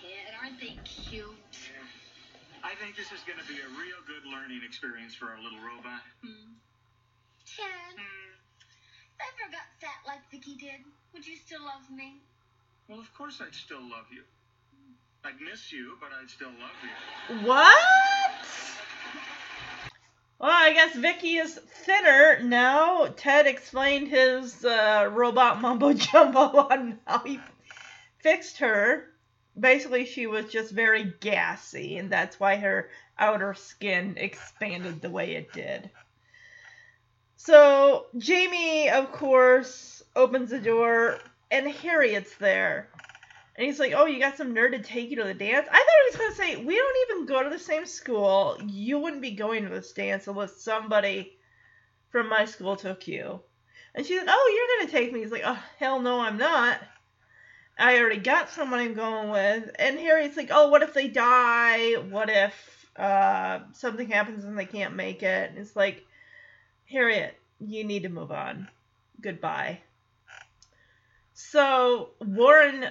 Ted, 0.00 0.32
aren't 0.40 0.60
they 0.60 0.78
cute? 0.84 1.36
I 2.62 2.74
think 2.76 2.96
this 2.96 3.12
is 3.12 3.20
going 3.26 3.38
to 3.38 3.48
be 3.48 3.60
a 3.60 3.68
real 3.76 4.00
good 4.06 4.24
learning 4.28 4.60
experience 4.64 5.14
for 5.14 5.26
our 5.26 5.36
little 5.42 5.60
robot. 5.60 6.00
Hmm. 6.24 6.56
Ted, 7.44 7.96
if 7.96 9.18
I 9.20 9.28
ever 9.44 9.52
got 9.52 9.66
fat 9.80 10.00
like 10.06 10.20
Vicki 10.30 10.56
did, 10.56 10.80
would 11.12 11.26
you 11.26 11.36
still 11.36 11.62
love 11.64 11.84
me? 11.94 12.20
Well, 12.88 13.00
of 13.00 13.12
course 13.14 13.40
I'd 13.40 13.54
still 13.54 13.82
love 13.82 14.06
you. 14.12 14.22
I'd 15.24 15.40
miss 15.40 15.72
you, 15.72 15.96
but 16.00 16.08
I'd 16.20 16.30
still 16.30 16.48
love 16.48 16.78
you. 16.82 17.46
What? 17.46 17.78
Well, 20.38 20.50
I 20.50 20.72
guess 20.72 20.96
Vicki 20.96 21.36
is 21.36 21.54
thinner 21.84 22.40
now. 22.42 23.08
Ted 23.14 23.46
explained 23.46 24.08
his 24.08 24.64
uh, 24.64 25.10
robot 25.12 25.60
mumbo 25.60 25.92
jumbo 25.92 26.40
on 26.70 26.98
how 27.06 27.18
he 27.18 27.40
fixed 28.22 28.58
her. 28.58 29.10
Basically, 29.58 30.06
she 30.06 30.26
was 30.26 30.46
just 30.46 30.72
very 30.72 31.12
gassy, 31.20 31.98
and 31.98 32.10
that's 32.10 32.38
why 32.38 32.56
her 32.56 32.88
outer 33.18 33.54
skin 33.54 34.14
expanded 34.16 35.00
the 35.00 35.10
way 35.10 35.34
it 35.34 35.52
did. 35.52 35.90
So, 37.36 38.06
Jamie, 38.18 38.90
of 38.90 39.12
course, 39.12 40.02
opens 40.14 40.50
the 40.50 40.58
door, 40.58 41.18
and 41.50 41.68
Harriet's 41.68 42.34
there. 42.36 42.88
And 43.56 43.66
he's 43.66 43.78
like, 43.78 43.92
Oh, 43.94 44.06
you 44.06 44.18
got 44.18 44.36
some 44.36 44.54
nerd 44.54 44.70
to 44.70 44.82
take 44.82 45.10
you 45.10 45.16
to 45.16 45.24
the 45.24 45.34
dance? 45.34 45.66
I 45.70 45.76
thought 45.76 45.78
he 45.78 46.10
was 46.10 46.16
going 46.16 46.30
to 46.30 46.36
say, 46.36 46.64
We 46.64 46.76
don't 46.76 47.10
even 47.10 47.26
go 47.26 47.42
to 47.42 47.50
the 47.50 47.58
same 47.58 47.86
school. 47.86 48.58
You 48.66 48.98
wouldn't 48.98 49.22
be 49.22 49.32
going 49.32 49.64
to 49.64 49.68
this 49.68 49.92
dance 49.92 50.28
unless 50.28 50.62
somebody 50.62 51.36
from 52.08 52.28
my 52.28 52.44
school 52.46 52.76
took 52.76 53.06
you. 53.06 53.40
And 53.94 54.06
she's 54.06 54.18
like, 54.18 54.28
Oh, 54.30 54.54
you're 54.54 54.78
going 54.78 54.86
to 54.86 54.92
take 54.98 55.12
me. 55.12 55.20
He's 55.20 55.32
like, 55.32 55.42
Oh, 55.44 55.62
hell 55.78 56.00
no, 56.00 56.20
I'm 56.20 56.38
not. 56.38 56.78
I 57.80 57.98
already 57.98 58.20
got 58.20 58.50
someone 58.50 58.80
I'm 58.80 58.94
going 58.94 59.30
with. 59.30 59.70
And 59.78 59.98
Harriet's 59.98 60.36
like, 60.36 60.50
Oh, 60.52 60.68
what 60.68 60.82
if 60.82 60.92
they 60.92 61.08
die? 61.08 61.94
What 61.94 62.28
if 62.28 62.88
uh, 62.96 63.60
something 63.72 64.08
happens 64.08 64.44
and 64.44 64.58
they 64.58 64.66
can't 64.66 64.94
make 64.94 65.22
it? 65.22 65.50
And 65.50 65.58
it's 65.58 65.74
like, 65.74 66.04
Harriet, 66.90 67.36
you 67.58 67.84
need 67.84 68.02
to 68.02 68.08
move 68.08 68.30
on. 68.30 68.68
Goodbye. 69.20 69.80
So 71.32 72.10
Warren 72.20 72.86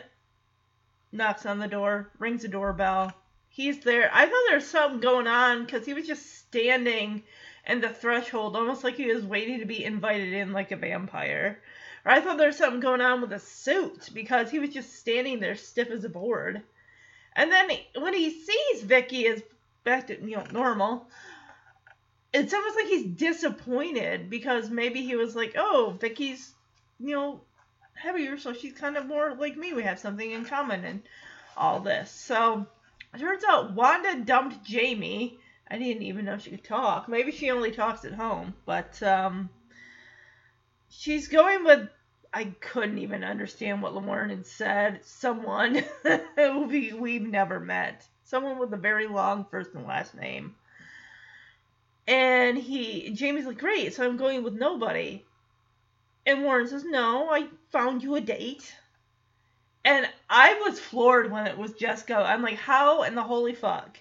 knocks 1.11 1.45
on 1.45 1.59
the 1.59 1.67
door, 1.67 2.09
rings 2.17 2.41
the 2.41 2.47
doorbell. 2.47 3.13
He's 3.49 3.79
there. 3.81 4.09
I 4.13 4.25
thought 4.25 4.43
there 4.47 4.55
was 4.55 4.67
something 4.67 4.99
going 4.99 5.27
on 5.27 5.65
because 5.65 5.85
he 5.85 5.93
was 5.93 6.07
just 6.07 6.37
standing 6.37 7.23
in 7.67 7.81
the 7.81 7.89
threshold, 7.89 8.55
almost 8.55 8.83
like 8.83 8.95
he 8.95 9.13
was 9.13 9.23
waiting 9.23 9.59
to 9.59 9.65
be 9.65 9.83
invited 9.83 10.33
in 10.33 10.53
like 10.53 10.71
a 10.71 10.77
vampire. 10.77 11.61
Or 12.05 12.11
I 12.11 12.21
thought 12.21 12.37
there 12.37 12.47
was 12.47 12.57
something 12.57 12.79
going 12.79 13.01
on 13.01 13.21
with 13.21 13.33
a 13.33 13.39
suit 13.39 14.09
because 14.13 14.49
he 14.49 14.59
was 14.59 14.69
just 14.69 14.95
standing 14.95 15.39
there 15.39 15.55
stiff 15.55 15.89
as 15.89 16.03
a 16.03 16.09
board. 16.09 16.61
And 17.35 17.51
then 17.51 17.69
when 17.97 18.13
he 18.13 18.29
sees 18.31 18.83
Vicki 18.83 19.25
is 19.25 19.43
back 19.83 20.07
to 20.07 20.21
you 20.21 20.37
know 20.37 20.45
normal, 20.51 21.07
it's 22.33 22.53
almost 22.53 22.75
like 22.75 22.87
he's 22.87 23.05
disappointed 23.05 24.29
because 24.29 24.69
maybe 24.69 25.01
he 25.01 25.15
was 25.15 25.35
like, 25.35 25.55
oh, 25.57 25.97
Vicki's 25.99 26.53
you 26.99 27.15
know 27.15 27.41
heavier, 27.93 28.37
so 28.37 28.53
she's 28.53 28.73
kind 28.73 28.97
of 28.97 29.05
more 29.05 29.35
like 29.35 29.57
me. 29.57 29.73
We 29.73 29.83
have 29.83 29.99
something 29.99 30.31
in 30.31 30.45
common 30.45 30.85
and 30.85 31.01
all 31.57 31.79
this. 31.79 32.11
So 32.11 32.65
it 33.13 33.19
turns 33.19 33.43
out 33.43 33.73
Wanda 33.73 34.23
dumped 34.23 34.63
Jamie. 34.63 35.39
I 35.69 35.77
didn't 35.77 36.03
even 36.03 36.25
know 36.25 36.37
she 36.37 36.51
could 36.51 36.63
talk. 36.63 37.07
Maybe 37.07 37.31
she 37.31 37.51
only 37.51 37.71
talks 37.71 38.05
at 38.05 38.13
home, 38.13 38.55
but 38.65 39.01
um, 39.03 39.49
she's 40.89 41.27
going 41.27 41.63
with. 41.63 41.89
I 42.31 42.45
couldn't 42.59 42.99
even 42.99 43.23
understand 43.23 43.81
what 43.81 43.99
Warren 44.03 44.29
had 44.29 44.45
said. 44.45 44.99
Someone 45.03 45.83
we, 46.37 46.93
we've 46.93 47.23
never 47.23 47.59
met. 47.59 48.05
Someone 48.23 48.59
with 48.59 48.71
a 48.73 48.77
very 48.77 49.07
long 49.07 49.45
first 49.49 49.73
and 49.73 49.87
last 49.87 50.13
name. 50.13 50.53
And 52.07 52.57
he, 52.57 53.11
Jamie's 53.11 53.45
like, 53.45 53.57
great, 53.57 53.93
so 53.93 54.05
I'm 54.05 54.17
going 54.17 54.43
with 54.43 54.53
nobody. 54.53 55.25
And 56.25 56.43
Warren 56.43 56.67
says, 56.67 56.83
No, 56.83 57.29
I 57.31 57.47
found 57.71 58.03
you 58.03 58.15
a 58.15 58.21
date. 58.21 58.75
And 59.83 60.07
I 60.29 60.61
was 60.65 60.79
floored 60.79 61.31
when 61.31 61.47
it 61.47 61.57
was 61.57 61.73
Jessica. 61.73 62.15
I'm 62.15 62.43
like, 62.43 62.57
How 62.57 63.03
in 63.03 63.15
the 63.15 63.23
holy 63.23 63.55
fuck? 63.55 63.97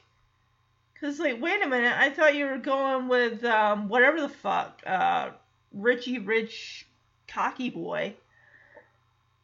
Because, 0.92 1.18
like, 1.18 1.40
wait 1.40 1.64
a 1.64 1.68
minute, 1.68 1.94
I 1.96 2.10
thought 2.10 2.34
you 2.34 2.46
were 2.46 2.58
going 2.58 3.08
with 3.08 3.44
um, 3.44 3.88
whatever 3.88 4.20
the 4.20 4.28
fuck, 4.28 4.82
uh, 4.84 5.30
Richie 5.72 6.18
Rich 6.18 6.86
Cocky 7.26 7.70
Boy. 7.70 8.14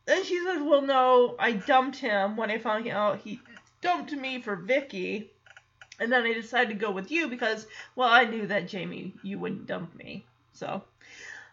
And 0.06 0.24
she 0.24 0.38
says, 0.44 0.62
Well, 0.62 0.82
no, 0.82 1.34
I 1.38 1.52
dumped 1.52 1.96
him 1.96 2.36
when 2.36 2.50
I 2.50 2.58
found 2.58 2.88
out 2.88 3.20
he 3.20 3.40
dumped 3.80 4.12
me 4.12 4.40
for 4.40 4.56
Vicki. 4.56 5.30
And 6.00 6.10
then 6.10 6.24
I 6.24 6.32
decided 6.32 6.70
to 6.70 6.86
go 6.86 6.90
with 6.90 7.10
you 7.10 7.28
because, 7.28 7.66
well, 7.94 8.08
I 8.08 8.24
knew 8.24 8.46
that 8.48 8.68
Jamie, 8.68 9.14
you 9.22 9.38
wouldn't 9.38 9.66
dump 9.66 9.94
me. 9.94 10.24
So, 10.52 10.82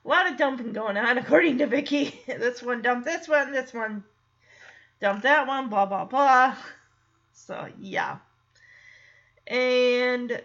a 0.03 0.07
lot 0.07 0.30
of 0.30 0.38
dumping 0.38 0.74
going 0.74 0.97
on, 0.97 1.17
according 1.19 1.59
to 1.59 1.67
Vicki. 1.67 2.19
this 2.28 2.63
one 2.63 2.82
dumped 2.82 3.05
this 3.05 3.28
one, 3.28 3.51
this 3.51 3.74
one 3.74 4.03
dumped 4.99 5.24
that 5.24 5.47
one, 5.47 5.69
blah, 5.69 5.86
blah, 5.86 6.05
blah. 6.05 6.55
So, 7.34 7.67
yeah. 7.80 8.17
And 9.45 10.41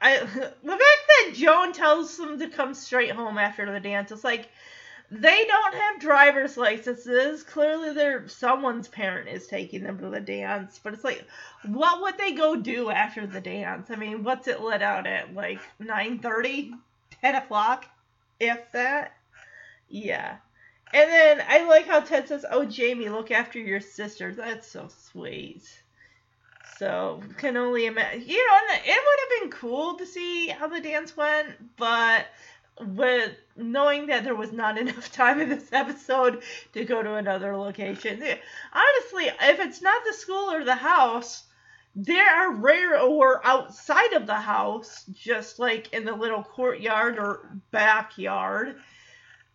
I, 0.00 0.18
the 0.24 0.26
fact 0.26 0.62
that 0.62 1.32
Joan 1.34 1.72
tells 1.72 2.16
them 2.16 2.38
to 2.38 2.48
come 2.48 2.74
straight 2.74 3.12
home 3.12 3.38
after 3.38 3.70
the 3.70 3.80
dance, 3.80 4.12
it's 4.12 4.24
like, 4.24 4.48
they 5.10 5.44
don't 5.46 5.74
have 5.74 6.00
driver's 6.00 6.56
licenses. 6.56 7.42
Clearly, 7.44 7.92
they're 7.92 8.26
someone's 8.28 8.88
parent 8.88 9.28
is 9.28 9.46
taking 9.46 9.84
them 9.84 9.98
to 9.98 10.08
the 10.08 10.20
dance. 10.20 10.80
But 10.82 10.94
it's 10.94 11.04
like, 11.04 11.24
what 11.64 12.02
would 12.02 12.18
they 12.18 12.32
go 12.32 12.56
do 12.56 12.90
after 12.90 13.26
the 13.26 13.40
dance? 13.40 13.90
I 13.90 13.96
mean, 13.96 14.24
what's 14.24 14.48
it 14.48 14.60
let 14.60 14.82
out 14.82 15.06
at? 15.06 15.32
Like 15.32 15.60
9:30, 15.80 16.72
10 17.20 17.34
o'clock, 17.36 17.86
if 18.40 18.72
that. 18.72 19.16
Yeah. 19.88 20.38
And 20.92 21.10
then 21.10 21.44
I 21.48 21.64
like 21.66 21.86
how 21.86 22.00
Ted 22.00 22.28
says, 22.28 22.44
"Oh, 22.50 22.64
Jamie, 22.64 23.08
look 23.08 23.30
after 23.30 23.58
your 23.58 23.80
sister." 23.80 24.32
That's 24.34 24.66
so 24.68 24.88
sweet. 24.88 25.62
So 26.78 27.22
can 27.38 27.56
only 27.56 27.86
imagine. 27.86 28.22
You 28.26 28.46
know, 28.46 28.58
it 28.74 28.86
would 28.86 29.20
have 29.20 29.40
been 29.40 29.58
cool 29.58 29.94
to 29.94 30.06
see 30.06 30.48
how 30.48 30.68
the 30.68 30.80
dance 30.80 31.16
went, 31.16 31.76
but 31.76 32.26
with 32.80 33.32
knowing 33.56 34.06
that 34.06 34.24
there 34.24 34.34
was 34.34 34.52
not 34.52 34.76
enough 34.82 35.10
time 35.10 35.40
in 35.40 35.48
this 35.48 35.72
episode 35.72 36.42
to 36.74 36.84
go 36.84 37.02
to 37.02 37.14
another 37.14 37.56
location. 37.56 38.22
Eh, 38.22 38.36
honestly, 38.72 39.26
if 39.26 39.60
it's 39.60 39.80
not 39.80 40.04
the 40.04 40.12
school 40.12 40.50
or 40.50 40.64
the 40.64 40.74
house, 40.74 41.44
there 41.94 42.28
are 42.28 42.52
rare 42.52 43.00
or 43.00 43.44
outside 43.46 44.12
of 44.12 44.26
the 44.26 44.34
house, 44.34 45.04
just 45.14 45.58
like 45.58 45.92
in 45.94 46.04
the 46.04 46.14
little 46.14 46.42
courtyard 46.42 47.18
or 47.18 47.56
backyard. 47.70 48.76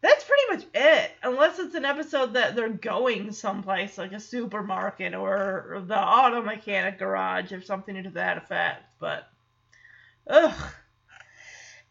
That's 0.02 0.24
pretty 0.24 0.44
much 0.50 0.66
it, 0.74 1.12
unless 1.22 1.60
it's 1.60 1.76
an 1.76 1.86
episode 1.86 2.34
that 2.34 2.56
they're 2.56 2.70
going 2.70 3.32
someplace 3.32 3.98
like 4.00 4.14
a 4.14 4.20
supermarket 4.20 5.14
or 5.14 5.84
the 5.86 6.00
auto 6.00 6.42
mechanic 6.42 6.98
garage 6.98 7.52
or 7.52 7.62
something 7.62 8.02
to 8.04 8.10
that 8.12 8.38
effect. 8.38 8.94
But, 9.00 9.28
ugh, 10.28 10.72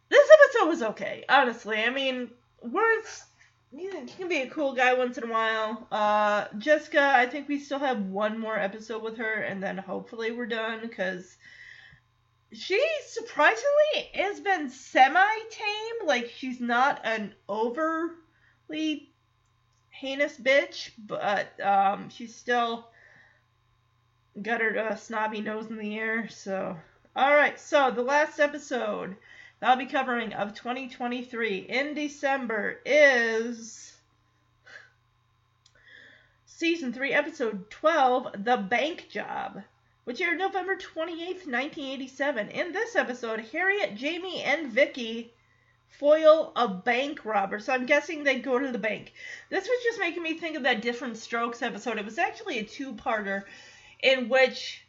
this 0.08 0.28
episode 0.42 0.68
was 0.68 0.82
okay, 0.82 1.24
honestly. 1.28 1.82
I 1.82 1.90
mean, 1.90 2.30
Worth, 2.62 3.26
he 3.74 3.88
can 4.18 4.28
be 4.28 4.40
a 4.40 4.50
cool 4.50 4.74
guy 4.74 4.92
once 4.94 5.16
in 5.16 5.24
a 5.24 5.32
while. 5.32 5.86
Uh, 5.92 6.46
Jessica, 6.58 7.12
I 7.14 7.26
think 7.26 7.48
we 7.48 7.60
still 7.60 7.78
have 7.78 8.06
one 8.06 8.38
more 8.38 8.58
episode 8.58 9.02
with 9.02 9.16
her, 9.18 9.34
and 9.34 9.62
then 9.62 9.78
hopefully 9.78 10.32
we're 10.32 10.46
done 10.46 10.80
because 10.82 11.36
she 12.52 12.84
surprisingly 13.06 14.10
has 14.14 14.40
been 14.40 14.70
semi-tame. 14.70 16.06
Like 16.06 16.30
she's 16.30 16.60
not 16.60 17.00
an 17.04 17.34
overly 17.48 19.10
heinous 19.90 20.36
bitch, 20.36 20.90
but 20.98 21.48
um, 21.60 22.10
she's 22.10 22.34
still 22.34 22.88
got 24.40 24.60
her 24.60 24.78
uh, 24.78 24.96
snobby 24.96 25.40
nose 25.40 25.66
in 25.66 25.78
the 25.78 25.98
air. 25.98 26.28
So, 26.28 26.76
all 27.14 27.34
right. 27.34 27.58
So 27.58 27.90
the 27.90 28.02
last 28.02 28.40
episode 28.40 29.16
that 29.60 29.70
I'll 29.70 29.76
be 29.76 29.86
covering 29.86 30.32
of 30.32 30.54
2023 30.54 31.58
in 31.58 31.94
December 31.94 32.80
is 32.84 33.92
season 36.46 36.92
3 36.92 37.12
episode 37.12 37.70
12 37.70 38.44
the 38.44 38.58
bank 38.58 39.08
job 39.10 39.62
which 40.04 40.20
aired 40.20 40.38
november 40.38 40.76
28th 40.76 41.46
1987 41.46 42.48
in 42.48 42.72
this 42.72 42.96
episode 42.96 43.40
harriet 43.52 43.94
jamie 43.94 44.42
and 44.42 44.72
vicki 44.72 45.32
foil 45.88 46.52
a 46.54 46.68
bank 46.68 47.24
robber. 47.24 47.58
So 47.58 47.72
i'm 47.72 47.84
guessing 47.84 48.22
they 48.22 48.38
go 48.38 48.58
to 48.58 48.70
the 48.70 48.78
bank. 48.78 49.12
This 49.50 49.68
was 49.68 49.84
just 49.84 49.98
making 49.98 50.22
me 50.22 50.34
think 50.34 50.56
of 50.56 50.62
that 50.62 50.82
diff'rent 50.82 51.16
strokes 51.16 51.62
episode. 51.62 51.98
It 51.98 52.04
was 52.04 52.18
actually 52.18 52.60
a 52.60 52.64
two-parter 52.64 53.42
in 54.02 54.28
which 54.28 54.86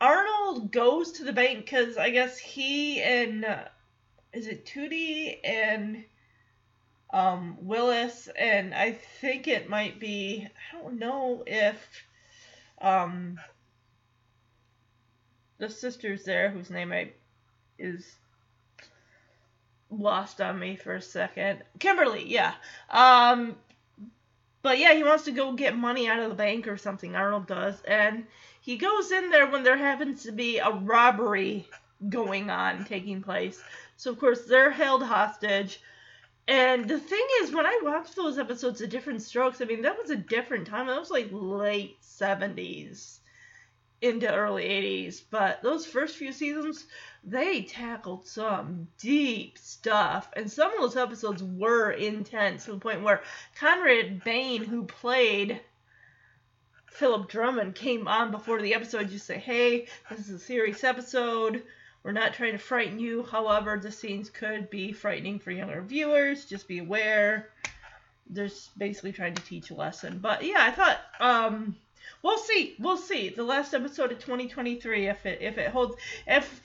arnold 0.00 0.72
goes 0.72 1.12
to 1.12 1.24
the 1.24 1.32
bank 1.32 1.64
because 1.64 1.96
i 1.96 2.10
guess 2.10 2.38
he 2.38 3.02
and 3.02 3.44
uh, 3.44 3.64
is 4.32 4.46
it 4.46 4.64
Tootie 4.64 5.38
and 5.42 6.04
um, 7.10 7.56
Willis, 7.62 8.28
and 8.38 8.74
I 8.74 8.92
think 8.92 9.48
it 9.48 9.68
might 9.68 9.98
be. 9.98 10.46
I 10.46 10.76
don't 10.76 10.98
know 10.98 11.42
if 11.46 12.04
um, 12.80 13.40
the 15.58 15.68
sisters 15.68 16.24
there, 16.24 16.50
whose 16.50 16.70
name 16.70 16.92
I 16.92 17.12
is 17.78 18.16
lost 19.90 20.40
on 20.40 20.58
me 20.58 20.76
for 20.76 20.94
a 20.94 21.02
second. 21.02 21.62
Kimberly, 21.78 22.24
yeah. 22.26 22.54
Um, 22.90 23.56
but 24.62 24.78
yeah, 24.78 24.94
he 24.94 25.04
wants 25.04 25.24
to 25.24 25.32
go 25.32 25.52
get 25.52 25.76
money 25.76 26.08
out 26.08 26.20
of 26.20 26.28
the 26.28 26.34
bank 26.34 26.68
or 26.68 26.76
something. 26.76 27.14
Arnold 27.14 27.46
does, 27.46 27.80
and 27.82 28.26
he 28.60 28.76
goes 28.76 29.12
in 29.12 29.30
there 29.30 29.46
when 29.46 29.62
there 29.62 29.76
happens 29.76 30.24
to 30.24 30.32
be 30.32 30.58
a 30.58 30.70
robbery 30.70 31.68
going 32.08 32.50
on, 32.50 32.84
taking 32.84 33.22
place. 33.22 33.60
So 33.96 34.10
of 34.10 34.18
course 34.18 34.44
they're 34.44 34.70
held 34.70 35.02
hostage. 35.02 35.80
And 36.46 36.88
the 36.88 36.98
thing 36.98 37.26
is, 37.42 37.52
when 37.52 37.66
I 37.66 37.80
watched 37.82 38.16
those 38.16 38.38
episodes 38.38 38.80
of 38.80 38.88
Diff'rent 38.90 39.22
Strokes, 39.22 39.60
I 39.60 39.64
mean 39.64 39.82
that 39.82 39.98
was 40.00 40.10
a 40.10 40.16
different 40.16 40.66
time. 40.66 40.86
That 40.86 40.98
was 40.98 41.10
like 41.10 41.28
late 41.30 41.96
seventies 42.00 43.17
into 44.00 44.32
early 44.32 44.64
eighties. 44.64 45.20
But 45.20 45.62
those 45.62 45.86
first 45.86 46.16
few 46.16 46.32
seasons, 46.32 46.86
they 47.24 47.62
tackled 47.62 48.26
some 48.26 48.88
deep 48.98 49.58
stuff, 49.58 50.30
and 50.34 50.50
some 50.50 50.72
of 50.72 50.80
those 50.80 50.96
episodes 50.96 51.42
were 51.42 51.90
intense 51.90 52.64
to 52.64 52.72
the 52.72 52.78
point 52.78 53.02
where 53.02 53.22
Conrad 53.58 54.22
Bain, 54.24 54.64
who 54.64 54.84
played 54.84 55.60
Philip 56.86 57.28
Drummond, 57.28 57.74
came 57.74 58.08
on 58.08 58.30
before 58.30 58.62
the 58.62 58.74
episode 58.74 59.10
just 59.10 59.26
say, 59.26 59.38
"Hey, 59.38 59.88
this 60.10 60.20
is 60.20 60.30
a 60.30 60.38
serious 60.38 60.84
episode." 60.84 61.62
We're 62.04 62.12
not 62.12 62.32
trying 62.32 62.52
to 62.52 62.58
frighten 62.58 62.98
you. 63.00 63.24
However, 63.24 63.78
the 63.78 63.90
scenes 63.90 64.30
could 64.30 64.70
be 64.70 64.92
frightening 64.92 65.40
for 65.40 65.50
younger 65.50 65.82
viewers. 65.82 66.44
Just 66.44 66.68
be 66.68 66.78
aware. 66.78 67.50
They're 68.30 68.48
basically 68.76 69.12
trying 69.12 69.34
to 69.34 69.42
teach 69.42 69.70
a 69.70 69.74
lesson. 69.74 70.18
But 70.20 70.44
yeah, 70.44 70.64
I 70.64 70.70
thought 70.70 71.00
um 71.20 71.76
we'll 72.22 72.38
see. 72.38 72.76
We'll 72.78 72.96
see. 72.96 73.30
The 73.30 73.42
last 73.42 73.74
episode 73.74 74.12
of 74.12 74.18
2023 74.18 75.08
if 75.08 75.26
it 75.26 75.42
if 75.42 75.58
it 75.58 75.68
holds 75.68 75.96
if 76.26 76.62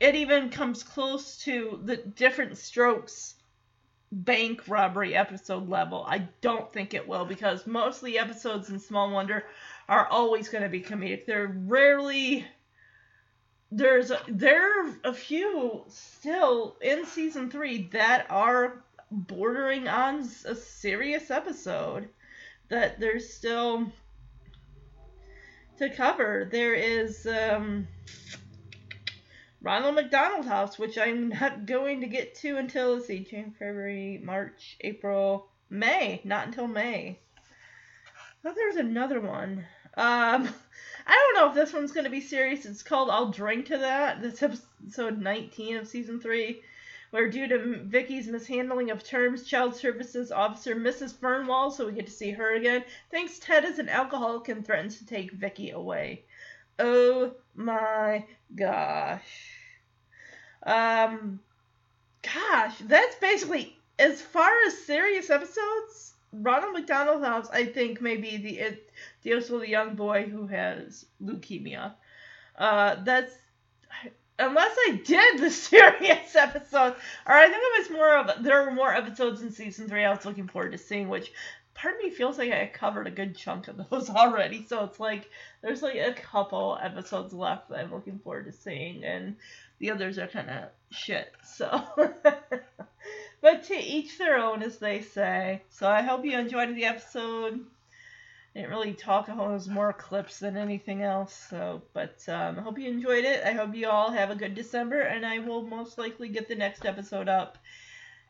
it 0.00 0.14
even 0.14 0.50
comes 0.50 0.82
close 0.82 1.38
to 1.44 1.80
the 1.84 1.96
diff'rent 1.96 2.58
strokes 2.58 3.34
bank 4.12 4.68
robbery 4.68 5.14
episode 5.14 5.68
level. 5.68 6.04
I 6.06 6.28
don't 6.40 6.72
think 6.72 6.94
it 6.94 7.08
will 7.08 7.24
because 7.24 7.66
most 7.66 7.98
of 7.98 8.06
the 8.06 8.18
episodes 8.18 8.70
in 8.70 8.78
Small 8.78 9.10
Wonder 9.10 9.44
are 9.88 10.06
always 10.06 10.48
going 10.48 10.62
to 10.62 10.68
be 10.68 10.80
comedic. 10.80 11.26
They're 11.26 11.54
rarely 11.66 12.46
there's 13.72 14.12
a, 14.12 14.20
there 14.28 14.86
are 14.86 14.94
a 15.04 15.12
few 15.12 15.84
still 15.88 16.76
in 16.80 17.04
season 17.04 17.50
three 17.50 17.88
that 17.92 18.26
are 18.30 18.84
bordering 19.10 19.88
on 19.88 20.28
a 20.44 20.54
serious 20.54 21.30
episode 21.30 22.08
that 22.68 23.00
there's 23.00 23.32
still 23.32 23.92
to 25.78 25.90
cover. 25.90 26.48
There 26.50 26.74
is 26.74 27.26
um, 27.26 27.86
Ronald 29.62 29.94
McDonald 29.94 30.46
House, 30.46 30.78
which 30.78 30.98
I'm 30.98 31.28
not 31.30 31.66
going 31.66 32.00
to 32.00 32.06
get 32.06 32.34
to 32.36 32.58
until 32.58 32.94
let's 32.94 33.06
see, 33.06 33.20
January, 33.20 33.52
February, 33.58 34.20
March, 34.22 34.76
April, 34.82 35.48
May. 35.70 36.20
Not 36.24 36.46
until 36.46 36.66
May. 36.66 37.18
I 37.36 38.42
thought 38.42 38.56
there 38.56 38.68
was 38.68 38.76
another 38.76 39.20
one. 39.20 39.64
Um, 39.96 40.48
I 41.06 41.12
don't 41.12 41.34
know 41.34 41.48
if 41.48 41.54
this 41.54 41.74
one's 41.74 41.92
going 41.92 42.04
to 42.04 42.10
be 42.10 42.20
serious. 42.20 42.66
It's 42.66 42.82
called 42.82 43.10
I'll 43.10 43.30
Drink 43.30 43.66
to 43.66 43.78
That. 43.78 44.22
This 44.22 44.42
episode 44.42 45.18
19 45.18 45.76
of 45.76 45.88
season 45.88 46.20
3, 46.20 46.62
where 47.14 47.30
due 47.30 47.46
to 47.46 47.78
Vicki's 47.84 48.26
mishandling 48.26 48.90
of 48.90 49.04
terms, 49.04 49.44
Child 49.44 49.76
Services 49.76 50.32
Officer 50.32 50.74
Mrs. 50.74 51.14
Fernwall, 51.14 51.72
so 51.72 51.86
we 51.86 51.92
get 51.92 52.06
to 52.06 52.12
see 52.12 52.32
her 52.32 52.56
again, 52.56 52.82
thinks 53.12 53.38
Ted 53.38 53.64
is 53.64 53.78
an 53.78 53.88
alcoholic 53.88 54.48
and 54.48 54.66
threatens 54.66 54.98
to 54.98 55.06
take 55.06 55.30
Vicki 55.30 55.70
away. 55.70 56.24
Oh 56.80 57.30
my 57.54 58.24
gosh. 58.56 59.52
Um, 60.64 61.38
gosh, 62.20 62.78
that's 62.80 63.14
basically 63.20 63.78
as 63.96 64.20
far 64.20 64.50
as 64.66 64.76
serious 64.76 65.30
episodes 65.30 66.14
Ronald 66.32 66.72
McDonald 66.72 67.22
House, 67.22 67.48
I 67.52 67.66
think, 67.66 68.00
may 68.00 68.16
be 68.16 68.38
the 68.38 68.58
it 68.58 68.92
deals 69.22 69.48
with 69.50 69.62
a 69.62 69.68
young 69.68 69.94
boy 69.94 70.24
who 70.24 70.48
has 70.48 71.06
leukemia. 71.22 71.92
Uh, 72.58 72.96
that's 73.04 73.32
unless 74.38 74.76
I 74.88 75.00
did 75.04 75.40
the 75.40 75.50
serious 75.50 76.34
episode, 76.34 76.94
or 77.26 77.34
I 77.34 77.48
think 77.48 77.62
it 77.62 77.78
was 77.82 77.90
more 77.90 78.16
of 78.16 78.42
there 78.42 78.62
were 78.64 78.72
more 78.72 78.92
episodes 78.92 79.42
in 79.42 79.50
season 79.52 79.88
three 79.88 80.04
I 80.04 80.10
was 80.10 80.24
looking 80.24 80.48
forward 80.48 80.72
to 80.72 80.78
seeing, 80.78 81.08
which 81.08 81.32
part 81.74 81.96
of 81.96 82.02
me 82.02 82.10
feels 82.10 82.38
like 82.38 82.52
I 82.52 82.70
covered 82.72 83.06
a 83.06 83.10
good 83.10 83.36
chunk 83.36 83.68
of 83.68 83.80
those 83.90 84.10
already. 84.10 84.64
So 84.66 84.84
it's 84.84 85.00
like 85.00 85.30
there's 85.62 85.82
like 85.82 85.96
a 85.96 86.12
couple 86.12 86.78
episodes 86.80 87.32
left 87.32 87.68
that 87.68 87.80
I'm 87.80 87.92
looking 87.92 88.18
forward 88.18 88.46
to 88.46 88.52
seeing, 88.52 89.04
and 89.04 89.36
the 89.78 89.90
others 89.90 90.18
are 90.18 90.28
kind 90.28 90.50
of 90.50 90.68
shit. 90.90 91.32
So. 91.44 91.82
But 93.44 93.64
to 93.64 93.74
each 93.74 94.16
their 94.16 94.38
own, 94.38 94.62
as 94.62 94.78
they 94.78 95.02
say. 95.02 95.60
So 95.68 95.86
I 95.86 96.00
hope 96.00 96.24
you 96.24 96.38
enjoyed 96.38 96.74
the 96.74 96.86
episode. 96.86 97.66
Didn't 98.54 98.70
really 98.70 98.92
talk. 98.92 99.28
I 99.28 99.34
was 99.34 99.68
more 99.68 99.92
clips 99.92 100.38
than 100.38 100.56
anything 100.56 101.02
else. 101.02 101.34
So, 101.50 101.82
but 101.92 102.22
um, 102.28 102.58
I 102.58 102.62
hope 102.62 102.78
you 102.78 102.88
enjoyed 102.88 103.24
it. 103.24 103.42
I 103.44 103.50
hope 103.50 103.74
you 103.74 103.88
all 103.88 104.12
have 104.12 104.30
a 104.30 104.36
good 104.36 104.54
December, 104.54 105.00
and 105.00 105.26
I 105.26 105.40
will 105.40 105.62
most 105.66 105.98
likely 105.98 106.28
get 106.28 106.46
the 106.46 106.54
next 106.54 106.86
episode 106.86 107.28
up 107.28 107.58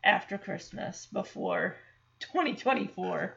after 0.02 0.38
Christmas, 0.38 1.06
before 1.12 1.76
2024. 2.20 3.36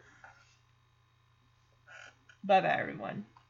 Bye 2.43 2.61
bye, 2.61 2.77
everyone. 2.79 3.25